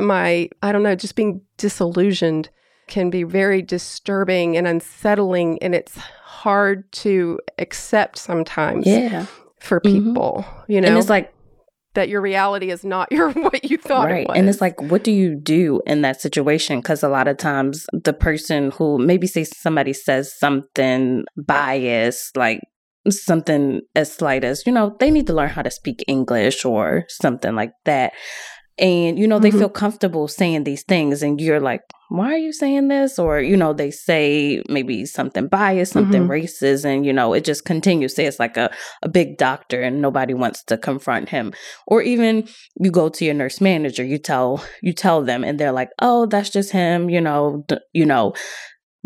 my, 0.00 0.48
I 0.62 0.72
don't 0.72 0.82
know, 0.82 0.94
just 0.94 1.16
being 1.16 1.40
disillusioned 1.56 2.50
can 2.88 3.10
be 3.10 3.24
very 3.24 3.62
disturbing 3.62 4.56
and 4.56 4.66
unsettling. 4.66 5.58
And 5.62 5.74
it's 5.74 5.96
hard 5.96 6.90
to 6.92 7.40
accept 7.58 8.18
sometimes 8.18 8.86
yeah. 8.86 9.26
for 9.58 9.80
mm-hmm. 9.80 10.06
people, 10.06 10.44
mm-hmm. 10.46 10.72
you 10.72 10.80
know? 10.80 10.88
And 10.88 10.98
it's 10.98 11.10
like, 11.10 11.32
that 11.96 12.10
your 12.10 12.20
reality 12.20 12.70
is 12.70 12.84
not 12.84 13.10
your 13.10 13.32
what 13.32 13.68
you 13.68 13.78
thought 13.78 14.04
right. 14.04 14.26
And 14.34 14.48
it's 14.48 14.60
like, 14.60 14.80
what 14.80 15.02
do 15.02 15.10
you 15.10 15.34
do 15.34 15.80
in 15.86 16.02
that 16.02 16.20
situation? 16.20 16.80
Because 16.80 17.02
a 17.02 17.08
lot 17.08 17.26
of 17.26 17.38
times 17.38 17.86
the 17.92 18.12
person 18.12 18.70
who 18.70 18.98
maybe 18.98 19.26
say 19.26 19.44
somebody 19.44 19.92
says 19.92 20.38
something 20.38 21.24
biased, 21.36 22.36
like 22.36 22.60
something 23.08 23.80
as 23.94 24.12
slight 24.12 24.44
as, 24.44 24.64
you 24.66 24.72
know, 24.72 24.94
they 25.00 25.10
need 25.10 25.26
to 25.26 25.32
learn 25.32 25.48
how 25.48 25.62
to 25.62 25.70
speak 25.70 26.04
English 26.06 26.64
or 26.64 27.04
something 27.08 27.54
like 27.54 27.72
that 27.84 28.12
and 28.78 29.18
you 29.18 29.26
know 29.26 29.38
they 29.38 29.50
Mhm. 29.50 29.58
feel 29.58 29.68
comfortable 29.68 30.28
saying 30.28 30.64
these 30.64 30.82
things 30.82 31.22
and 31.22 31.40
you're 31.40 31.60
like 31.60 31.80
why 32.08 32.32
are 32.32 32.38
you 32.38 32.52
saying 32.52 32.86
this 32.88 33.18
or 33.18 33.40
you 33.40 33.56
know 33.56 33.72
they 33.72 33.90
say 33.90 34.62
maybe 34.68 35.04
something 35.06 35.48
biased 35.48 35.92
something 35.92 36.24
Mhm. 36.24 36.28
racist 36.28 36.84
and 36.84 37.04
you 37.06 37.12
know 37.12 37.32
it 37.32 37.44
just 37.44 37.64
continues 37.64 38.14
say 38.14 38.26
it's 38.26 38.38
like 38.38 38.56
a, 38.56 38.70
a 39.02 39.08
big 39.08 39.38
doctor 39.38 39.80
and 39.80 40.00
nobody 40.00 40.34
wants 40.34 40.62
to 40.64 40.76
confront 40.76 41.30
him 41.30 41.52
or 41.86 42.02
even 42.02 42.46
you 42.78 42.90
go 42.90 43.08
to 43.08 43.24
your 43.24 43.34
nurse 43.34 43.60
manager 43.60 44.04
you 44.04 44.18
tell 44.18 44.62
you 44.82 44.92
tell 44.92 45.22
them 45.22 45.42
and 45.42 45.58
they're 45.58 45.72
like 45.72 45.88
oh 46.00 46.26
that's 46.26 46.50
just 46.50 46.70
him 46.70 47.08
you 47.10 47.20
know 47.20 47.64
d- 47.68 47.78
you 47.92 48.06
know 48.06 48.34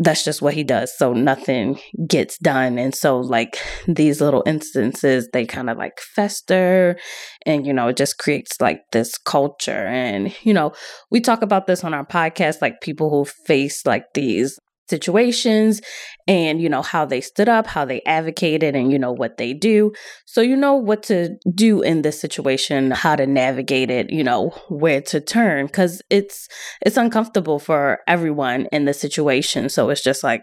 that's 0.01 0.25
just 0.25 0.41
what 0.41 0.55
he 0.55 0.65
does. 0.65 0.97
So 0.97 1.13
nothing 1.13 1.79
gets 2.09 2.39
done. 2.39 2.79
And 2.79 2.95
so 2.95 3.21
like 3.21 3.59
these 3.87 4.21
little 4.21 4.43
instances 4.47 5.29
they 5.33 5.45
kind 5.45 5.69
of 5.69 5.77
like 5.77 6.01
fester 6.01 6.99
and 7.45 7.67
you 7.67 7.73
know 7.73 7.89
it 7.89 7.97
just 7.97 8.19
creates 8.19 8.61
like 8.61 8.81
this 8.93 9.17
culture. 9.19 9.87
And 9.87 10.35
you 10.43 10.55
know 10.55 10.73
we 11.11 11.21
talk 11.21 11.43
about 11.43 11.67
this 11.67 11.85
on 11.85 11.95
our 11.95 12.07
podcast 12.07 12.63
like 12.63 12.81
people 12.81 13.11
who 13.11 13.27
face 13.47 13.85
like 13.85 14.07
these 14.15 14.59
situations 14.91 15.81
and 16.27 16.61
you 16.61 16.69
know 16.69 16.83
how 16.83 17.05
they 17.05 17.21
stood 17.21 17.49
up 17.49 17.67
how 17.67 17.85
they 17.85 18.03
advocated 18.03 18.77
and 18.77 18.93
you 18.93 18.99
know 18.99 19.13
what 19.13 19.37
they 19.39 19.53
do 19.53 19.93
so 20.27 20.41
you 20.41 20.57
know 20.57 20.75
what 20.75 21.03
to 21.03 21.31
do 21.55 21.81
in 21.81 22.03
this 22.03 22.21
situation 22.21 22.91
how 22.91 23.17
to 23.17 23.27
navigate 23.27 23.91
it 23.91 24.11
you 24.11 24.23
know 24.23 24.51
where 24.69 25.01
to 25.01 25.21
turn 25.21 25.69
cuz 25.69 26.03
it's 26.11 26.49
it's 26.85 26.97
uncomfortable 26.97 27.59
for 27.59 28.01
everyone 28.07 28.67
in 28.73 28.85
the 28.85 28.95
situation 28.95 29.69
so 29.69 29.89
it's 29.89 30.03
just 30.03 30.23
like 30.23 30.43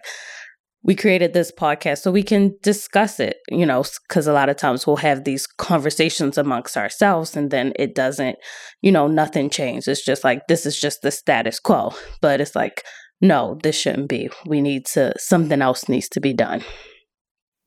we 0.87 0.95
created 0.95 1.33
this 1.33 1.51
podcast 1.51 1.99
so 1.99 2.11
we 2.11 2.23
can 2.23 2.55
discuss 2.63 3.19
it, 3.19 3.37
you 3.49 3.65
know, 3.65 3.83
because 4.07 4.25
a 4.25 4.33
lot 4.33 4.47
of 4.47 4.55
times 4.55 4.87
we'll 4.87 4.95
have 4.95 5.25
these 5.25 5.45
conversations 5.45 6.37
amongst 6.37 6.77
ourselves 6.77 7.35
and 7.35 7.51
then 7.51 7.73
it 7.75 7.93
doesn't, 7.93 8.37
you 8.81 8.91
know, 8.91 9.05
nothing 9.05 9.49
changed. 9.49 9.87
It's 9.87 10.03
just 10.03 10.23
like, 10.23 10.47
this 10.47 10.65
is 10.65 10.79
just 10.79 11.01
the 11.01 11.11
status 11.11 11.59
quo. 11.59 11.93
But 12.21 12.39
it's 12.39 12.55
like, 12.55 12.83
no, 13.21 13.57
this 13.63 13.79
shouldn't 13.79 14.09
be. 14.09 14.29
We 14.45 14.61
need 14.61 14.85
to, 14.87 15.13
something 15.17 15.61
else 15.61 15.89
needs 15.89 16.09
to 16.09 16.19
be 16.19 16.33
done. 16.33 16.63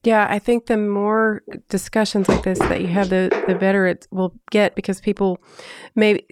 Yeah, 0.02 0.26
I 0.30 0.38
think 0.38 0.64
the 0.64 0.78
more 0.78 1.42
discussions 1.68 2.26
like 2.26 2.42
this 2.42 2.58
that 2.58 2.80
you 2.80 2.86
have, 2.86 3.10
the 3.10 3.28
the 3.46 3.54
better 3.54 3.86
it 3.86 4.08
will 4.10 4.34
get 4.50 4.74
because 4.74 4.98
people 4.98 5.42
maybe 5.94 6.26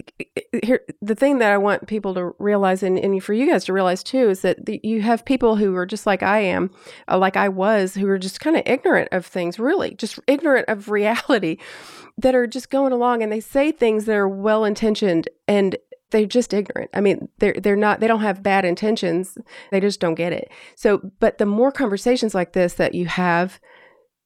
here 0.65 0.81
the 1.03 1.15
thing 1.15 1.37
that 1.41 1.53
I 1.53 1.59
want 1.59 1.87
people 1.87 2.15
to 2.15 2.33
realize 2.39 2.83
and, 2.83 2.99
and 2.99 3.23
for 3.23 3.35
you 3.35 3.47
guys 3.47 3.67
to 3.67 3.75
realize 3.75 4.03
too 4.03 4.31
is 4.31 4.41
that 4.41 4.65
the, 4.65 4.81
you 4.83 5.03
have 5.03 5.23
people 5.23 5.57
who 5.57 5.77
are 5.77 5.85
just 5.85 6.07
like 6.07 6.23
I 6.23 6.39
am, 6.39 6.71
uh, 7.09 7.19
like 7.19 7.37
I 7.37 7.51
was, 7.51 7.95
who 7.95 8.09
are 8.09 8.17
just 8.17 8.41
kind 8.41 8.57
of 8.57 8.63
ignorant 8.65 9.11
of 9.13 9.27
things, 9.27 9.59
really, 9.59 9.95
just 9.97 10.19
ignorant 10.27 10.67
of 10.67 10.89
reality, 10.91 11.59
that 12.17 12.35
are 12.35 12.47
just 12.47 12.71
going 12.71 12.93
along 12.93 13.23
and 13.23 13.31
they 13.31 13.41
say 13.41 13.71
things 13.71 14.07
that 14.07 14.17
are 14.17 14.29
well 14.29 14.65
intentioned 14.65 15.29
and 15.47 15.77
they're 16.11 16.27
just 16.27 16.55
ignorant. 16.55 16.91
I 16.95 17.01
mean, 17.01 17.29
they're 17.39 17.55
they're 17.55 17.77
not 17.77 18.01
they 18.01 18.09
don't 18.09 18.21
have 18.21 18.43
bad 18.43 18.65
intentions. 18.65 19.37
They 19.71 19.81
just 19.81 20.01
don't 20.01 20.15
get 20.15 20.33
it. 20.33 20.51
So, 20.75 21.11
but 21.21 21.39
the 21.39 21.47
more 21.47 21.73
conversations 21.73 22.35
like 22.35 22.53
this 22.53 22.75
that 22.75 22.95
you 22.95 23.07
have, 23.07 23.61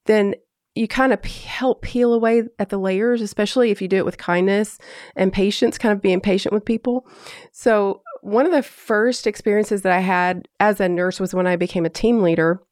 then 0.07 0.35
you 0.75 0.89
kind 0.89 1.13
of 1.13 1.21
p- 1.21 1.47
help 1.47 1.83
peel 1.83 2.15
away 2.15 2.45
at 2.59 2.71
the 2.71 2.79
layers, 2.79 3.21
especially 3.21 3.71
if 3.71 3.83
you 3.83 3.89
do 3.89 3.99
it 3.99 4.07
with 4.07 4.17
kindness 4.17 4.79
and 5.17 5.33
patience, 5.33 5.77
kind 5.77 5.93
of 5.93 6.01
being 6.01 6.21
patient 6.21 6.55
with 6.55 6.65
people. 6.65 7.07
So, 7.53 8.03
one 8.23 8.47
of 8.47 8.53
the 8.53 8.63
first 8.63 9.27
experiences 9.27 9.83
that 9.83 9.93
I 9.93 9.99
had 10.01 10.49
as 10.61 10.81
a 10.81 10.89
nurse 10.89 11.19
was 11.21 11.35
when 11.35 11.47
I 11.47 11.57
became 11.57 11.85
a 11.85 11.91
team 11.91 12.23
leader 12.23 12.63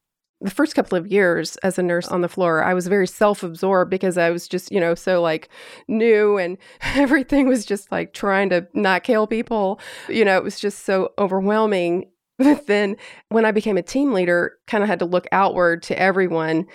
the 0.41 0.51
first 0.51 0.75
couple 0.75 0.97
of 0.97 1.07
years 1.07 1.57
as 1.59 1.79
a 1.79 1.83
nurse 1.83 2.09
on 2.09 2.23
the 2.23 2.29
floor, 2.29 2.65
I 2.65 2.73
was 2.73 2.87
very 2.87 3.07
self 3.07 3.43
absorbed 3.43 3.91
because 3.91 4.17
I 4.17 4.31
was 4.31 4.49
just, 4.49 4.73
you 4.73 4.81
know, 4.81 4.95
so 4.95 5.21
like 5.21 5.49
new 5.87 6.39
and 6.39 6.57
everything 6.81 7.47
was 7.47 7.65
just 7.67 7.93
like 7.93 8.13
trying 8.13 8.51
to 8.51 8.67
not 8.75 9.05
kill 9.05 9.27
people. 9.27 9.81
You 10.09 10.25
know, 10.25 10.37
it 10.37 10.45
was 10.45 10.59
just 10.59 10.85
so 10.85 11.13
overwhelming. 11.19 12.07
But 12.41 12.69
then 12.69 12.97
when 13.29 13.45
I 13.45 13.51
became 13.51 13.77
a 13.77 13.83
team 13.83 14.15
leader, 14.15 14.57
kind 14.67 14.83
of 14.83 14.89
had 14.89 15.01
to 15.01 15.05
look 15.05 15.27
outward 15.31 15.83
to 15.83 15.99
everyone. 15.99 16.67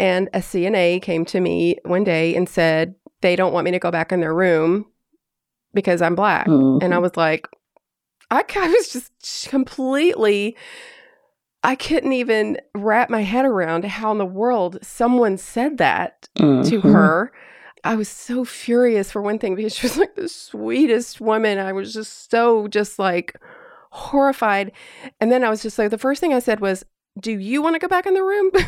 And 0.00 0.28
a 0.34 0.40
CNA 0.40 1.00
came 1.00 1.24
to 1.26 1.38
me 1.38 1.76
one 1.84 2.02
day 2.02 2.34
and 2.34 2.48
said, 2.48 2.96
they 3.20 3.36
don't 3.36 3.52
want 3.52 3.66
me 3.66 3.70
to 3.70 3.78
go 3.78 3.92
back 3.92 4.10
in 4.10 4.18
their 4.18 4.34
room 4.34 4.84
because 5.74 6.02
I'm 6.02 6.16
black. 6.16 6.48
And 6.48 6.82
I 6.82 6.86
mm-hmm. 6.88 7.02
was 7.02 7.16
like, 7.16 7.46
I, 8.32 8.42
I 8.56 8.66
was 8.66 8.88
just 8.88 9.48
completely 9.48 10.56
I 11.66 11.74
couldn't 11.74 12.12
even 12.12 12.58
wrap 12.74 13.10
my 13.10 13.22
head 13.22 13.44
around 13.44 13.84
how 13.84 14.12
in 14.12 14.18
the 14.18 14.24
world 14.24 14.78
someone 14.82 15.36
said 15.36 15.78
that 15.78 16.28
to 16.36 16.42
Mhm. 16.42 16.82
her. 16.92 17.32
I 17.84 17.94
was 17.96 18.08
so 18.08 18.44
furious 18.44 19.10
for 19.12 19.20
one 19.20 19.38
thing 19.38 19.54
because 19.54 19.74
she 19.74 19.86
was 19.86 19.96
like 19.98 20.14
the 20.14 20.28
sweetest 20.28 21.20
woman. 21.20 21.58
I 21.58 21.72
was 21.72 21.92
just 21.92 22.30
so 22.30 22.68
just 22.68 22.98
like 22.98 23.34
horrified. 23.90 24.72
And 25.20 25.30
then 25.30 25.44
I 25.44 25.50
was 25.50 25.62
just 25.62 25.78
like 25.78 25.90
the 25.90 25.98
first 25.98 26.20
thing 26.20 26.32
I 26.34 26.38
said 26.38 26.60
was, 26.60 26.84
"Do 27.20 27.32
you 27.32 27.62
want 27.62 27.74
to 27.74 27.78
go 27.78 27.88
back 27.88 28.06
in 28.06 28.14
the 28.14 28.22
room?" 28.24 28.50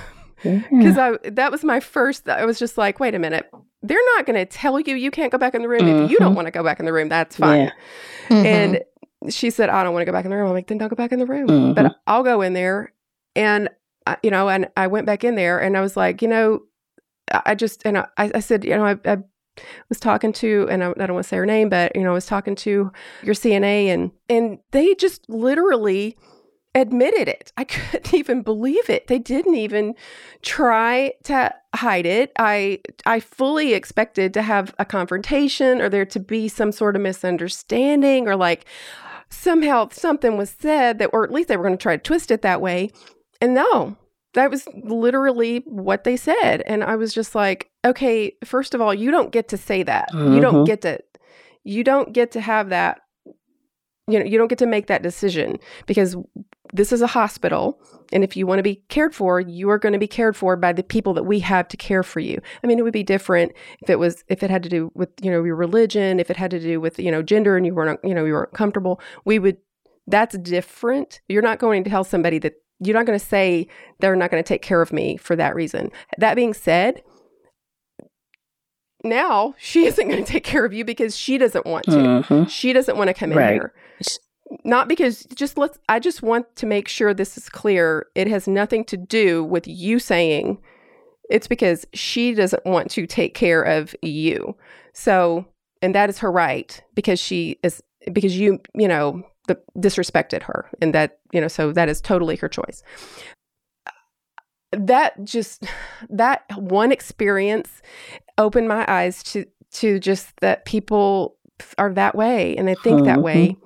Yeah. 0.44 0.60
Because 0.70 0.96
I 0.96 1.18
that 1.30 1.50
was 1.50 1.64
my 1.64 1.80
first. 1.80 2.28
I 2.28 2.44
was 2.44 2.60
just 2.60 2.78
like, 2.78 3.00
"Wait 3.00 3.12
a 3.12 3.18
minute." 3.18 3.50
They're 3.82 3.98
not 4.16 4.24
going 4.24 4.36
to 4.38 4.44
tell 4.46 4.78
you 4.78 4.94
you 4.94 5.10
can't 5.10 5.32
go 5.32 5.38
back 5.38 5.52
in 5.54 5.62
the 5.62 5.68
room 5.68 5.88
if 5.88 6.10
you 6.12 6.16
don't 6.18 6.32
Mhm. 6.32 6.36
want 6.36 6.46
to 6.46 6.52
go 6.52 6.62
back 6.62 6.78
in 6.78 6.86
the 6.86 6.92
room. 6.92 7.08
That's 7.08 7.34
fine. 7.36 7.60
Yeah. 7.62 7.70
Mm-hmm. 8.28 8.46
And 8.46 8.80
she 9.32 9.50
said, 9.50 9.68
I 9.68 9.82
don't 9.82 9.92
want 9.92 10.02
to 10.02 10.06
go 10.06 10.12
back 10.12 10.24
in 10.24 10.30
the 10.30 10.36
room. 10.36 10.48
I'm 10.48 10.52
like, 10.54 10.66
then 10.66 10.78
don't 10.78 10.88
go 10.88 10.96
back 10.96 11.12
in 11.12 11.18
the 11.18 11.26
room. 11.26 11.48
Mhm. 11.48 11.74
But 11.74 11.96
I'll 12.06 12.22
go 12.22 12.40
in 12.42 12.52
there. 12.52 12.92
And, 13.36 13.68
I, 14.06 14.16
you 14.22 14.30
know, 14.30 14.48
and 14.48 14.68
I 14.76 14.86
went 14.86 15.06
back 15.06 15.24
in 15.24 15.34
there 15.34 15.58
and 15.60 15.76
I 15.76 15.80
was 15.80 15.96
like, 15.96 16.22
you 16.22 16.28
know, 16.28 16.60
I 17.32 17.42
I 17.46 17.54
just, 17.54 17.82
and 17.84 17.98
I, 17.98 18.06
I 18.16 18.40
said, 18.40 18.64
you 18.64 18.70
know, 18.76 18.84
I, 18.84 18.98
I 19.04 19.18
was 19.88 20.00
talking 20.00 20.32
to, 20.34 20.66
and 20.70 20.82
I, 20.84 20.90
I 20.90 20.92
don't 21.06 21.14
want 21.14 21.24
to 21.24 21.28
say 21.28 21.36
her 21.36 21.46
name, 21.46 21.68
but, 21.68 21.94
you 21.94 22.02
know, 22.02 22.10
I 22.10 22.14
was 22.14 22.26
talking 22.26 22.54
to 22.56 22.90
your 23.22 23.34
CNA 23.34 23.86
and, 23.86 24.12
and 24.28 24.58
they 24.70 24.94
just 24.94 25.28
literally 25.28 26.16
admitted 26.74 27.28
it. 27.28 27.52
I 27.56 27.64
couldn't 27.72 28.14
even 28.14 28.42
believe 28.42 28.88
it. 28.88 29.08
They 29.08 29.18
didn't 29.18 29.56
even 29.56 29.94
try 30.42 31.12
to 31.24 31.52
hide 31.74 32.06
it. 32.06 32.32
I 32.38 32.80
I 33.04 33.20
fully 33.20 33.74
expected 33.74 34.32
to 34.34 34.42
have 34.42 34.74
a 34.78 34.84
confrontation 34.84 35.80
or 35.80 35.88
there 35.88 36.06
to 36.06 36.20
be 36.20 36.48
some 36.48 36.72
sort 36.72 36.94
of 36.96 37.02
misunderstanding 37.02 38.28
or 38.28 38.36
like 38.36 38.64
somehow 39.30 39.88
something 39.90 40.36
was 40.36 40.50
said 40.50 40.98
that 40.98 41.10
or 41.12 41.24
at 41.24 41.32
least 41.32 41.48
they 41.48 41.56
were 41.56 41.64
going 41.64 41.76
to 41.76 41.82
try 41.82 41.96
to 41.96 42.02
twist 42.02 42.30
it 42.30 42.42
that 42.42 42.60
way. 42.60 42.90
And 43.40 43.54
no, 43.54 43.96
that 44.34 44.50
was 44.50 44.66
literally 44.84 45.62
what 45.66 46.04
they 46.04 46.16
said 46.16 46.62
and 46.66 46.82
I 46.84 46.96
was 46.96 47.12
just 47.14 47.34
like, 47.34 47.70
okay, 47.84 48.32
first 48.44 48.74
of 48.74 48.80
all, 48.80 48.92
you 48.94 49.10
don't 49.10 49.32
get 49.32 49.48
to 49.48 49.56
say 49.56 49.82
that. 49.84 50.08
You 50.12 50.40
don't 50.40 50.62
Mhm. 50.62 50.66
get 50.66 50.80
to 50.82 50.98
you 51.64 51.84
don't 51.84 52.12
get 52.12 52.30
to 52.32 52.40
have 52.40 52.70
that 52.70 53.00
you 54.10 54.18
know, 54.18 54.24
you 54.24 54.38
don't 54.38 54.48
get 54.48 54.58
to 54.60 54.66
make 54.66 54.86
that 54.86 55.02
decision 55.02 55.58
because 55.86 56.16
this 56.72 56.92
is 56.92 57.00
a 57.02 57.06
hospital 57.06 57.80
and 58.12 58.24
if 58.24 58.36
you 58.36 58.46
want 58.46 58.58
to 58.58 58.62
be 58.62 58.76
cared 58.88 59.14
for 59.14 59.40
you 59.40 59.68
are 59.70 59.78
going 59.78 59.92
to 59.92 59.98
be 59.98 60.06
cared 60.08 60.36
for 60.36 60.56
by 60.56 60.72
the 60.72 60.82
people 60.82 61.14
that 61.14 61.24
we 61.24 61.40
have 61.40 61.66
to 61.68 61.76
care 61.76 62.02
for 62.02 62.20
you 62.20 62.40
i 62.62 62.66
mean 62.66 62.78
it 62.78 62.82
would 62.82 62.92
be 62.92 63.02
different 63.02 63.52
if 63.80 63.88
it 63.90 63.98
was 63.98 64.24
if 64.28 64.42
it 64.42 64.50
had 64.50 64.62
to 64.62 64.68
do 64.68 64.90
with 64.94 65.08
you 65.22 65.30
know 65.30 65.42
your 65.44 65.56
religion 65.56 66.20
if 66.20 66.30
it 66.30 66.36
had 66.36 66.50
to 66.50 66.60
do 66.60 66.80
with 66.80 66.98
you 66.98 67.10
know 67.10 67.22
gender 67.22 67.56
and 67.56 67.64
you 67.66 67.74
weren't 67.74 68.00
you 68.04 68.14
know 68.14 68.24
you 68.24 68.32
weren't 68.32 68.52
comfortable 68.52 69.00
we 69.24 69.38
would 69.38 69.56
that's 70.06 70.36
different 70.38 71.20
you're 71.28 71.42
not 71.42 71.58
going 71.58 71.84
to 71.84 71.90
tell 71.90 72.04
somebody 72.04 72.38
that 72.38 72.54
you're 72.80 72.94
not 72.94 73.06
going 73.06 73.18
to 73.18 73.24
say 73.24 73.66
they're 74.00 74.16
not 74.16 74.30
going 74.30 74.42
to 74.42 74.46
take 74.48 74.62
care 74.62 74.80
of 74.82 74.92
me 74.92 75.16
for 75.16 75.34
that 75.36 75.54
reason 75.54 75.90
that 76.18 76.34
being 76.34 76.54
said 76.54 77.02
now 79.04 79.54
she 79.58 79.86
isn't 79.90 80.08
going 80.08 80.24
to 80.24 80.30
take 80.32 80.44
care 80.44 80.64
of 80.64 80.72
you 80.72 80.84
because 80.84 81.16
she 81.16 81.38
doesn't 81.38 81.66
want 81.66 81.84
to 81.86 81.90
Mhm. 81.90 82.48
she 82.48 82.72
doesn't 82.72 82.96
want 82.96 83.08
to 83.08 83.14
come 83.14 83.32
in 83.32 83.38
Right. 83.38 83.52
here. 83.54 83.72
Not 84.64 84.88
because 84.88 85.24
just 85.34 85.58
let's 85.58 85.78
I 85.88 85.98
just 85.98 86.22
want 86.22 86.54
to 86.56 86.66
make 86.66 86.88
sure 86.88 87.12
this 87.12 87.36
is 87.36 87.48
clear. 87.48 88.06
It 88.14 88.28
has 88.28 88.48
nothing 88.48 88.84
to 88.86 88.96
do 88.96 89.44
with 89.44 89.66
you 89.68 89.98
saying 89.98 90.58
it's 91.30 91.46
because 91.46 91.84
she 91.92 92.34
doesn't 92.34 92.64
want 92.64 92.90
to 92.92 93.06
take 93.06 93.34
care 93.34 93.62
of 93.62 93.94
you. 94.02 94.56
So, 94.94 95.44
and 95.82 95.94
that 95.94 96.08
is 96.08 96.18
her 96.18 96.32
right 96.32 96.82
because 96.94 97.20
she 97.20 97.58
is 97.62 97.82
because 98.12 98.38
you, 98.38 98.60
you 98.74 98.88
know, 98.88 99.22
the, 99.46 99.60
disrespected 99.76 100.42
her 100.44 100.70
and 100.80 100.94
that, 100.94 101.18
you 101.32 101.40
know, 101.40 101.48
so 101.48 101.72
that 101.72 101.88
is 101.90 102.00
totally 102.00 102.36
her 102.36 102.48
choice. 102.48 102.82
That 104.72 105.22
just 105.24 105.64
that 106.10 106.44
one 106.56 106.92
experience 106.92 107.82
opened 108.36 108.68
my 108.68 108.84
eyes 108.88 109.22
to 109.24 109.44
to 109.72 109.98
just 109.98 110.32
that 110.40 110.64
people 110.64 111.36
are 111.76 111.92
that 111.92 112.14
way 112.14 112.56
and 112.56 112.68
they 112.68 112.74
think 112.76 113.04
that 113.04 113.18
Mhm. 113.18 113.22
way 113.22 113.56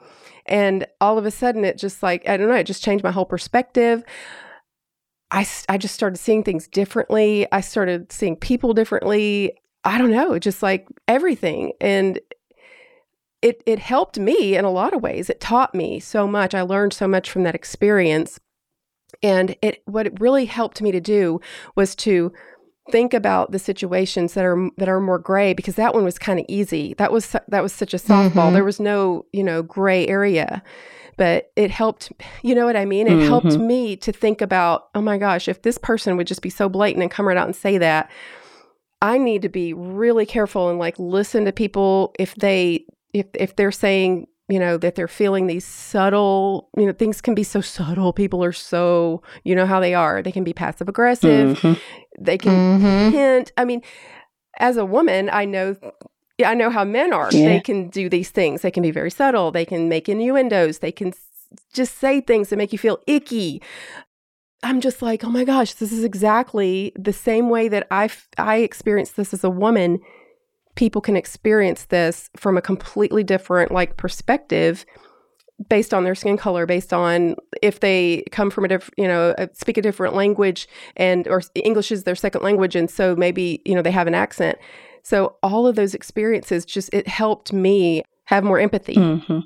and 0.47 0.87
all 1.01 1.19
of 1.19 1.27
a 1.27 1.31
sudden 1.31 1.65
it 1.65 1.79
just 1.79 2.03
like 2.03 2.29
i 2.29 2.37
don't 2.37 2.49
know 2.49 2.55
it 2.55 2.67
just 2.67 2.83
changed 2.83 3.05
my 3.05 3.11
whole 3.11 3.25
perspective. 3.25 4.05
I, 5.33 5.47
I 5.69 5.79
just 5.79 5.95
started 5.95 6.19
seeing 6.19 6.45
things 6.45 6.69
differently. 6.69 7.47
I 7.51 7.63
started 7.63 8.13
seeing 8.13 8.37
people 8.37 8.75
differently. 8.75 9.55
I 9.83 9.97
don't 9.99 10.11
know 10.11 10.39
just 10.39 10.63
like 10.63 10.87
everything. 11.09 11.73
And 11.81 12.21
it 13.41 13.63
it 13.67 13.81
helped 13.81 14.19
me 14.19 14.57
in 14.57 14.65
a 14.65 14.71
lot 14.71 14.95
of 14.95 15.03
ways. 15.03 15.29
It 15.29 15.41
taught 15.41 15.75
me 15.75 15.99
so 15.99 16.29
much. 16.29 16.55
I 16.55 16.63
learned 16.63 16.93
so 16.93 17.09
much 17.09 17.31
from 17.31 17.43
that 17.43 17.55
experience. 17.55 18.39
And 19.23 19.57
it 19.63 19.83
what 19.87 20.07
it 20.07 20.21
really 20.21 20.45
helped 20.45 20.83
me 20.83 20.93
to 20.93 21.01
do 21.01 21.41
was 21.75 21.97
to 21.97 22.33
think 22.91 23.15
about 23.15 23.53
the 23.53 23.59
situations 23.59 24.35
that 24.35 24.45
are 24.45 24.69
that 24.77 24.89
are 24.89 25.01
more 25.01 25.19
gray 25.19 25.53
because 25.55 25.77
that 25.77 25.95
one 25.95 26.05
was 26.05 26.19
kind 26.19 26.41
of 26.41 26.47
easy. 26.49 26.95
That 26.99 27.13
was 27.13 27.37
that 27.49 27.63
was 27.63 27.73
such 27.73 27.95
a 27.95 27.99
softball. 27.99 28.51
Mhm. 28.51 28.53
There 28.55 28.65
was 28.65 28.81
no, 28.81 29.25
you 29.33 29.45
know, 29.45 29.63
gray 29.63 30.07
area. 30.09 30.63
But 31.19 31.53
it 31.57 31.71
helped, 31.71 32.11
you 32.43 32.55
know 32.55 32.65
what 32.65 32.75
I 32.77 32.85
mean? 32.87 33.07
It 33.07 33.27
helped 33.29 33.47
Mhm. 33.49 33.67
me 33.67 33.97
to 33.97 34.13
think 34.13 34.41
about, 34.41 34.89
oh 34.95 35.03
my 35.03 35.19
gosh, 35.19 35.47
if 35.47 35.61
this 35.63 35.77
person 35.79 36.17
would 36.17 36.27
just 36.27 36.41
be 36.43 36.49
so 36.51 36.69
blatant 36.71 37.03
and 37.03 37.11
come 37.11 37.29
right 37.29 37.37
out 37.37 37.47
and 37.47 37.55
say 37.55 37.77
that, 37.79 38.11
I 39.03 39.19
need 39.19 39.43
to 39.43 39.49
be 39.49 39.75
really 39.75 40.25
careful 40.27 40.71
and 40.71 40.79
like 40.79 40.99
listen 40.99 41.45
to 41.45 41.53
people 41.53 42.15
if 42.19 42.35
they 42.37 42.87
if 43.13 43.27
if 43.35 43.57
they're 43.57 43.71
saying 43.73 44.27
you 44.49 44.59
know 44.59 44.77
that 44.77 44.95
they're 44.97 45.09
feeling 45.09 45.47
these 45.47 45.65
subtle 45.65 46.69
you 46.77 46.87
know 46.87 46.93
things 46.93 47.21
can 47.21 47.35
be 47.35 47.45
so 47.45 47.61
subtle. 47.61 48.13
People 48.13 48.43
are 48.45 48.53
so 48.53 49.23
you 49.45 49.55
know 49.55 49.67
how 49.67 49.81
they 49.81 49.95
are. 49.95 50.23
They 50.23 50.33
can 50.33 50.45
be 50.45 50.53
passive 50.53 50.89
aggressive. 50.89 51.59
Mhm. 51.61 51.79
they 52.21 52.37
can 52.39 52.81
Mhm. 52.81 53.13
hint. 53.13 53.53
I 53.57 53.65
mean 53.65 53.83
as 54.59 54.77
a 54.77 54.85
woman 54.85 55.31
i 55.33 55.47
know 55.47 55.75
yeah, 56.39 56.51
i 56.51 56.55
know 56.55 56.71
how 56.71 56.85
men 56.85 57.13
are. 57.13 57.31
Yeah. 57.33 57.47
they 57.49 57.61
can 57.61 57.89
do 57.89 58.09
these 58.09 58.31
things. 58.31 58.63
They 58.63 58.71
can 58.71 58.83
be 58.83 58.91
very 58.91 59.11
subtle. 59.11 59.51
They 59.53 59.65
can 59.65 59.89
make 59.89 60.09
innuendos. 60.09 60.79
They 60.81 60.93
can 60.93 61.13
just 61.73 61.99
say 61.99 62.21
things 62.21 62.49
that 62.49 62.57
make 62.57 62.73
you 62.73 62.79
feel 62.79 62.99
icky. 63.07 63.63
I'm 64.63 64.81
just 64.81 65.03
like 65.03 65.25
oh 65.25 65.31
my 65.31 65.45
gosh 65.45 65.75
this 65.75 65.93
is 65.93 66.05
exactly 66.05 66.93
the 66.97 67.13
same 67.13 67.49
way 67.49 67.69
that 67.69 67.87
i 67.91 68.09
i 68.39 68.57
experienced 68.59 69.17
this 69.17 69.33
as 69.35 69.43
a 69.45 69.51
woman 69.51 70.01
people 70.75 71.01
can 71.01 71.17
experience 71.17 71.85
this 71.87 72.31
from 72.37 72.57
a 72.57 72.63
completely 72.63 73.23
different 73.23 73.71
like 73.71 73.97
perspective 73.97 74.85
based 75.69 75.95
on 75.95 76.05
their 76.05 76.15
skin 76.15 76.37
color 76.37 76.67
based 76.67 76.93
on 76.93 77.37
if 77.63 77.81
they 77.81 78.25
come 78.31 78.51
from 78.51 78.65
a 78.65 78.69
different 78.69 78.95
you 78.97 79.07
know 79.07 79.31
uh, 79.39 79.47
speak 79.53 79.77
a 79.77 79.83
different 79.83 80.15
language 80.15 80.67
and 80.97 81.29
or 81.29 81.43
english 81.55 81.93
is 81.93 82.05
their 82.05 82.15
second 82.15 82.43
language 82.43 82.75
and 82.75 82.91
so 82.91 83.15
maybe 83.15 83.61
you 83.65 83.75
know 83.75 83.83
they 83.83 83.91
have 83.91 84.07
an 84.07 84.15
accent. 84.15 84.59
So 85.05 85.37
all 85.43 85.67
of 85.67 85.75
those 85.75 85.95
experiences 85.95 86.65
just 86.65 86.93
it 86.93 87.09
helped 87.09 87.53
me 87.53 88.03
have 88.27 88.45
more 88.45 88.59
empathy. 88.59 88.95
Hmm 88.95 89.41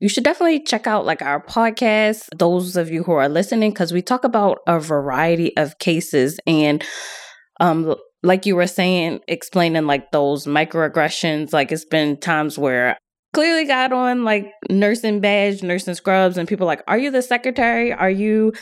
You 0.00 0.08
should 0.08 0.24
definitely 0.24 0.60
check 0.60 0.86
out 0.86 1.06
like 1.06 1.22
our 1.22 1.40
podcast, 1.40 2.28
those 2.36 2.76
of 2.76 2.90
you 2.90 3.04
who 3.04 3.12
are 3.12 3.28
listening, 3.28 3.70
because 3.70 3.92
we 3.92 4.02
talk 4.02 4.24
about 4.24 4.58
a 4.66 4.78
variety 4.78 5.56
of 5.56 5.78
cases 5.78 6.38
and 6.46 6.84
um 7.60 7.94
like 8.24 8.46
you 8.46 8.56
were 8.56 8.66
saying, 8.66 9.20
explaining 9.28 9.86
like 9.86 10.10
those 10.10 10.46
microaggressions, 10.46 11.52
like 11.52 11.70
it's 11.70 11.84
been 11.84 12.16
times 12.16 12.58
where 12.58 12.96
clearly 13.34 13.64
got 13.64 13.92
on 13.92 14.24
like 14.24 14.50
nursing 14.70 15.20
badge, 15.20 15.62
nursing 15.62 15.94
scrubs, 15.94 16.38
and 16.38 16.48
people 16.48 16.66
like, 16.66 16.82
Are 16.88 16.98
you 16.98 17.10
the 17.10 17.22
secretary? 17.22 17.92
Are 17.92 18.10
you 18.10 18.52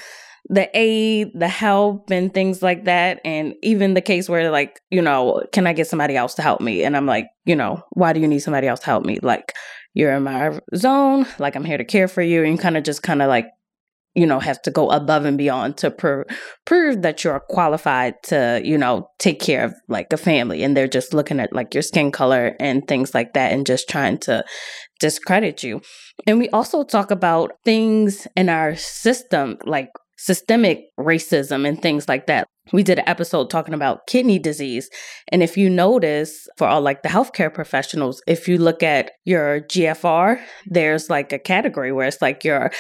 the 0.49 0.69
aid, 0.75 1.31
the 1.35 1.49
help, 1.49 2.11
and 2.11 2.35
things 2.35 2.63
like 2.63 2.85
that. 2.85 3.21
And 3.25 3.55
even 3.63 3.95
the 3.95 4.01
case 4.01 4.29
where, 4.29 4.51
like, 4.51 4.81
you 4.91 5.01
know, 5.01 5.43
can 5.53 5.67
I 5.67 5.73
get 5.73 5.87
somebody 5.87 6.17
else 6.17 6.35
to 6.35 6.43
help 6.43 6.61
me? 6.61 6.83
And 6.83 6.97
I'm 6.97 7.07
like, 7.07 7.29
you 7.45 7.55
know, 7.55 7.83
why 7.91 8.13
do 8.13 8.21
you 8.21 8.29
need 8.29 8.41
somebody 8.41 8.67
else 8.67 8.81
to 8.81 8.87
help 8.87 9.05
me? 9.05 9.19
Like, 9.23 9.53
you're 9.95 10.13
in 10.13 10.25
my 10.25 10.59
zone, 10.75 11.27
like, 11.39 11.55
I'm 11.55 11.65
here 11.65 11.79
to 11.79 11.85
care 11.85 12.09
for 12.09 12.23
you. 12.23 12.45
And 12.45 12.59
kind 12.59 12.77
of 12.77 12.83
just 12.83 13.03
kind 13.03 13.23
of 13.23 13.29
like, 13.29 13.47
you 14.15 14.27
know, 14.27 14.41
have 14.41 14.61
to 14.63 14.71
go 14.71 14.91
above 14.91 15.25
and 15.25 15.39
beyond 15.39 15.77
to 15.79 15.91
pr- 15.91 16.23
prove 16.67 17.03
that 17.03 17.25
you're 17.25 17.41
qualified 17.49 18.15
to, 18.25 18.61
you 18.63 18.77
know, 18.77 19.09
take 19.19 19.41
care 19.41 19.65
of 19.65 19.75
like 19.89 20.13
a 20.13 20.17
family. 20.17 20.63
And 20.63 20.77
they're 20.77 20.89
just 20.89 21.15
looking 21.15 21.41
at 21.41 21.53
like 21.53 21.75
your 21.75 21.83
skin 21.83 22.13
color 22.13 22.55
and 22.61 22.87
things 22.87 23.15
like 23.15 23.33
that 23.35 23.53
and 23.53 23.67
just 23.67 23.89
trying 23.89 24.19
to 24.19 24.45
discredit 25.01 25.63
you. 25.63 25.81
And 26.27 26.39
we 26.39 26.49
also 26.51 26.85
talk 26.85 27.11
about 27.11 27.53
things 27.65 28.27
in 28.37 28.49
our 28.49 28.77
system, 28.77 29.57
like 29.65 29.89
systemic 30.19 30.85
racism 31.01 31.67
and 31.67 31.81
things 31.81 32.09
like 32.09 32.27
that. 32.27 32.47
We 32.73 32.85
did 32.85 33.01
an 33.01 33.09
episode 33.09 33.51
talking 33.51 33.75
about 33.75 34.07
kidney 34.07 34.39
disease. 34.39 34.89
And 35.29 35.43
if 35.43 35.57
you 35.57 35.69
notice, 35.69 36.47
for 36.57 36.69
all 36.69 36.81
like 36.81 37.03
the 37.03 37.09
healthcare 37.09 37.53
professionals, 37.53 38.23
if 38.29 38.47
you 38.47 38.57
look 38.57 38.85
at 38.85 39.11
your 39.25 39.63
GFR, 39.63 40.41
there's 40.67 41.11
like 41.11 41.33
a 41.33 41.41
category 41.41 41.91
where 41.91 42.07
it's 42.07 42.23
like 42.23 42.45
your 42.45 42.71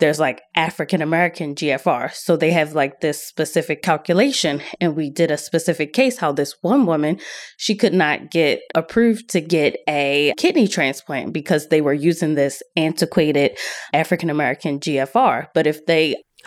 there's 0.00 0.20
like 0.20 0.42
African 0.54 1.02
American 1.02 1.54
GFR. 1.54 2.12
So 2.14 2.36
they 2.36 2.52
have 2.52 2.72
like 2.74 3.00
this 3.00 3.22
specific 3.22 3.82
calculation. 3.82 4.60
And 4.80 4.94
we 4.94 5.10
did 5.10 5.30
a 5.30 5.36
specific 5.38 5.92
case 5.92 6.18
how 6.18 6.32
this 6.32 6.54
one 6.60 6.86
woman, 6.86 7.18
she 7.56 7.74
could 7.74 7.94
not 7.94 8.30
get 8.30 8.60
approved 8.74 9.28
to 9.30 9.40
get 9.40 9.76
a 9.88 10.32
kidney 10.36 10.68
transplant 10.68 11.32
because 11.32 11.68
they 11.68 11.80
were 11.80 11.92
using 11.92 12.34
this 12.34 12.62
antiquated 12.76 13.58
African 13.92 14.30
American 14.30 14.78
GFR. 14.78 15.48
But 15.52 15.66
if 15.66 15.84
they 15.86 16.14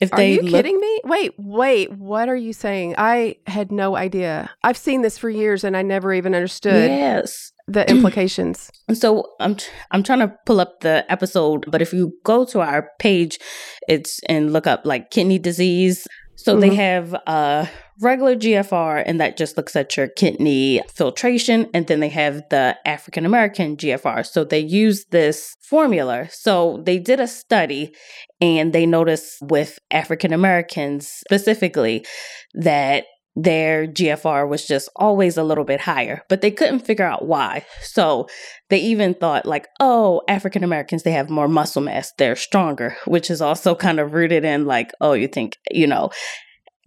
if 0.00 0.10
they 0.10 0.38
Are 0.38 0.42
you 0.42 0.42
look- 0.42 0.50
kidding 0.52 0.78
me? 0.80 1.00
Wait, 1.04 1.32
wait. 1.38 1.92
What 1.92 2.28
are 2.28 2.36
you 2.36 2.52
saying? 2.52 2.94
I 2.98 3.36
had 3.46 3.72
no 3.72 3.96
idea. 3.96 4.50
I've 4.62 4.76
seen 4.76 5.02
this 5.02 5.18
for 5.18 5.28
years 5.30 5.64
and 5.64 5.76
I 5.76 5.82
never 5.82 6.12
even 6.12 6.34
understood 6.34 6.90
Yes. 6.90 7.52
The 7.68 7.88
implications. 7.94 8.70
So 8.92 9.24
I'm 9.40 9.54
tr- 9.54 9.70
I'm 9.92 10.02
trying 10.02 10.20
to 10.20 10.34
pull 10.46 10.60
up 10.60 10.80
the 10.80 11.04
episode, 11.08 11.66
but 11.70 11.82
if 11.82 11.92
you 11.92 12.12
go 12.24 12.44
to 12.46 12.60
our 12.60 12.88
page, 12.98 13.38
it's 13.88 14.20
and 14.28 14.52
look 14.52 14.66
up 14.66 14.82
like 14.84 15.10
kidney 15.10 15.38
disease. 15.38 16.06
So 16.36 16.56
they 16.58 16.70
Mhm. 16.70 16.76
have 16.76 17.14
a 17.26 17.68
regular 18.00 18.36
GFR, 18.36 19.02
and 19.04 19.20
that 19.20 19.36
just 19.36 19.56
looks 19.56 19.74
at 19.74 19.96
your 19.96 20.06
kidney 20.06 20.80
filtration, 20.94 21.68
and 21.74 21.88
then 21.88 21.98
they 21.98 22.08
have 22.10 22.42
the 22.48 22.76
African 22.86 23.26
American 23.26 23.76
GFR. 23.76 24.22
So 24.24 24.44
they 24.44 24.60
use 24.60 25.04
this 25.10 25.56
formula. 25.68 26.28
So 26.30 26.80
they 26.86 26.98
did 27.00 27.18
a 27.18 27.26
study, 27.26 27.92
and 28.40 28.72
they 28.72 28.86
noticed 28.86 29.38
with 29.42 29.80
African 29.90 30.32
Americans 30.32 31.08
specifically 31.08 32.06
that 32.54 33.04
their 33.40 33.86
GFR 33.86 34.48
was 34.48 34.66
just 34.66 34.88
always 34.96 35.36
a 35.36 35.44
little 35.44 35.62
bit 35.62 35.80
higher, 35.80 36.22
but 36.28 36.40
they 36.40 36.50
couldn't 36.50 36.80
figure 36.80 37.04
out 37.04 37.24
why. 37.24 37.64
So 37.82 38.26
they 38.68 38.78
even 38.78 39.14
thought, 39.14 39.46
like, 39.46 39.68
oh, 39.78 40.22
African 40.26 40.64
Americans, 40.64 41.04
they 41.04 41.12
have 41.12 41.30
more 41.30 41.46
muscle 41.46 41.80
mass, 41.80 42.12
they're 42.18 42.34
stronger, 42.34 42.96
which 43.04 43.30
is 43.30 43.40
also 43.40 43.76
kind 43.76 44.00
of 44.00 44.12
rooted 44.12 44.44
in, 44.44 44.66
like, 44.66 44.90
oh, 45.00 45.12
you 45.12 45.28
think, 45.28 45.56
you 45.70 45.86
know, 45.86 46.10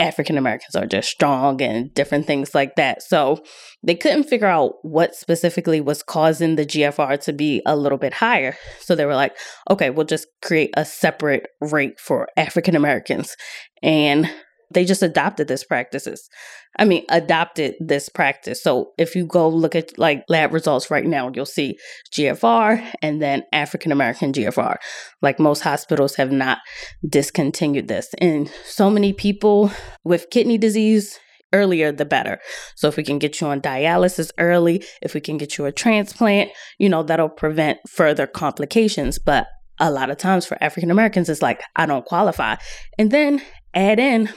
African 0.02 0.38
Americans 0.38 0.76
are 0.76 0.88
just 0.88 1.10
strong 1.10 1.62
and 1.62 1.94
different 1.94 2.26
things 2.26 2.54
like 2.54 2.76
that. 2.76 3.02
So 3.02 3.42
they 3.82 3.96
couldn't 3.96 4.24
figure 4.24 4.48
out 4.48 4.74
what 4.82 5.16
specifically 5.16 5.80
was 5.80 6.04
causing 6.04 6.58
the 6.58 6.66
GFR 6.66 7.18
to 7.22 7.32
be 7.32 7.62
a 7.66 7.78
little 7.78 8.00
bit 8.00 8.16
higher. 8.16 8.58
So 8.80 8.94
they 8.94 9.06
were 9.06 9.16
like, 9.16 9.38
okay, 9.70 9.90
we'll 9.90 10.06
just 10.06 10.28
create 10.42 10.72
a 10.76 10.84
separate 10.84 11.46
rate 11.62 11.98
for 11.98 12.28
African 12.36 12.76
Americans. 12.76 13.38
And 13.84 14.30
they 14.74 14.86
just 14.86 15.04
adopted 15.04 15.48
this 15.48 15.64
practices. 15.64 16.30
I 16.78 16.86
mean, 16.86 17.06
adopted 17.10 17.76
this 17.80 18.10
practice. 18.10 18.64
So 18.64 18.92
if 18.98 19.16
you 19.16 19.26
go 19.26 19.50
look 19.50 19.76
at 19.76 19.98
like 19.98 20.24
lab 20.30 20.54
results 20.54 20.90
right 20.90 21.06
now, 21.06 21.32
you'll 21.34 21.46
see 21.46 21.78
GFR 22.14 22.84
and 23.02 23.22
then 23.22 23.44
African 23.52 23.92
American 23.92 24.34
GFR. 24.34 24.78
Like 25.22 25.40
most 25.40 25.62
hospitals 25.62 26.16
have 26.16 26.32
not 26.32 26.60
discontinued 27.08 27.88
this. 27.88 28.14
And 28.20 28.50
so 28.66 28.90
many 28.90 29.14
people 29.14 29.72
with 30.04 30.30
kidney 30.30 30.58
disease, 30.58 31.20
earlier 31.54 31.92
the 31.92 32.06
better. 32.06 32.40
So 32.76 32.88
if 32.88 32.98
we 32.98 33.04
can 33.04 33.20
get 33.20 33.42
you 33.42 33.48
on 33.48 33.62
dialysis 33.62 34.32
early, 34.38 34.84
if 35.02 35.14
we 35.14 35.20
can 35.20 35.38
get 35.38 35.58
you 35.58 35.66
a 35.66 35.72
transplant, 35.72 36.52
you 36.78 36.90
know, 36.90 37.04
that'll 37.04 37.30
prevent 37.30 37.80
further 37.90 38.28
complications. 38.28 39.20
But 39.20 39.48
a 39.82 39.92
lot 39.92 40.10
of 40.10 40.18
times 40.18 40.46
for 40.46 40.58
African 40.64 40.92
Americans, 40.92 41.28
it's 41.28 41.42
like, 41.42 41.62
I 41.76 41.86
don't 41.86 42.06
qualify. 42.06 42.56
And 42.98 43.12
then 43.12 43.42
add 43.74 44.00
in, 44.00 44.30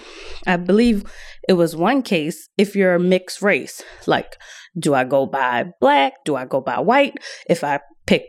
I 0.47 0.57
believe 0.57 1.05
it 1.49 1.53
was 1.53 1.77
one 1.77 2.03
case, 2.03 2.49
if 2.57 2.75
you're 2.75 2.95
a 2.95 3.01
mixed 3.01 3.43
race, 3.43 3.83
like, 4.07 4.37
do 4.77 4.95
I 4.95 5.05
go 5.05 5.27
by 5.27 5.67
black? 5.81 6.25
Do 6.25 6.35
I 6.35 6.47
go 6.47 6.61
by 6.61 6.81
white? 6.81 7.19
If 7.49 7.63
I 7.63 7.81
pick, 8.07 8.25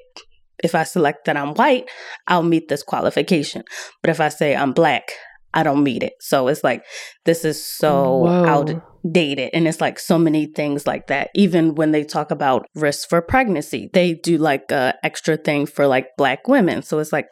if 0.64 0.76
I 0.76 0.84
select 0.84 1.26
that 1.26 1.38
I'm 1.38 1.54
white, 1.54 1.90
I'll 2.28 2.44
meet 2.44 2.68
this 2.68 2.84
qualification. 2.84 3.64
But 4.02 4.10
if 4.10 4.20
I 4.20 4.30
say 4.30 4.56
I'm 4.56 4.74
black, 4.74 5.12
I 5.54 5.64
don't 5.64 5.84
meet 5.84 6.04
it. 6.04 6.14
So 6.20 6.50
it's 6.50 6.64
like, 6.64 6.84
this 7.24 7.46
is 7.46 7.66
so 7.66 8.18
Whoa. 8.18 8.82
Outdated. 9.06 9.52
And 9.54 9.68
it's 9.68 9.82
like 9.82 10.00
so 10.00 10.18
many 10.18 10.48
things 10.48 10.88
like 10.88 11.08
that. 11.08 11.30
Even 11.36 11.76
when 11.76 11.92
they 11.92 12.04
talk 12.04 12.32
about 12.32 12.68
risk 12.76 13.10
for 13.10 13.22
pregnancy, 13.22 13.90
they 13.94 14.14
do 14.14 14.38
like 14.38 14.72
a 14.72 14.96
extra 15.04 15.38
thing 15.38 15.66
for 15.66 15.88
like 15.88 16.08
black 16.18 16.48
women. 16.48 16.82
So 16.82 17.00
it's 17.00 17.14
like 17.14 17.32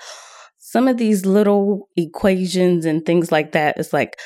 some 0.59 0.87
of 0.87 0.97
these 0.97 1.25
little 1.25 1.87
equations 1.95 2.85
and 2.85 3.05
things 3.05 3.31
like 3.31 3.51
that. 3.51 3.77
It's 3.77 3.93
like, 3.93 4.19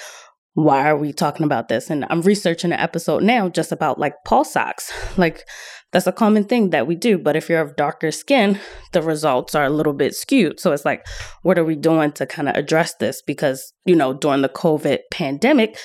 why 0.53 0.89
are 0.89 0.97
we 0.97 1.13
talking 1.13 1.45
about 1.45 1.67
this? 1.67 1.91
And 1.91 2.05
I'm 2.09 2.21
researching 2.21 2.71
an 2.71 2.79
episode 2.79 3.21
now 3.21 3.47
just 3.47 3.71
about 3.71 3.99
like 3.99 4.15
pulse 4.25 4.55
ox. 4.55 4.91
Like 5.17 5.47
that's 5.91 6.07
a 6.07 6.11
common 6.11 6.45
thing 6.45 6.71
that 6.71 6.87
we 6.87 6.95
do. 6.95 7.17
But 7.17 7.35
if 7.35 7.47
you're 7.47 7.61
of 7.61 7.75
darker 7.75 8.11
skin, 8.11 8.59
the 8.91 9.01
results 9.01 9.55
are 9.55 9.65
a 9.65 9.69
little 9.69 9.93
bit 9.93 10.15
skewed. 10.15 10.59
So 10.59 10.71
it's 10.73 10.85
like, 10.85 11.05
what 11.43 11.57
are 11.57 11.63
we 11.63 11.75
doing 11.75 12.11
to 12.13 12.25
kind 12.25 12.49
of 12.49 12.55
address 12.55 12.95
this? 12.95 13.21
Because, 13.21 13.71
you 13.85 13.95
know, 13.95 14.13
during 14.13 14.41
the 14.41 14.49
COVID 14.49 14.99
pandemic, 15.11 15.77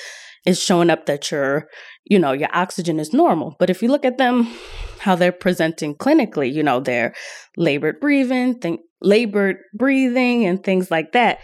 it's 0.45 0.61
showing 0.61 0.89
up 0.89 1.05
that 1.05 1.31
your, 1.31 1.67
you 2.05 2.19
know, 2.19 2.33
your 2.33 2.49
oxygen 2.53 2.99
is 2.99 3.13
normal. 3.13 3.55
But 3.59 3.69
if 3.69 3.81
you 3.81 3.89
look 3.89 4.05
at 4.05 4.17
them, 4.17 4.53
how 4.99 5.15
they're 5.15 5.31
presenting 5.31 5.95
clinically, 5.95 6.51
you 6.51 6.63
know, 6.63 6.79
they're 6.79 7.13
labored 7.57 7.99
breathing, 7.99 8.59
think 8.59 8.81
labored 9.01 9.57
breathing 9.73 10.45
and 10.45 10.63
things 10.63 10.91
like 10.91 11.11
that. 11.13 11.39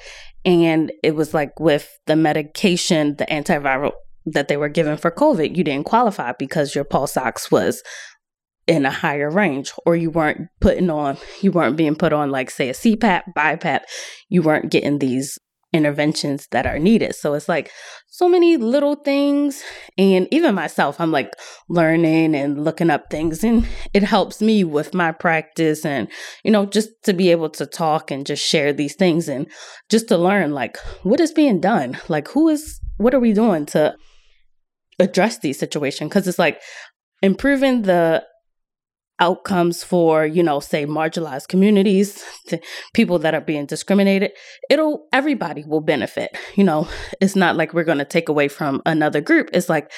And 0.46 0.92
it 1.04 1.16
was 1.16 1.34
like 1.34 1.60
with 1.60 1.90
the 2.08 2.16
medication, 2.16 3.16
the 3.18 3.26
antiviral 3.26 3.92
that 4.26 4.48
they 4.48 4.58
were 4.58 4.70
given 4.70 4.98
for 4.98 5.12
COVID, 5.12 5.56
you 5.56 5.64
didn't 5.64 5.86
qualify 5.86 6.34
because 6.38 6.76
your 6.76 6.84
pulse 6.84 7.18
ox 7.18 7.52
was 7.52 7.84
in 8.68 8.86
a 8.86 8.92
higher 8.92 9.32
range 9.32 9.74
or 9.86 9.96
you 9.96 10.12
weren't 10.12 10.48
putting 10.60 10.92
on 10.92 11.18
you 11.42 11.52
weren't 11.52 11.76
being 11.76 11.96
put 11.96 12.14
on 12.14 12.30
like 12.30 12.52
say 12.52 12.70
a 12.70 12.74
CPAP, 12.74 13.24
BiPAP, 13.36 13.82
you 14.30 14.44
weren't 14.44 14.70
getting 14.70 15.00
these 15.00 15.40
interventions 15.72 16.48
that 16.52 16.66
are 16.66 16.80
needed. 16.80 17.16
So 17.16 17.34
it's 17.34 17.48
like 17.48 17.72
so 18.08 18.28
many 18.28 18.58
little 18.58 18.96
things 18.96 19.64
and 19.98 20.28
even 20.32 20.56
myself 20.56 21.00
I'm 21.00 21.12
like 21.12 21.32
learning 21.70 22.36
and 22.36 22.64
looking 22.64 22.90
up 22.90 23.10
things 23.10 23.44
and 23.44 23.68
it 23.94 24.04
helps 24.04 24.42
me 24.42 24.64
with 24.64 24.94
my 24.94 25.12
practice 25.12 25.86
and 25.86 26.10
you 26.44 26.52
know 26.52 26.66
just 26.66 26.90
to 27.04 27.14
be 27.14 27.30
able 27.30 27.50
to 27.52 27.66
talk 27.66 28.10
and 28.10 28.26
just 28.26 28.46
share 28.46 28.74
these 28.74 28.96
things 28.96 29.30
and 29.30 29.48
just 29.90 30.08
to 30.08 30.18
learn 30.18 30.52
like 30.52 30.78
what 31.04 31.20
is 31.20 31.32
being 31.32 31.60
done? 31.60 31.98
Like 32.08 32.28
who 32.30 32.50
is 32.50 32.80
what 32.98 33.14
are 33.14 33.20
we 33.20 33.34
doing 33.34 33.66
to 33.68 33.96
address 35.00 35.40
these 35.40 35.60
situations 35.60 36.10
because 36.10 36.28
it's 36.28 36.40
like 36.40 36.62
improving 37.22 37.84
the 37.84 38.24
outcomes 39.20 39.84
for 39.84 40.26
you 40.26 40.42
know 40.42 40.60
say 40.60 40.86
marginalized 40.86 41.48
communities 41.48 42.24
people 42.94 43.20
that 43.20 43.34
are 43.34 43.42
being 43.42 43.66
discriminated 43.66 44.32
it'll 44.70 45.08
everybody 45.12 45.64
will 45.66 45.82
benefit 45.82 46.32
you 46.56 46.64
know? 46.64 46.88
It's 47.22 47.36
not 47.36 47.56
like 47.56 47.74
we're 47.74 47.84
going 47.84 48.00
to 48.00 48.06
take 48.06 48.30
away 48.30 48.48
from 48.48 48.82
another 48.86 49.22
group. 49.22 49.50
It's 49.54 49.70
like 49.70 49.92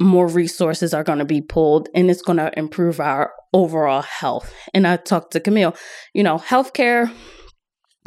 more 0.00 0.28
resources 0.28 0.94
are 0.94 1.02
going 1.02 1.18
to 1.18 1.24
be 1.24 1.40
pulled 1.40 1.88
and 1.94 2.10
it's 2.10 2.22
going 2.22 2.38
to 2.38 2.56
improve 2.56 3.00
our 3.00 3.32
overall 3.52 4.02
health. 4.02 4.52
And 4.74 4.86
i 4.86 4.96
talked 4.96 5.32
to 5.32 5.40
camille 5.40 5.74
you 6.14 6.22
know 6.22 6.38
healthcare 6.38 7.12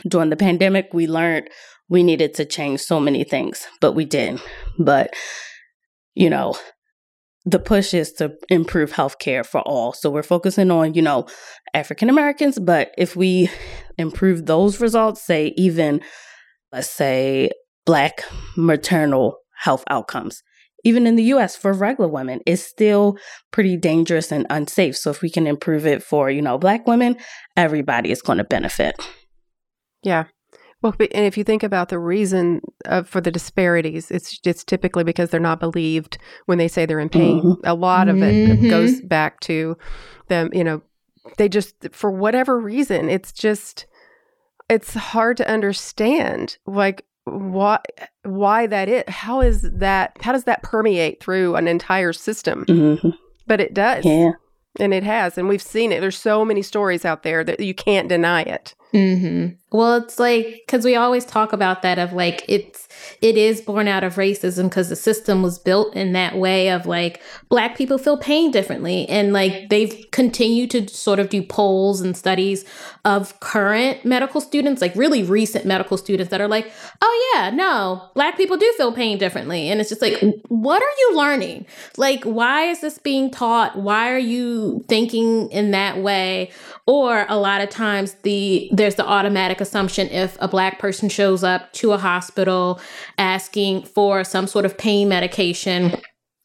during 0.08 0.30
the 0.30 0.38
pandemic 0.38 0.90
we 0.94 1.08
learned 1.08 1.50
we 1.90 2.04
needed 2.04 2.34
to 2.36 2.46
change 2.46 2.80
so 2.80 3.00
many 3.00 3.24
things 3.24 3.68
but 3.82 3.94
we 3.94 4.06
didn't. 4.06 4.42
But 4.78 5.14
you 6.14 6.30
know 6.30 6.56
the 7.46 7.60
push 7.60 7.94
is 7.94 8.14
to 8.14 8.34
improve 8.50 8.92
healthcare 8.92 9.46
for 9.46 9.62
all. 9.62 9.94
So 9.94 10.10
we're 10.10 10.24
focusing 10.24 10.70
on, 10.70 10.94
you 10.94 11.02
know, 11.02 11.28
African 11.74 12.10
Americans, 12.10 12.60
but 12.60 12.92
if 12.98 13.16
we 13.16 13.50
improve 13.98 14.46
those 14.46 14.80
results, 14.80 15.26
say 15.26 15.54
even 15.58 16.02
let's 16.72 16.90
say 16.90 17.52
black 17.86 18.22
maternal 18.56 19.38
health 19.58 19.84
outcomes, 19.90 20.42
even 20.84 21.06
in 21.06 21.16
the 21.16 21.24
US 21.36 21.56
for 21.56 21.74
regular 21.74 22.10
women, 22.10 22.42
is 22.46 22.64
still 22.66 23.18
pretty 23.52 23.78
dangerous 23.78 24.32
and 24.32 24.46
unsafe. 24.50 24.96
So 24.96 25.10
if 25.10 25.22
we 25.22 25.30
can 25.30 25.48
improve 25.48 25.86
it 25.86 26.04
for, 26.04 26.30
you 26.30 26.42
know, 26.42 26.58
black 26.58 26.88
women, 26.88 27.18
everybody 27.58 28.12
is 28.12 28.22
going 28.22 28.38
to 28.38 28.44
benefit. 28.44 28.96
Yeah. 30.04 30.26
Well, 30.82 30.96
and 31.00 31.26
if 31.26 31.38
you 31.38 31.44
think 31.44 31.62
about 31.62 31.90
the 31.90 32.00
reason 32.00 32.62
uh, 32.86 33.04
for 33.04 33.22
the 33.22 33.32
disparities, 33.32 34.10
it's 34.10 34.40
it's 34.44 34.64
typically 34.64 35.04
because 35.04 35.30
they're 35.30 35.40
not 35.40 35.60
believed 35.60 36.18
when 36.48 36.58
they 36.58 36.68
say 36.68 36.86
they're 36.86 37.00
in 37.00 37.10
pain. 37.10 37.42
Mm-hmm. 37.42 37.62
A 37.66 37.76
lot 37.76 38.10
of 38.10 38.22
it 38.22 38.50
mm-hmm. 38.50 38.70
goes 38.70 39.00
back 39.02 39.40
to 39.42 39.78
them. 40.28 40.50
You 40.54 40.64
know, 40.64 40.82
they 41.38 41.48
just 41.48 41.76
for 41.92 42.10
whatever 42.10 42.60
reason, 42.60 43.10
it's 43.10 43.32
just 43.32 43.86
it's 44.70 44.96
hard 44.96 45.38
to 45.38 45.48
understand. 45.48 46.58
Like 46.66 47.06
why 47.26 47.80
why 48.24 48.66
that 48.66 48.90
it 48.90 49.08
how 49.08 49.42
is 49.42 49.62
that 49.62 50.18
how 50.22 50.32
does 50.32 50.46
that 50.46 50.64
permeate 50.64 51.22
through 51.22 51.56
an 51.56 51.68
entire 51.68 52.14
system? 52.14 52.66
Mm-hmm. 52.66 53.10
But 53.46 53.62
it 53.62 53.74
does. 53.74 54.04
Yeah. 54.06 54.32
And 54.80 54.94
it 54.94 55.04
has, 55.04 55.38
and 55.38 55.50
we've 55.50 55.62
seen 55.62 55.92
it. 55.92 56.00
There's 56.00 56.18
so 56.18 56.46
many 56.46 56.62
stories 56.62 57.04
out 57.04 57.24
there 57.24 57.44
that 57.44 57.60
you 57.60 57.74
can't 57.74 58.08
deny 58.08 58.44
it. 58.44 58.74
Mm-hmm. 58.94 59.56
Well, 59.72 59.96
it's 59.98 60.20
like 60.20 60.64
because 60.66 60.84
we 60.84 60.96
always 60.96 61.26
talk 61.26 61.54
about 61.54 61.82
that 61.82 61.98
of 61.98 62.14
like 62.14 62.44
it's 62.48 62.88
it 63.22 63.38
is 63.38 63.62
born 63.62 63.88
out 63.88 64.04
of 64.04 64.16
racism 64.16 64.64
because 64.64 64.90
the 64.90 64.96
system 64.96 65.42
was 65.42 65.58
built 65.58 65.96
in 65.96 66.14
that 66.14 66.38
way 66.38 66.70
of 66.70 66.86
like 66.86 67.22
black 67.50 67.78
people 67.78 67.98
feel 67.98 68.18
pain 68.18 68.52
differently 68.52 69.08
and 69.08 69.34
like 69.34 69.70
they've 69.70 70.06
continued 70.12 70.72
to 70.72 70.88
sort 70.90 71.20
of 71.20 71.30
do 71.30 71.42
polls 71.42 72.02
and 72.02 72.18
studies 72.18 72.66
of 73.06 73.40
current 73.40 74.04
medical 74.06 74.42
students 74.42 74.82
like 74.82 74.94
really 74.96 75.24
recent 75.24 75.66
medical 75.66 75.98
students 75.98 76.30
that 76.30 76.42
are 76.42 76.48
like 76.48 76.72
oh 77.02 77.34
yeah 77.34 77.50
no 77.50 78.10
black 78.14 78.38
people 78.38 78.58
do 78.58 78.74
feel 78.78 78.92
pain 78.92 79.18
differently. 79.18 79.70
And 79.70 79.80
it's 79.80 79.90
just 79.90 80.02
like 80.02 80.20
what 80.48 80.82
are 80.82 80.96
you 81.00 81.18
learning? 81.18 81.66
Like 81.98 82.24
why 82.24 82.66
is 82.66 82.82
this 82.82 82.98
being 82.98 83.32
taught? 83.32 83.78
Why 83.78 84.12
are 84.12 84.20
you 84.20 84.84
thinking 84.88 85.50
in 85.52 85.72
that 85.72 86.00
way? 86.00 86.52
Or 86.86 87.26
a 87.30 87.38
lot 87.38 87.62
of 87.62 87.70
times 87.70 88.14
the 88.24 88.70
there's 88.74 88.96
the 88.96 89.06
automatic 89.06 89.61
assumption 89.62 90.08
if 90.10 90.38
a 90.40 90.48
black 90.48 90.80
person 90.80 91.10
shows 91.10 91.44
up 91.44 91.72
to 91.74 91.94
a 91.94 91.98
hospital 91.98 92.82
asking 93.18 93.84
for 93.84 94.24
some 94.24 94.48
sort 94.48 94.66
of 94.66 94.78
pain 94.78 95.08
medication 95.08 95.96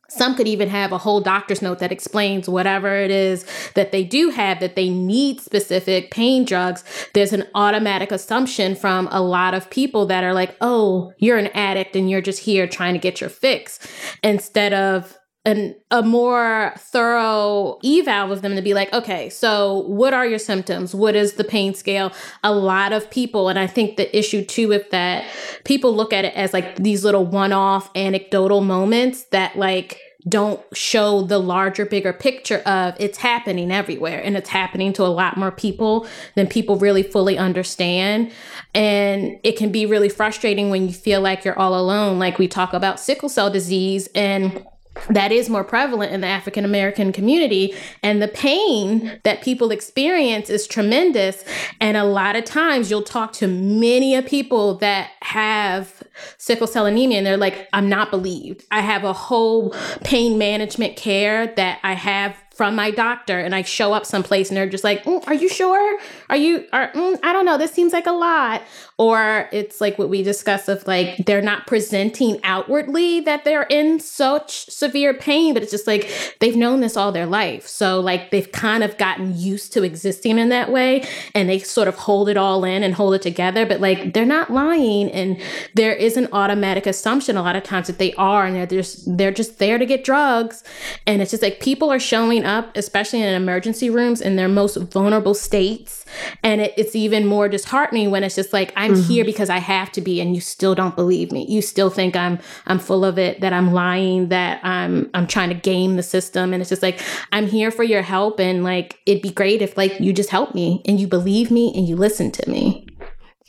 some 0.09 0.37
could 0.37 0.47
even 0.47 0.69
have 0.69 0.93
a 0.93 0.99
whole 0.99 1.21
doctor's 1.21 1.63
note 1.63 1.81
that 1.81 1.93
explains 1.93 2.49
whatever 2.49 2.95
it 2.97 3.11
is 3.11 3.45
that 3.75 3.93
they 3.93 4.05
do 4.05 4.31
have 4.31 4.61
that 4.61 4.77
they 4.77 4.89
need 4.89 5.41
specific 5.41 6.11
pain 6.11 6.45
drugs. 6.45 6.85
There's 7.13 7.33
an 7.33 7.45
automatic 7.55 8.13
assumption 8.13 8.77
from 8.77 9.09
a 9.11 9.21
lot 9.21 9.55
of 9.55 9.69
people 9.69 10.07
that 10.07 10.25
are 10.25 10.35
like, 10.35 10.57
oh, 10.61 11.13
you're 11.19 11.39
an 11.39 11.49
addict 11.49 11.97
and 11.97 12.09
you're 12.09 12.21
just 12.21 12.41
here 12.41 12.67
trying 12.67 12.95
to 12.95 13.01
get 13.01 13.21
your 13.21 13.31
fix 13.31 13.79
instead 14.23 14.73
of 14.73 15.19
an, 15.47 15.77
a 15.93 16.03
more 16.03 16.75
thorough 16.77 17.79
eval 17.85 18.33
of 18.33 18.43
them 18.43 18.57
to 18.57 18.63
be 18.63 18.75
like, 18.75 18.93
okay, 18.93 19.31
so 19.31 19.85
what 19.87 20.13
are 20.13 20.27
your 20.27 20.41
symptoms? 20.41 20.93
What 20.93 21.15
is 21.15 21.35
the 21.35 21.45
pain 21.45 21.73
scale? 21.73 22.13
A 22.43 22.53
lot 22.53 22.93
of 22.93 23.09
people, 23.11 23.49
and 23.49 23.59
I 23.59 23.69
think 23.69 23.97
the 23.97 24.17
issue 24.17 24.45
too 24.45 24.67
with 24.67 24.91
that, 24.91 25.25
people 25.65 25.95
look 25.95 26.13
at 26.13 26.25
it 26.25 26.35
as 26.35 26.53
like 26.53 26.77
these 26.77 27.05
little 27.05 27.25
one 27.25 27.53
off 27.53 27.89
anecdotal 27.95 28.61
moments 28.61 29.23
that 29.31 29.57
like 29.57 30.01
don't 30.29 30.61
show 30.77 31.23
the 31.23 31.39
larger, 31.39 31.87
bigger 31.87 32.13
picture 32.13 32.59
of 32.67 32.97
it's 32.99 33.19
happening 33.19 33.71
everywhere 33.71 34.21
and 34.21 34.37
it's 34.37 34.49
happening 34.49 34.93
to 34.95 35.05
a 35.05 35.07
lot 35.07 35.37
more 35.37 35.53
people 35.53 36.09
than 36.35 36.49
people 36.49 36.77
really 36.77 37.05
fully 37.05 37.39
understand. 37.39 38.33
And 38.75 39.39
it 39.45 39.57
can 39.57 39.71
be 39.71 39.87
really 39.87 40.09
frustrating 40.09 40.71
when 40.71 40.89
you 40.89 40.93
feel 40.93 41.21
like 41.21 41.45
you're 41.45 41.57
all 41.57 41.79
alone. 41.79 42.19
Like 42.19 42.39
we 42.39 42.49
talk 42.49 42.73
about 42.73 42.99
sickle 42.99 43.29
cell 43.29 43.51
disease 43.51 44.09
and 44.17 44.67
that 45.11 45.33
is 45.33 45.49
more 45.49 45.65
prevalent 45.65 46.13
in 46.13 46.21
the 46.21 46.27
African 46.27 46.65
American 46.65 47.13
community. 47.13 47.75
And 48.03 48.23
the 48.23 48.29
pain 48.29 49.21
that 49.25 49.43
people 49.43 49.71
experience 49.71 50.51
is 50.51 50.67
tremendous. 50.67 51.45
And 51.81 51.97
a 51.97 52.05
lot 52.05 52.37
of 52.37 52.45
times 52.45 52.91
you'll 52.91 53.03
talk 53.03 53.33
to 53.35 53.47
many 53.47 54.15
of 54.15 54.27
people 54.27 54.77
that 54.79 55.11
have 55.23 56.03
sickle 56.39 56.67
cell 56.67 56.87
anemia 56.87 57.19
and 57.19 57.27
they're 57.27 57.37
like, 57.37 57.69
I'm 57.73 57.89
not 57.89 58.11
believed. 58.11 58.65
I 58.71 58.81
have 58.81 59.05
a 59.05 59.13
whole 59.13 59.75
pain 60.05 60.39
management 60.39 60.97
care 60.97 61.49
that 61.55 61.79
I 61.83 61.93
have 61.93 62.37
from 62.57 62.75
my 62.75 62.91
doctor 62.91 63.39
and 63.39 63.55
I 63.55 63.63
show 63.63 63.93
up 63.93 64.07
someplace 64.07 64.49
and 64.49 64.57
they're 64.57 64.69
just 64.69 64.85
like, 64.85 65.05
mm, 65.05 65.27
"Are 65.27 65.35
you 65.35 65.49
sure? 65.49 65.99
Are 66.31 66.37
you? 66.37 66.67
Are 66.73 66.91
mm, 66.93 67.19
I 67.23 67.33
don't 67.33 67.45
know. 67.45 67.59
This 67.59 67.73
seems 67.73 67.93
like 67.93 68.07
a 68.07 68.13
lot." 68.13 68.63
Or 68.99 69.47
it's 69.53 69.79
like 69.83 69.99
what 69.99 70.09
we 70.09 70.23
discussed 70.23 70.71
of 70.71 70.87
like 70.87 71.27
they're 71.27 71.43
not 71.43 71.67
presenting 71.67 72.41
outwardly 72.43 73.21
that 73.21 73.45
they're 73.45 73.65
in 73.65 74.01
such 74.01 74.71
severe 74.71 75.13
pain, 75.13 75.53
but 75.53 75.63
it's 75.63 75.71
just 75.71 75.87
like 75.87 76.11
they've 76.41 76.57
known 76.57 76.81
this 76.81 76.97
all 76.97 77.13
their 77.13 77.27
life. 77.27 77.67
So 77.67 78.01
like 78.01 78.31
they've 78.31 78.51
kind 78.51 78.83
of 78.83 78.97
gotten 78.97 79.37
used 79.37 79.75
to 79.75 79.83
existing 79.83 80.39
in 80.39 80.49
that 80.49 80.73
way 80.73 81.07
and 81.35 81.47
they 81.47 81.59
sort 81.59 81.89
of 81.89 81.97
hold 81.97 82.31
it 82.31 82.39
all 82.39 82.65
in 82.65 82.83
and 82.83 82.95
hold 82.95 83.13
it 83.13 83.21
together. 83.21 83.67
But 83.67 83.83
like 83.83 84.15
they're 84.15 84.25
not 84.25 84.51
lying 84.51 85.11
and 85.11 85.39
there 85.75 85.93
is 85.93 86.17
an 86.17 86.29
automatic 86.33 86.87
assumption 86.87 87.37
a 87.37 87.43
lot 87.43 87.55
of 87.55 87.65
times 87.65 87.89
that 87.89 87.99
they 87.99 88.15
are 88.15 88.47
and 88.47 88.57
they're 88.57 88.67
just 88.67 89.15
they're 89.19 89.31
just 89.31 89.59
there 89.59 89.77
to 89.77 89.85
get 89.85 90.05
drugs. 90.05 90.65
And 91.07 91.21
it's 91.21 91.33
just 91.33 91.43
like 91.43 91.61
people 91.61 91.93
are 91.93 92.01
showing 92.01 92.46
up, 92.47 92.75
especially 92.77 93.21
in 93.23 93.29
emergency 93.35 93.91
rooms 93.91 94.21
in 94.21 94.37
their 94.37 94.49
most 94.49 94.77
vulnerable 94.77 95.35
states. 95.35 96.05
And 96.43 96.61
it, 96.61 96.73
it's 96.77 96.97
even 96.97 97.27
more 97.27 97.49
disheartening 97.49 98.11
when 98.11 98.25
it's 98.25 98.37
just 98.37 98.53
like, 98.53 98.73
I'm 98.77 98.95
mm-hmm. 98.95 99.13
here 99.13 99.25
because 99.25 99.51
I 99.51 99.59
have 99.59 99.93
to 99.93 100.01
be, 100.01 100.21
and 100.21 100.35
you 100.35 100.41
still 100.41 100.75
don't 100.75 100.97
believe 100.97 101.33
me. 101.33 101.45
You 101.49 101.61
still 101.61 101.91
think 101.91 102.17
I'm 102.17 102.39
I'm 102.67 102.79
full 102.79 103.05
of 103.05 103.19
it, 103.19 103.41
that 103.41 103.53
I'm 103.53 103.73
lying, 103.73 104.29
that 104.29 104.65
I'm 104.65 105.11
I'm 105.13 105.27
trying 105.27 105.51
to 105.51 105.55
game 105.55 105.97
the 105.97 106.03
system. 106.03 106.53
And 106.53 106.63
it's 106.63 106.71
just 106.71 106.83
like, 106.83 107.01
I'm 107.33 107.47
here 107.47 107.71
for 107.71 107.83
your 107.83 108.03
help. 108.03 108.41
And 108.41 108.65
like 108.65 109.01
it'd 109.05 109.23
be 109.23 109.31
great 109.31 109.61
if 109.61 109.77
like 109.77 109.99
you 110.01 110.13
just 110.13 110.31
help 110.31 110.55
me 110.55 110.83
and 110.87 111.01
you 111.01 111.07
believe 111.07 111.51
me 111.51 111.73
and 111.77 111.89
you 111.89 111.97
listen 111.97 112.31
to 112.33 112.51
me. 112.51 112.87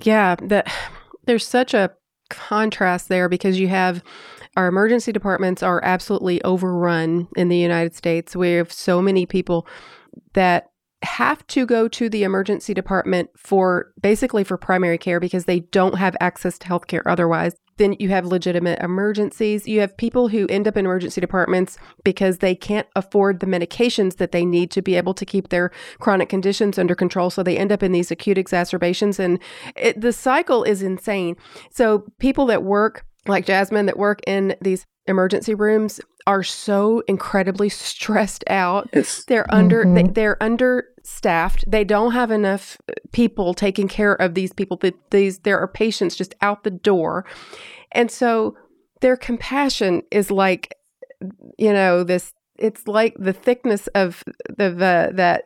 Yeah, 0.04 0.36
that 0.44 0.72
there's 1.26 1.48
such 1.48 1.74
a 1.74 1.92
contrast 2.30 3.08
there 3.08 3.30
because 3.30 3.60
you 3.60 3.68
have 3.68 4.04
our 4.58 4.68
emergency 4.68 5.12
departments 5.12 5.62
are 5.62 5.80
absolutely 5.84 6.44
overrun 6.44 7.28
in 7.38 7.48
the 7.48 7.58
United 7.58 7.96
States. 7.96 8.36
We 8.36 8.54
have 8.54 8.74
so 8.74 9.04
many 9.04 9.28
people 9.28 9.68
that 10.34 10.72
have 11.04 11.46
to 11.46 11.68
go 11.68 11.88
to 11.88 12.10
the 12.10 12.24
emergency 12.24 12.74
department 12.74 13.30
for 13.38 13.94
basically 14.02 14.44
for 14.44 14.58
primary 14.58 14.98
care 14.98 15.20
because 15.20 15.46
they 15.46 15.60
don't 15.60 16.00
have 16.00 16.18
access 16.20 16.58
to 16.58 16.68
healthcare 16.68 17.04
otherwise. 17.06 17.54
Then 17.78 17.96
you 18.00 18.10
have 18.10 18.26
legitimate 18.26 18.80
emergencies. 18.82 19.68
You 19.68 19.80
have 19.82 19.96
people 19.96 20.30
who 20.30 20.48
end 20.48 20.68
up 20.68 20.76
in 20.76 20.86
emergency 20.86 21.22
departments 21.22 21.78
because 22.04 22.40
they 22.40 22.56
can't 22.56 22.88
afford 22.96 23.40
the 23.40 23.46
medications 23.46 24.18
that 24.18 24.32
they 24.32 24.44
need 24.44 24.72
to 24.72 24.82
be 24.82 24.96
able 24.96 25.14
to 25.14 25.26
keep 25.26 25.50
their 25.50 25.70
chronic 26.00 26.30
conditions 26.30 26.80
under 26.80 26.96
control. 26.96 27.30
So 27.30 27.44
they 27.44 27.60
end 27.60 27.72
up 27.72 27.84
in 27.84 27.92
these 27.92 28.10
acute 28.10 28.40
exacerbations. 28.40 29.20
And 29.20 29.38
it, 29.76 30.02
the 30.02 30.12
cycle 30.12 30.64
is 30.64 30.82
insane. 30.82 31.36
So 31.70 32.06
people 32.18 32.48
that 32.48 32.64
work 32.64 33.06
like 33.28 33.46
Jasmyn 33.46 33.86
that 33.86 33.98
work 33.98 34.22
in 34.28 34.56
these 34.62 34.86
emergency 35.08 35.54
rooms 35.56 36.00
are 36.26 36.44
so 36.44 37.02
incredibly 37.08 37.70
stressed 37.70 38.44
out. 38.48 38.90
It's, 38.92 39.24
They're 39.26 39.52
under 39.54 39.84
they, 39.86 40.04
Mhm. 40.04 40.14
they're 40.14 40.44
understaffed. 40.44 41.64
They 41.70 41.84
don't 41.86 42.12
have 42.12 42.32
enough 42.32 42.78
people 43.14 43.54
taking 43.54 43.88
care 43.88 44.14
of 44.14 44.34
these 44.34 44.52
people. 44.54 44.78
That 44.78 44.96
these 45.12 45.40
there 45.40 45.60
are 45.60 45.68
patients 45.68 46.16
just 46.16 46.36
out 46.42 46.64
the 46.64 46.72
door, 46.72 47.26
and 47.94 48.12
so 48.12 48.58
their 49.02 49.16
compassion 49.16 50.02
is 50.12 50.30
like, 50.32 50.76
you 51.58 51.72
know, 51.72 52.04
this. 52.04 52.34
It's 52.60 52.88
like 52.88 53.16
the 53.20 53.34
thickness 53.34 53.86
of 53.94 54.24
the, 54.50 54.70
the 54.72 55.12
that 55.14 55.44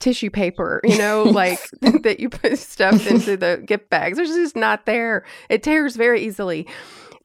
tissue 0.00 0.30
paper, 0.30 0.80
you 0.84 0.96
know, 0.98 1.22
like 1.42 1.60
that 2.02 2.18
you 2.18 2.28
put 2.30 2.58
stuff 2.58 3.06
into 3.06 3.36
the 3.36 3.62
gift 3.64 3.90
bags. 3.90 4.18
It's 4.18 4.30
just 4.34 4.56
not 4.56 4.86
there. 4.86 5.24
It 5.50 5.62
tears 5.62 5.96
very 5.96 6.22
easily. 6.22 6.66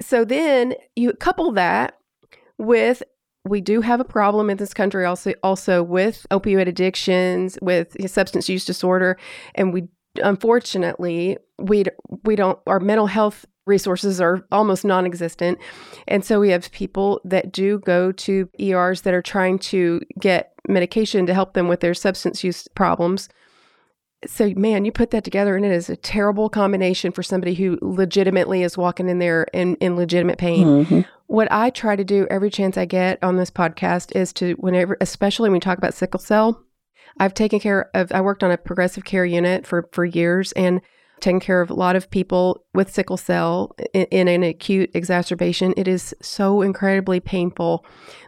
So 0.01 0.25
then 0.25 0.73
you 0.95 1.13
couple 1.13 1.51
that 1.53 1.97
with 2.57 3.03
we 3.43 3.61
do 3.61 3.81
have 3.81 3.99
a 3.99 4.05
problem 4.05 4.49
in 4.49 4.57
this 4.57 4.73
country 4.73 5.05
also 5.05 5.33
also 5.43 5.81
with 5.81 6.25
opioid 6.31 6.67
addictions, 6.67 7.57
with 7.61 7.95
substance 8.09 8.47
use 8.49 8.65
disorder, 8.65 9.17
and 9.55 9.73
we 9.73 9.87
unfortunately 10.21 11.37
we 11.57 11.85
we 12.23 12.35
don't 12.35 12.59
our 12.67 12.79
mental 12.79 13.07
health 13.07 13.45
resources 13.65 14.19
are 14.19 14.45
almost 14.51 14.83
non-existent. 14.83 15.57
And 16.07 16.25
so 16.25 16.39
we 16.39 16.49
have 16.49 16.71
people 16.71 17.21
that 17.23 17.51
do 17.51 17.79
go 17.79 18.11
to 18.11 18.49
ERs 18.59 19.01
that 19.01 19.13
are 19.13 19.21
trying 19.21 19.59
to 19.59 20.01
get 20.19 20.53
medication 20.67 21.25
to 21.27 21.33
help 21.33 21.53
them 21.53 21.67
with 21.67 21.79
their 21.79 21.93
substance 21.93 22.43
use 22.43 22.67
problems 22.75 23.29
so 24.25 24.51
man 24.55 24.85
you 24.85 24.91
put 24.91 25.09
that 25.11 25.23
together 25.23 25.55
and 25.55 25.65
it 25.65 25.71
is 25.71 25.89
a 25.89 25.95
terrible 25.95 26.47
combination 26.49 27.11
for 27.11 27.23
somebody 27.23 27.55
who 27.55 27.77
legitimately 27.81 28.61
is 28.61 28.77
walking 28.77 29.09
in 29.09 29.19
there 29.19 29.43
in, 29.53 29.75
in 29.77 29.95
legitimate 29.95 30.37
pain 30.37 30.85
Mhm. 30.85 31.05
what 31.27 31.51
I 31.51 31.69
try 31.71 31.95
to 31.95 32.03
do 32.03 32.27
every 32.29 32.49
chance 32.51 32.77
I 32.77 32.85
get 32.85 33.17
on 33.23 33.37
this 33.37 33.49
podcast 33.49 34.15
is 34.15 34.31
to 34.33 34.53
whenever 34.59 34.95
especially 35.01 35.49
when 35.49 35.53
we 35.53 35.59
talk 35.59 35.77
about 35.77 35.93
sickle 35.93 36.19
cell, 36.19 36.61
I've 37.19 37.33
taken 37.33 37.59
care 37.59 37.89
of 37.93 38.11
I 38.11 38.21
worked 38.21 38.43
on 38.43 38.51
a 38.51 38.57
progressive 38.57 39.05
care 39.05 39.25
unit 39.25 39.65
for 39.65 39.89
for 39.91 40.05
years 40.05 40.51
and 40.53 40.81
taken 41.21 41.39
care 41.39 41.61
of 41.61 41.69
a 41.69 41.73
lot 41.73 41.95
of 41.95 42.09
people 42.09 42.63
with 42.73 42.91
sickle 42.91 43.17
cell 43.17 43.75
in, 43.93 44.05
in 44.11 44.27
an 44.27 44.43
acute 44.43 44.89
exacerbation. 44.93 45.73
It 45.77 45.87
is 45.87 46.13
so 46.21 46.61
incredibly 46.61 47.19
painful. 47.19 47.85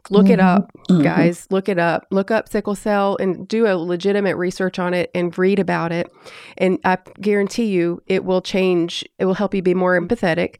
Look 0.10 0.30
it 0.30 0.39
up, 0.39 0.72
Mhm. 0.89 1.04
guys. 1.04 1.48
Look 1.50 1.68
it 1.70 1.80
up. 1.80 2.06
Look 2.12 2.30
up 2.32 2.48
sickle 2.50 2.76
cell 2.76 3.18
and 3.20 3.48
do 3.48 3.66
a 3.68 3.76
legitimate 3.76 4.36
research 4.36 4.80
on 4.80 4.94
it 4.94 5.10
and 5.16 5.38
read 5.38 5.60
about 5.60 5.91
it. 5.91 6.10
And 6.58 6.78
I 6.86 6.98
guarantee 7.22 7.66
you 7.66 8.02
it 8.08 8.24
will 8.26 8.41
change. 8.41 9.04
It 9.20 9.26
will 9.26 9.34
help 9.34 9.54
you 9.54 9.62
be 9.62 9.74
more 9.74 10.00
empathetic. 10.00 10.56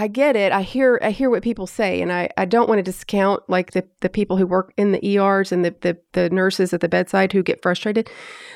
I 0.00 0.06
get 0.06 0.36
it. 0.36 0.52
I 0.52 0.62
hear 0.62 1.00
I 1.02 1.10
hear 1.10 1.28
what 1.28 1.42
people 1.42 1.66
say 1.66 2.00
and 2.00 2.12
I, 2.12 2.30
I 2.36 2.44
don't 2.44 2.68
want 2.68 2.78
to 2.78 2.84
discount 2.84 3.42
like 3.48 3.72
the, 3.72 3.84
the 4.00 4.08
people 4.08 4.36
who 4.36 4.46
work 4.46 4.72
in 4.76 4.92
the 4.92 5.04
ERs 5.04 5.50
and 5.50 5.64
the, 5.64 5.74
the 5.80 5.98
the 6.12 6.30
nurses 6.30 6.72
at 6.72 6.80
the 6.80 6.88
bedside 6.88 7.32
who 7.32 7.42
get 7.42 7.60
frustrated. 7.60 8.08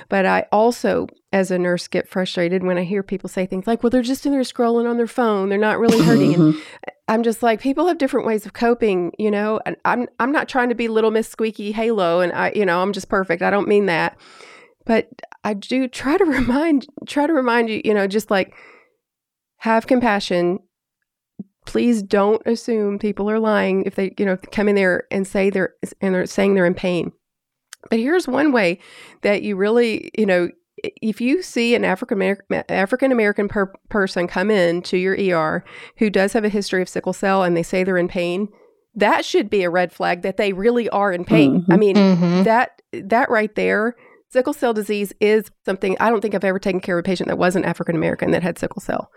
But 0.08 0.24
I 0.24 0.46
also 0.52 1.08
as 1.32 1.50
a 1.50 1.58
nurse 1.58 1.88
get 1.88 2.08
frustrated 2.08 2.62
when 2.62 2.78
I 2.78 2.84
hear 2.84 3.02
people 3.02 3.28
say 3.28 3.44
things 3.44 3.66
like, 3.66 3.82
Well, 3.82 3.90
they're 3.90 4.02
just 4.02 4.24
in 4.24 4.30
there 4.30 4.42
scrolling 4.42 4.88
on 4.88 4.98
their 4.98 5.08
phone. 5.08 5.48
They're 5.48 5.58
not 5.58 5.80
really 5.80 5.98
hurting. 5.98 6.32
And 6.34 6.54
Mhm. 6.54 6.62
I'm 7.08 7.22
just 7.24 7.42
like, 7.42 7.60
people 7.60 7.88
have 7.88 7.98
different 7.98 8.26
ways 8.26 8.46
of 8.46 8.52
coping, 8.52 9.12
you 9.18 9.30
know. 9.30 9.60
And 9.66 9.76
I'm 9.84 10.06
I'm 10.20 10.30
not 10.30 10.48
trying 10.48 10.68
to 10.68 10.76
be 10.76 10.86
little 10.86 11.10
Miss 11.10 11.28
Squeaky 11.28 11.72
Halo, 11.72 12.20
and 12.20 12.32
I, 12.32 12.52
you 12.54 12.64
know, 12.64 12.80
I'm 12.80 12.92
just 12.92 13.08
perfect. 13.08 13.42
I 13.42 13.50
don't 13.50 13.66
mean 13.66 13.86
that, 13.86 14.16
but 14.86 15.08
I 15.42 15.54
do 15.54 15.88
try 15.88 16.16
to 16.16 16.24
remind 16.38 16.86
try 17.08 17.26
to 17.26 17.32
remind 17.32 17.68
you, 17.68 17.82
you 17.84 17.94
know, 17.94 18.06
just 18.06 18.30
like 18.30 18.54
have 19.56 19.88
compassion. 19.88 20.60
Please 21.64 22.02
don't 22.02 22.42
assume 22.46 22.98
people 22.98 23.30
are 23.30 23.38
lying 23.38 23.84
if 23.84 23.94
they, 23.94 24.12
you 24.18 24.24
know, 24.26 24.36
come 24.50 24.68
in 24.68 24.74
there 24.74 25.04
and 25.10 25.26
say 25.26 25.48
they're 25.50 25.74
and 26.00 26.14
they're 26.14 26.26
saying 26.26 26.54
they're 26.54 26.66
in 26.66 26.74
pain. 26.74 27.12
But 27.90 27.98
here's 28.00 28.28
one 28.28 28.52
way 28.52 28.78
that 29.22 29.42
you 29.42 29.56
really, 29.56 30.10
you 30.16 30.26
know, 30.26 30.48
if 30.82 31.20
you 31.20 31.42
see 31.42 31.74
an 31.74 31.84
African 31.84 32.18
American 32.18 32.64
African 32.68 33.12
American 33.12 33.48
per- 33.48 33.72
person 33.88 34.26
come 34.26 34.50
in 34.50 34.82
to 34.82 34.96
your 34.96 35.14
ER 35.16 35.64
who 35.98 36.10
does 36.10 36.32
have 36.32 36.44
a 36.44 36.48
history 36.48 36.82
of 36.82 36.88
sickle 36.88 37.12
cell 37.12 37.42
and 37.44 37.56
they 37.56 37.62
say 37.62 37.84
they're 37.84 37.96
in 37.98 38.08
pain, 38.08 38.48
that 38.94 39.24
should 39.24 39.48
be 39.48 39.62
a 39.62 39.70
red 39.70 39.92
flag 39.92 40.22
that 40.22 40.36
they 40.36 40.52
really 40.52 40.88
are 40.90 41.12
in 41.12 41.24
pain. 41.24 41.64
I 41.70 41.76
mean, 41.76 41.96
Mhm. 41.96 42.44
that 42.44 42.82
that 42.92 43.30
right 43.30 43.54
there, 43.54 43.94
sickle 44.30 44.52
cell 44.52 44.74
disease 44.74 45.12
is 45.20 45.50
something 45.64 45.96
I 46.00 46.10
don't 46.10 46.20
think 46.20 46.34
I've 46.34 46.44
ever 46.44 46.58
taken 46.58 46.80
care 46.80 46.98
of 46.98 47.04
a 47.04 47.06
patient 47.06 47.28
that 47.28 47.38
wasn't 47.38 47.64
African 47.66 47.94
American 47.96 48.32
that 48.32 48.42
had 48.42 48.58
sickle 48.58 48.82
cell. 48.82 49.10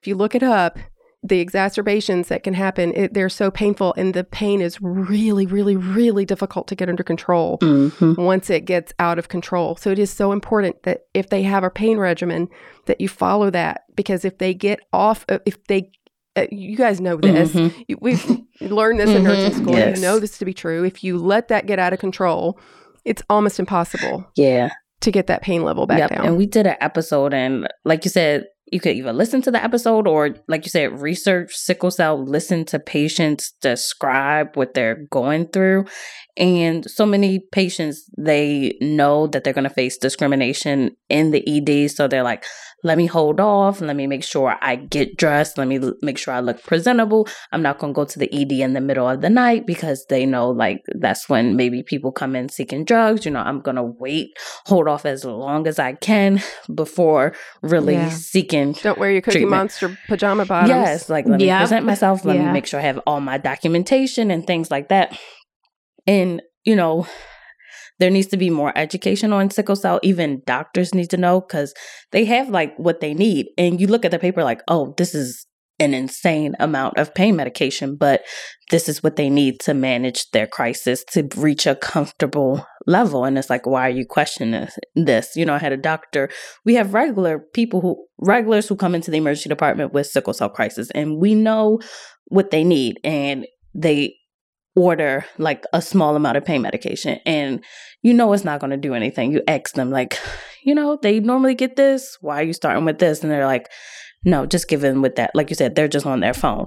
If 0.00 0.06
you 0.06 0.14
look 0.14 0.34
it 0.34 0.42
up, 0.42 0.78
the 1.24 1.40
exacerbations 1.40 2.28
that 2.28 2.44
can 2.44 2.54
happen, 2.54 2.92
it, 2.94 3.12
they're 3.12 3.28
so 3.28 3.50
painful, 3.50 3.92
and 3.96 4.14
the 4.14 4.22
pain 4.24 4.60
is 4.60 4.80
really, 4.80 5.46
really, 5.46 5.76
really 5.76 6.24
difficult 6.24 6.68
to 6.68 6.76
get 6.76 6.88
under 6.88 7.02
control 7.02 7.58
Mhm. 7.58 8.16
once 8.24 8.50
it 8.50 8.64
gets 8.64 8.92
out 9.00 9.18
of 9.18 9.28
control. 9.28 9.74
So 9.76 9.90
it 9.90 9.98
is 9.98 10.10
so 10.10 10.30
important 10.32 10.84
that 10.84 11.06
if 11.14 11.28
they 11.28 11.42
have 11.42 11.64
a 11.64 11.70
pain 11.70 11.98
regimen, 11.98 12.48
that 12.86 13.00
you 13.00 13.08
follow 13.08 13.50
that 13.50 13.82
because 13.96 14.24
if 14.24 14.38
they 14.38 14.54
get 14.54 14.78
off, 14.92 15.24
uh, 15.28 15.40
if 15.44 15.62
they, 15.64 15.90
uh, 16.36 16.46
you 16.52 16.76
guys 16.76 17.00
know 17.00 17.16
this, 17.16 17.52
Mhm. 17.52 17.74
you- 17.88 17.98
we've 18.00 18.24
learned 18.60 19.00
this 19.00 19.10
in 19.10 19.24
nursing 19.24 19.50
Mhm. 19.52 19.62
school. 19.64 19.74
Yes. 19.76 19.96
You 19.98 20.02
know 20.02 20.20
this 20.20 20.38
to 20.38 20.44
be 20.44 20.54
true. 20.54 20.84
If 20.84 21.02
you 21.02 21.18
let 21.18 21.48
that 21.48 21.66
get 21.66 21.80
out 21.80 21.92
of 21.92 21.98
control, 21.98 22.58
it's 23.04 23.22
almost 23.28 23.58
impossible 23.58 24.24
Yeah. 24.36 24.70
to 25.00 25.10
get 25.10 25.26
that 25.26 25.42
pain 25.42 25.64
level 25.64 25.86
back 25.86 25.98
Yep. 25.98 26.10
down. 26.10 26.26
And 26.26 26.36
we 26.36 26.46
did 26.46 26.66
an 26.68 26.76
episode, 26.80 27.34
and 27.34 27.66
like 27.84 28.04
you 28.04 28.10
said, 28.10 28.46
you 28.72 28.80
could 28.80 28.96
either 28.96 29.12
listen 29.12 29.42
to 29.42 29.50
the 29.50 29.62
episode 29.62 30.06
or, 30.06 30.36
like 30.48 30.64
you 30.64 30.70
said, 30.70 31.00
research 31.00 31.54
sickle 31.54 31.90
cell, 31.90 32.22
listen 32.22 32.64
to 32.66 32.78
patients 32.78 33.52
describe 33.60 34.56
what 34.56 34.74
they're 34.74 35.06
going 35.10 35.46
through. 35.48 35.86
And 36.36 36.88
so 36.88 37.04
many 37.04 37.40
patients, 37.40 38.08
they 38.16 38.76
know 38.80 39.26
that 39.28 39.44
they're 39.44 39.52
going 39.52 39.64
to 39.64 39.70
face 39.70 39.98
discrimination 39.98 40.96
in 41.08 41.32
the 41.32 41.42
ED. 41.46 41.90
So 41.90 42.06
they're 42.06 42.22
like, 42.22 42.44
let 42.84 42.96
me 42.96 43.06
hold 43.06 43.40
off. 43.40 43.80
Let 43.80 43.96
me 43.96 44.06
make 44.06 44.22
sure 44.22 44.56
I 44.62 44.76
get 44.76 45.16
dressed. 45.16 45.58
Let 45.58 45.66
me 45.66 45.78
l- 45.80 45.94
make 46.00 46.16
sure 46.16 46.32
I 46.32 46.40
look 46.40 46.62
presentable. 46.62 47.26
I'm 47.50 47.60
not 47.62 47.78
going 47.78 47.92
to 47.92 47.96
go 47.96 48.04
to 48.04 48.18
the 48.18 48.32
ED 48.32 48.52
in 48.52 48.72
the 48.74 48.80
middle 48.80 49.08
of 49.08 49.20
the 49.20 49.28
night 49.30 49.66
because 49.66 50.06
they 50.08 50.24
know 50.24 50.50
like 50.50 50.82
that's 50.94 51.28
when 51.28 51.56
maybe 51.56 51.82
people 51.82 52.12
come 52.12 52.36
in 52.36 52.48
seeking 52.48 52.84
drugs. 52.84 53.24
You 53.24 53.32
know, 53.32 53.40
I'm 53.40 53.60
going 53.60 53.74
to 53.76 53.82
wait, 53.82 54.28
hold 54.66 54.86
off 54.86 55.04
as 55.06 55.24
long 55.24 55.66
as 55.66 55.78
I 55.80 55.94
can 55.94 56.40
before 56.72 57.34
really 57.62 57.94
Yeah. 57.94 58.08
seeking 58.10 58.72
Don't 58.74 58.98
wear 58.98 59.10
your 59.10 59.22
Cookie 59.22 59.38
treatment. 59.38 59.62
Monster 59.62 59.98
pajama 60.06 60.46
bottoms. 60.46 60.68
Yes, 60.70 61.08
like 61.08 61.26
let 61.26 61.40
me 61.40 61.46
Yep. 61.46 61.58
present 61.58 61.84
myself. 61.86 62.24
Let 62.24 62.36
Yeah. 62.36 62.46
me 62.46 62.52
make 62.52 62.66
sure 62.66 62.78
I 62.78 62.84
have 62.84 63.00
all 63.06 63.20
my 63.20 63.38
documentation 63.38 64.30
and 64.30 64.46
things 64.46 64.70
like 64.70 64.88
that. 64.90 65.18
And 66.06 66.42
you 66.64 66.76
know, 66.76 67.06
there 67.98 68.10
needs 68.10 68.28
to 68.28 68.36
be 68.36 68.50
more 68.50 68.72
education 68.76 69.32
on 69.32 69.50
sickle 69.50 69.76
cell. 69.76 70.00
Even 70.02 70.42
doctors 70.46 70.94
need 70.94 71.10
to 71.10 71.16
know 71.16 71.40
because 71.40 71.74
they 72.12 72.24
have 72.24 72.48
like 72.48 72.76
what 72.76 73.00
they 73.00 73.14
need. 73.14 73.46
And 73.56 73.80
you 73.80 73.86
look 73.86 74.04
at 74.04 74.10
the 74.10 74.18
paper 74.18 74.44
like, 74.44 74.62
oh, 74.68 74.94
this 74.96 75.14
is 75.14 75.46
an 75.80 75.94
insane 75.94 76.56
amount 76.58 76.98
of 76.98 77.14
pain 77.14 77.36
medication, 77.36 77.96
but 77.96 78.22
this 78.70 78.88
is 78.88 79.02
what 79.02 79.16
they 79.16 79.30
need 79.30 79.60
to 79.60 79.74
manage 79.74 80.28
their 80.30 80.46
crisis 80.46 81.04
to 81.04 81.28
reach 81.36 81.66
a 81.66 81.76
comfortable 81.76 82.66
level. 82.86 83.24
And 83.24 83.38
it's 83.38 83.50
like, 83.50 83.64
why 83.64 83.86
are 83.86 83.90
you 83.90 84.04
questioning 84.04 84.66
this? 84.96 85.36
You 85.36 85.46
know, 85.46 85.54
I 85.54 85.58
had 85.58 85.72
a 85.72 85.76
doctor. 85.76 86.30
We 86.64 86.74
have 86.74 86.94
regular 86.94 87.38
people 87.38 87.80
who 87.80 88.04
regulars 88.18 88.66
who 88.66 88.74
come 88.74 88.94
into 88.94 89.10
the 89.10 89.18
emergency 89.18 89.48
department 89.48 89.92
with 89.92 90.08
sickle 90.08 90.32
cell 90.32 90.50
crisis, 90.50 90.90
and 90.96 91.18
we 91.18 91.34
know 91.34 91.78
what 92.26 92.50
they 92.50 92.64
need, 92.64 92.98
and 93.04 93.46
they 93.74 94.16
order 94.78 95.24
like 95.38 95.64
a 95.72 95.82
small 95.82 96.14
amount 96.14 96.36
of 96.36 96.44
pain 96.44 96.62
medication 96.62 97.18
and 97.26 97.64
you 98.02 98.14
know 98.14 98.32
it's 98.32 98.44
not 98.44 98.60
going 98.60 98.70
to 98.70 98.76
do 98.76 98.94
anything. 98.94 99.32
You 99.32 99.42
ask 99.48 99.74
them 99.74 99.90
like 99.90 100.18
you 100.64 100.74
know 100.74 100.98
they 101.02 101.20
normally 101.20 101.54
get 101.54 101.76
this. 101.76 102.16
Why 102.20 102.40
are 102.40 102.44
you 102.44 102.52
starting 102.52 102.84
with 102.84 102.98
this? 102.98 103.22
And 103.22 103.30
they're 103.30 103.46
like 103.46 103.68
no 104.24 104.46
just 104.46 104.68
give 104.68 104.80
them 104.80 105.02
with 105.02 105.16
that. 105.16 105.32
Like 105.34 105.50
you 105.50 105.56
said 105.56 105.74
they're 105.74 105.88
just 105.88 106.06
on 106.06 106.20
their 106.20 106.34
phone. 106.34 106.66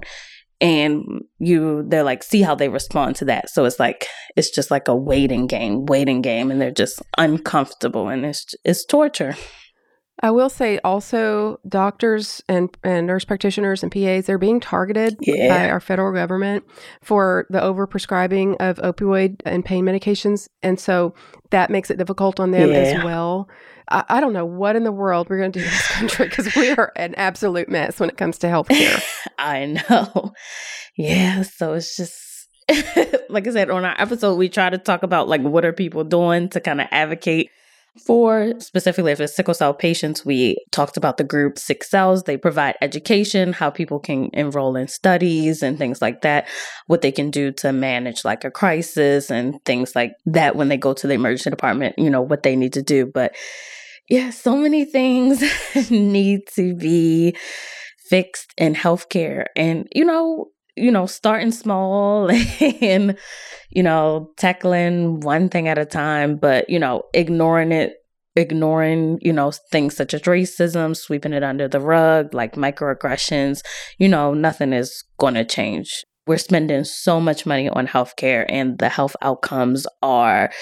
And 0.60 1.22
you 1.38 1.84
they're 1.88 2.04
like 2.04 2.22
see 2.22 2.42
how 2.42 2.54
they 2.54 2.68
respond 2.68 3.16
to 3.16 3.24
that. 3.24 3.50
So 3.50 3.64
it's 3.64 3.80
like 3.80 4.06
it's 4.36 4.50
just 4.50 4.70
like 4.70 4.88
a 4.88 4.94
waiting 4.94 5.46
game 5.46 5.86
waiting 5.86 6.22
game 6.22 6.50
and 6.50 6.60
they're 6.60 6.70
just 6.70 7.02
uncomfortable 7.18 8.08
and 8.08 8.24
it's 8.26 8.54
it's 8.64 8.84
torture 8.84 9.34
I 10.20 10.30
will 10.30 10.50
say 10.50 10.78
also 10.84 11.58
doctors 11.68 12.42
and, 12.48 12.68
and 12.84 13.06
nurse 13.06 13.24
practitioners 13.24 13.82
and 13.82 13.90
PAs, 13.90 14.26
they're 14.26 14.38
being 14.38 14.60
targeted 14.60 15.16
Yeah. 15.20 15.48
by 15.48 15.70
our 15.70 15.80
federal 15.80 16.12
government 16.12 16.64
for 17.02 17.46
the 17.50 17.58
overprescribing 17.60 18.56
of 18.60 18.76
opioid 18.78 19.40
and 19.44 19.64
pain 19.64 19.84
medications. 19.84 20.48
And 20.62 20.78
so 20.78 21.14
that 21.50 21.70
makes 21.70 21.90
it 21.90 21.98
difficult 21.98 22.38
on 22.38 22.50
them 22.52 22.70
as 22.70 23.02
well. 23.02 23.48
I, 23.90 24.04
I 24.08 24.20
don't 24.20 24.32
know 24.32 24.46
what 24.46 24.76
in 24.76 24.84
the 24.84 24.92
world 24.92 25.28
we're 25.28 25.38
going 25.38 25.52
to 25.52 25.58
do 25.58 25.64
in 25.64 25.70
this 25.70 25.88
country 25.88 26.28
because 26.28 26.54
we 26.54 26.70
are 26.70 26.92
an 26.94 27.14
absolute 27.16 27.68
mess 27.68 27.98
when 27.98 28.08
it 28.10 28.16
comes 28.16 28.38
to 28.38 28.46
healthcare. 28.48 29.02
I 29.38 29.66
know. 29.88 30.34
Yeah, 30.96 31.42
so 31.42 31.72
it's 31.72 31.96
just 31.96 32.48
like 33.28 33.46
I 33.46 33.50
said 33.50 33.70
on 33.70 33.84
our 33.84 34.00
episode, 34.00 34.36
we 34.36 34.48
try 34.48 34.70
to 34.70 34.78
talk 34.78 35.02
about 35.02 35.26
like 35.28 35.40
what 35.40 35.64
are 35.64 35.72
people 35.72 36.04
doing 36.04 36.48
to 36.50 36.60
kind 36.60 36.80
of 36.80 36.86
advocate 36.90 37.50
For 38.06 38.54
specifically, 38.58 39.12
if 39.12 39.20
it's 39.20 39.36
sickle 39.36 39.52
cell 39.52 39.74
patients, 39.74 40.24
we 40.24 40.56
talked 40.70 40.96
about 40.96 41.18
the 41.18 41.24
group 41.24 41.58
Sick 41.58 41.84
Cells. 41.84 42.22
They 42.22 42.38
provide 42.38 42.74
education, 42.80 43.52
how 43.52 43.68
people 43.68 43.98
can 43.98 44.30
enroll 44.32 44.76
in 44.76 44.88
studies 44.88 45.62
and 45.62 45.76
things 45.76 46.00
like 46.00 46.22
that, 46.22 46.48
what 46.86 47.02
they 47.02 47.12
can 47.12 47.30
do 47.30 47.52
to 47.52 47.70
manage 47.70 48.24
like 48.24 48.44
a 48.44 48.50
crisis 48.50 49.30
and 49.30 49.62
things 49.66 49.94
like 49.94 50.12
that 50.24 50.56
when 50.56 50.68
they 50.68 50.78
go 50.78 50.94
to 50.94 51.06
the 51.06 51.12
emergency 51.12 51.50
department, 51.50 51.94
you 51.98 52.08
know, 52.08 52.22
what 52.22 52.44
they 52.44 52.56
need 52.56 52.72
to 52.72 52.82
do. 52.82 53.04
But 53.04 53.36
yeah, 54.08 54.30
so 54.30 54.56
many 54.56 54.86
things 54.86 55.42
need 55.90 56.40
to 56.54 56.74
be 56.74 57.36
fixed 58.08 58.54
in 58.56 58.74
healthcare. 58.74 59.46
And, 59.54 59.86
you 59.94 60.04
know, 60.04 60.51
you 60.76 60.90
know, 60.90 61.06
starting 61.06 61.52
small 61.52 62.30
and, 62.80 63.16
you 63.70 63.82
know, 63.82 64.30
tackling 64.36 65.20
one 65.20 65.48
thing 65.48 65.68
at 65.68 65.78
a 65.78 65.84
time, 65.84 66.36
but, 66.36 66.68
you 66.68 66.78
know, 66.78 67.02
ignoring 67.14 67.72
it, 67.72 67.94
ignoring, 68.36 69.18
you 69.20 69.32
know, 69.32 69.52
things 69.70 69.96
such 69.96 70.14
as 70.14 70.22
racism, 70.22 70.96
sweeping 70.96 71.32
it 71.32 71.42
under 71.42 71.68
the 71.68 71.80
rug, 71.80 72.32
like 72.32 72.54
microaggressions, 72.54 73.60
you 73.98 74.08
know, 74.08 74.32
nothing 74.34 74.72
is 74.72 75.04
going 75.18 75.34
to 75.34 75.44
change. 75.44 76.04
We're 76.26 76.38
spending 76.38 76.84
so 76.84 77.20
much 77.20 77.46
money 77.46 77.68
on 77.68 77.86
healthcare 77.86 78.46
and 78.48 78.78
the 78.78 78.88
health 78.88 79.16
outcomes 79.22 79.86
are, 80.02 80.52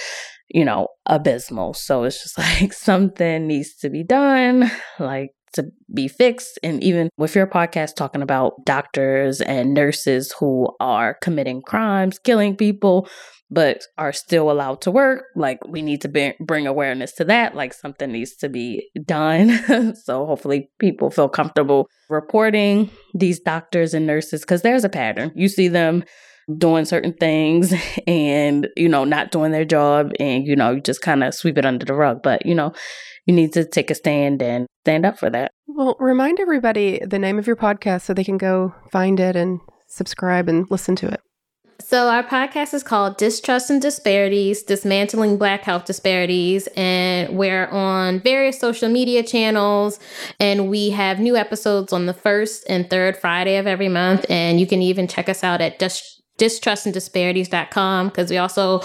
you 0.49 0.65
know, 0.65 0.89
abysmal. 1.07 1.75
So 1.75 2.05
it's 2.05 2.23
just 2.23 2.39
like 2.61 2.73
something 2.73 3.47
needs 3.47 3.77
to 3.77 3.91
be 3.91 4.03
done. 4.03 4.71
Like 4.99 5.31
to 5.55 5.71
be 5.93 6.09
fixed. 6.09 6.59
And 6.63 6.83
even 6.83 7.11
with 7.17 7.35
your 7.35 7.47
podcast 7.47 7.95
talking 7.97 8.23
about 8.23 8.65
doctors 8.65 9.41
and 9.41 9.75
nurses 9.75 10.33
who 10.39 10.69
are 10.81 11.17
committing 11.23 11.63
crimes, 11.63 12.19
killing 12.19 12.57
people, 12.57 13.09
but 13.51 13.83
are 13.99 14.13
still 14.13 14.51
allowed 14.51 14.81
to 14.83 14.91
work, 14.91 15.25
like 15.35 15.59
we 15.67 15.83
need 15.83 16.01
to 16.03 16.09
be- 16.09 16.35
bring 16.41 16.67
awareness 16.67 17.13
to 17.15 17.25
that. 17.25 17.55
Like 17.57 17.73
something 17.73 18.13
needs 18.13 18.37
to 18.37 18.49
be 18.49 18.89
done. 19.05 19.95
so 20.05 20.27
hopefully 20.27 20.71
people 20.79 21.11
feel 21.11 21.29
comfortable 21.29 21.89
reporting 22.09 22.91
these 23.15 23.41
doctors 23.41 23.93
and 23.93 24.07
nurses 24.07 24.43
because 24.43 24.63
there's 24.63 24.85
a 24.85 24.89
pattern. 24.89 25.33
You 25.35 25.49
see 25.49 25.69
them 25.69 26.05
doing 26.59 26.85
certain 26.85 27.13
things 27.13 27.73
and 28.07 28.69
you 28.77 28.89
know 28.89 29.05
not 29.05 29.31
doing 29.31 29.53
their 29.53 29.65
job 29.65 30.13
and 30.19 30.47
you 30.47 30.57
know 30.57 30.73
you 30.73 30.81
just 30.81 31.01
kind 31.01 31.23
of 31.23 31.35
sweep 31.35 31.57
it 31.57 31.65
under 31.67 31.87
the 31.87 31.95
rug 31.95 32.21
but 32.23 32.45
you 32.45 32.55
know 32.55 32.73
you 33.31 33.37
need 33.37 33.53
to 33.53 33.65
take 33.65 33.91
a 33.93 33.95
stand 33.95 34.43
and 34.43 34.67
stand 34.83 35.07
up 35.07 35.17
for 35.17 35.31
that. 35.31 35.53
Well, 35.69 35.97
remind 36.01 36.41
everybody 36.41 37.01
the 37.07 37.19
name 37.19 37.39
of 37.39 37.47
your 37.47 37.55
podcast 37.55 38.03
so 38.03 38.13
they 38.13 38.25
can 38.25 38.39
go 38.39 38.75
find 38.91 39.21
it 39.21 39.37
and 39.37 39.61
subscribe 39.87 40.49
and 40.49 40.69
listen 40.69 40.97
to 40.97 41.07
it. 41.07 41.21
So, 41.79 42.09
our 42.09 42.25
podcast 42.25 42.75
is 42.75 42.83
called 42.83 43.17
Distrust 43.17 43.71
and 43.71 43.81
Disparities 43.81 44.65
Dismantling 44.65 45.39
Black 45.39 45.63
Health 45.63 45.85
Disparities. 45.85 46.69
And 46.77 47.39
we're 47.39 47.69
on 47.69 48.21
various 48.21 48.59
social 48.59 48.89
media 48.89 49.23
channels. 49.23 49.99
And 50.39 50.69
we 50.69 50.91
have 50.91 51.21
new 51.21 51.37
episodes 51.37 51.93
on 51.93 52.07
the 52.07 52.13
first 52.13 52.65
and 52.69 52.91
third 52.91 53.17
Friday 53.17 53.57
of 53.57 53.67
every 53.67 53.89
month. 53.89 54.27
And 54.29 54.61
you 54.61 54.67
can 54.67 54.83
even 54.83 55.09
check 55.09 55.29
us 55.29 55.43
out 55.43 55.61
at 55.61 55.79
Dis- 55.79 56.20
distrustanddisparities.com 56.41 58.09
because 58.09 58.31
we 58.31 58.39
also 58.39 58.81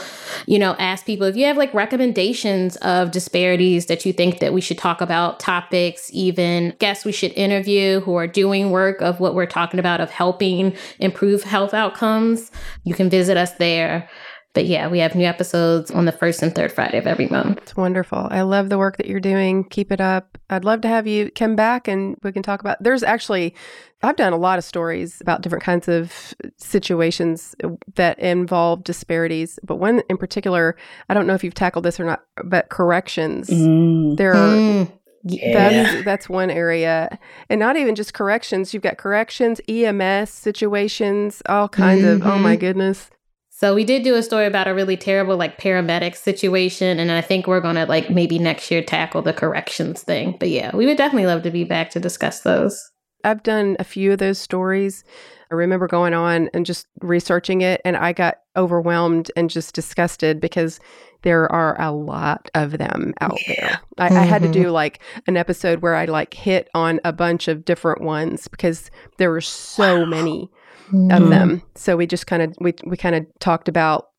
you 0.45 0.59
know 0.59 0.75
ask 0.77 1.05
people 1.05 1.25
if 1.25 1.37
you 1.37 1.45
have 1.45 1.55
like 1.55 1.73
recommendations 1.73 2.75
of 2.77 3.11
disparities 3.11 3.85
that 3.85 4.05
you 4.05 4.11
think 4.11 4.39
that 4.39 4.53
we 4.53 4.59
should 4.59 4.77
talk 4.77 4.99
about 4.99 5.39
topics 5.39 6.09
even 6.11 6.75
guests 6.79 7.05
we 7.05 7.13
should 7.13 7.31
interview 7.31 8.01
who 8.01 8.15
are 8.15 8.27
doing 8.27 8.71
work 8.71 9.01
of 9.01 9.21
what 9.21 9.33
we're 9.33 9.45
talking 9.45 9.79
about 9.79 10.01
of 10.01 10.09
helping 10.09 10.75
improve 10.99 11.43
health 11.43 11.73
outcomes 11.73 12.51
you 12.83 12.93
can 12.93 13.09
visit 13.09 13.37
us 13.37 13.53
there 13.53 14.09
but 14.55 14.65
yeah, 14.65 14.87
we 14.87 14.99
have 14.99 15.15
new 15.15 15.25
episodes 15.25 15.91
on 15.91 16.05
the 16.05 16.13
first 16.13 16.41
and 16.41 16.55
third 16.55 16.71
Friday 16.71 16.97
of 16.97 17.05
every 17.05 17.27
month. 17.27 17.57
It's 17.57 17.75
wonderful. 17.75 18.29
I 18.31 18.41
love 18.43 18.69
the 18.69 18.77
work 18.77 18.95
that 18.97 19.05
you're 19.05 19.19
doing. 19.19 19.65
Keep 19.65 19.91
it 19.91 19.99
up. 19.99 20.37
I'd 20.49 20.63
love 20.63 20.79
to 20.81 20.87
have 20.87 21.05
you 21.05 21.29
come 21.31 21.57
back 21.57 21.89
and 21.89 22.15
we 22.23 22.31
can 22.31 22.41
talk 22.41 22.61
about. 22.61 22.81
There's 22.81 23.03
actually, 23.03 23.53
I've 24.05 24.15
done 24.15 24.33
a 24.33 24.37
lot 24.37 24.57
of 24.57 24.63
stories 24.63 25.19
about 25.21 25.41
different 25.41 25.63
kinds 25.63 25.87
of 25.87 26.33
situations 26.57 27.55
that 27.95 28.19
involve 28.19 28.83
disparities, 28.83 29.59
but 29.63 29.75
one 29.75 30.01
in 30.09 30.17
particular, 30.17 30.75
I 31.09 31.13
don't 31.13 31.27
know 31.27 31.33
if 31.33 31.43
you've 31.43 31.53
tackled 31.53 31.85
this 31.85 31.99
or 31.99 32.05
not, 32.05 32.23
but 32.43 32.69
corrections. 32.69 33.49
Mm. 33.49 34.17
There 34.17 34.33
are. 34.33 34.55
Mm. 34.55 34.91
Yeah. 35.27 35.53
That's, 35.53 36.05
that's 36.05 36.29
one 36.29 36.51
area. 36.51 37.17
And 37.49 37.59
not 37.59 37.77
even 37.77 37.95
just 37.95 38.13
corrections. 38.13 38.75
You've 38.75 38.83
got 38.83 38.97
corrections, 38.97 39.59
EMS 39.67 40.29
situations, 40.29 41.41
all 41.47 41.67
kinds 41.67 42.03
mm-hmm. 42.03 42.21
of, 42.21 42.27
oh 42.31 42.37
my 42.37 42.53
mm-hmm. 42.53 42.59
goodness. 42.59 43.09
So 43.49 43.73
we 43.73 43.85
did 43.85 44.03
do 44.03 44.15
a 44.15 44.21
story 44.21 44.45
about 44.45 44.67
a 44.67 44.75
really 44.75 44.97
terrible 44.97 45.37
like 45.37 45.57
paramedic 45.57 46.15
situation 46.15 46.99
and 46.99 47.09
I 47.09 47.21
think 47.21 47.47
we're 47.47 47.61
going 47.61 47.77
to 47.77 47.85
like 47.85 48.09
maybe 48.09 48.37
next 48.37 48.69
year 48.69 48.83
tackle 48.83 49.21
the 49.21 49.31
corrections 49.31 50.03
thing. 50.03 50.35
But 50.37 50.49
yeah, 50.49 50.75
we 50.75 50.85
would 50.85 50.97
definitely 50.97 51.27
love 51.27 51.43
to 51.43 51.51
be 51.51 51.63
back 51.63 51.89
to 51.91 51.99
discuss 51.99 52.41
those. 52.41 52.91
I've 53.25 53.43
done 53.43 53.75
a 53.79 53.83
few 53.83 54.13
of 54.13 54.19
those 54.19 54.37
stories. 54.37 55.03
I 55.51 55.55
remember 55.55 55.87
going 55.87 56.13
on 56.13 56.49
and 56.53 56.65
just 56.65 56.87
researching 57.01 57.61
it 57.61 57.81
and 57.85 57.95
I 57.95 58.13
got 58.13 58.39
overwhelmed 58.55 59.31
and 59.35 59.49
just 59.49 59.75
disgusted 59.75 60.39
because 60.39 60.79
there 61.21 61.51
are 61.51 61.79
a 61.81 61.91
lot 61.91 62.49
of 62.53 62.77
them 62.77 63.13
out 63.19 63.37
yeah. 63.47 63.55
there. 63.55 63.79
I, 63.97 64.09
mm-hmm. 64.09 64.17
I, 64.17 64.23
had 64.23 64.41
to 64.43 64.51
do 64.51 64.63
mm-hmm. 64.63 64.71
like 64.71 64.99
an 65.27 65.37
episode 65.37 65.81
where 65.81 65.95
I 65.95 66.05
like 66.05 66.33
hit 66.33 66.69
on 66.73 66.99
a 67.03 67.11
bunch 67.11 67.47
of 67.47 67.65
different 67.65 68.01
ones 68.01 68.47
because 68.47 68.91
there 69.17 69.31
were 69.31 69.41
so 69.41 70.01
wow. 70.01 70.05
many 70.05 70.49
mm-hmm. 70.87 71.11
of 71.11 71.29
them. 71.29 71.63
So 71.75 71.97
we 71.97 72.07
just 72.07 72.27
kind 72.27 72.43
of 72.43 72.55
we 72.59 72.73
we 72.85 72.95
kind 72.97 73.15
of 73.15 73.25
talked 73.39 73.67
about 73.67 74.09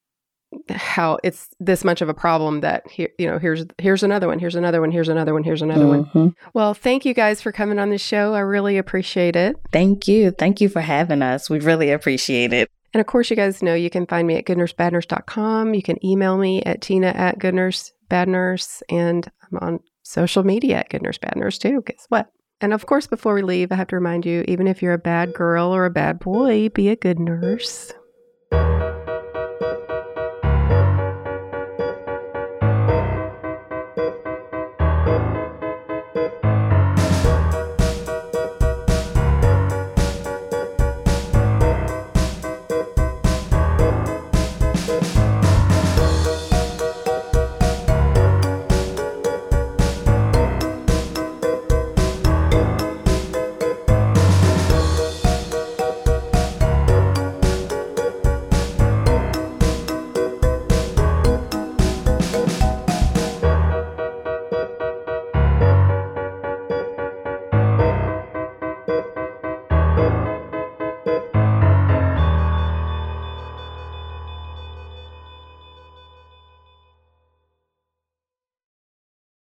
how 0.71 1.19
it's 1.23 1.49
this 1.59 1.85
much 1.85 2.01
of 2.01 2.09
a 2.09 2.15
problem 2.15 2.61
that 2.61 2.89
here 2.89 3.09
you 3.19 3.27
know 3.27 3.39
here's 3.39 3.65
here's 3.79 4.03
another 4.03 4.29
one 4.29 4.39
here's 4.39 4.55
another 4.55 4.81
one 4.81 4.91
here's 4.91 5.09
another 5.09 5.33
one 5.33 5.43
here's 5.43 5.63
another 5.63 5.85
mm-hmm. 5.85 6.19
one 6.19 6.35
well 6.55 6.73
thank 6.73 7.05
you 7.05 7.15
guys 7.15 7.41
for 7.41 7.53
coming 7.53 7.79
on 7.79 7.91
the 7.91 7.99
show. 7.99 8.35
I 8.35 8.41
really 8.41 8.79
appreciate 8.79 9.37
it. 9.37 9.57
Thank 9.73 10.09
you. 10.09 10.31
Thank 10.31 10.61
you 10.61 10.69
for 10.69 10.81
having 10.81 11.23
us. 11.23 11.51
We 11.51 11.61
really 11.61 11.91
appreciate 11.91 12.53
it. 12.53 12.71
And 12.95 13.01
of 13.01 13.07
course 13.07 13.31
you 13.31 13.37
guys 13.37 13.63
know 13.63 13.75
you 13.75 13.91
can 13.91 14.07
find 14.07 14.27
me 14.27 14.37
at 14.37 14.47
goodnursebadnurse.com 14.47 15.75
you 15.75 15.83
can 15.83 16.05
email 16.05 16.39
me 16.39 16.63
at 16.63 16.81
tina 16.81 17.09
at 17.09 17.39
goodnursebadnurse 17.39 18.83
and 18.89 19.31
i'm 19.43 19.59
on 19.61 19.81
social 20.03 20.45
media 20.45 20.79
at 20.79 20.91
goodnursebadnurse 20.91 21.59
too 21.59 21.83
guess 21.87 22.07
what? 22.09 22.31
And 22.61 22.73
of 22.73 22.87
course, 22.87 23.07
before 23.07 23.35
we 23.35 23.43
leave, 23.43 23.71
I 23.71 23.75
have 23.75 23.89
to 23.89 23.97
remind 23.97 24.25
you 24.25 24.43
even 24.49 24.67
if 24.67 24.83
you're 24.83 24.95
a 24.95 24.99
bad 24.99 25.35
girl 25.35 25.75
or 25.75 25.85
a 25.85 25.91
bad 25.91 26.19
boy, 26.19 26.71
be 26.71 26.89
a 26.89 26.97
good 26.97 27.19
nurse. 27.19 27.93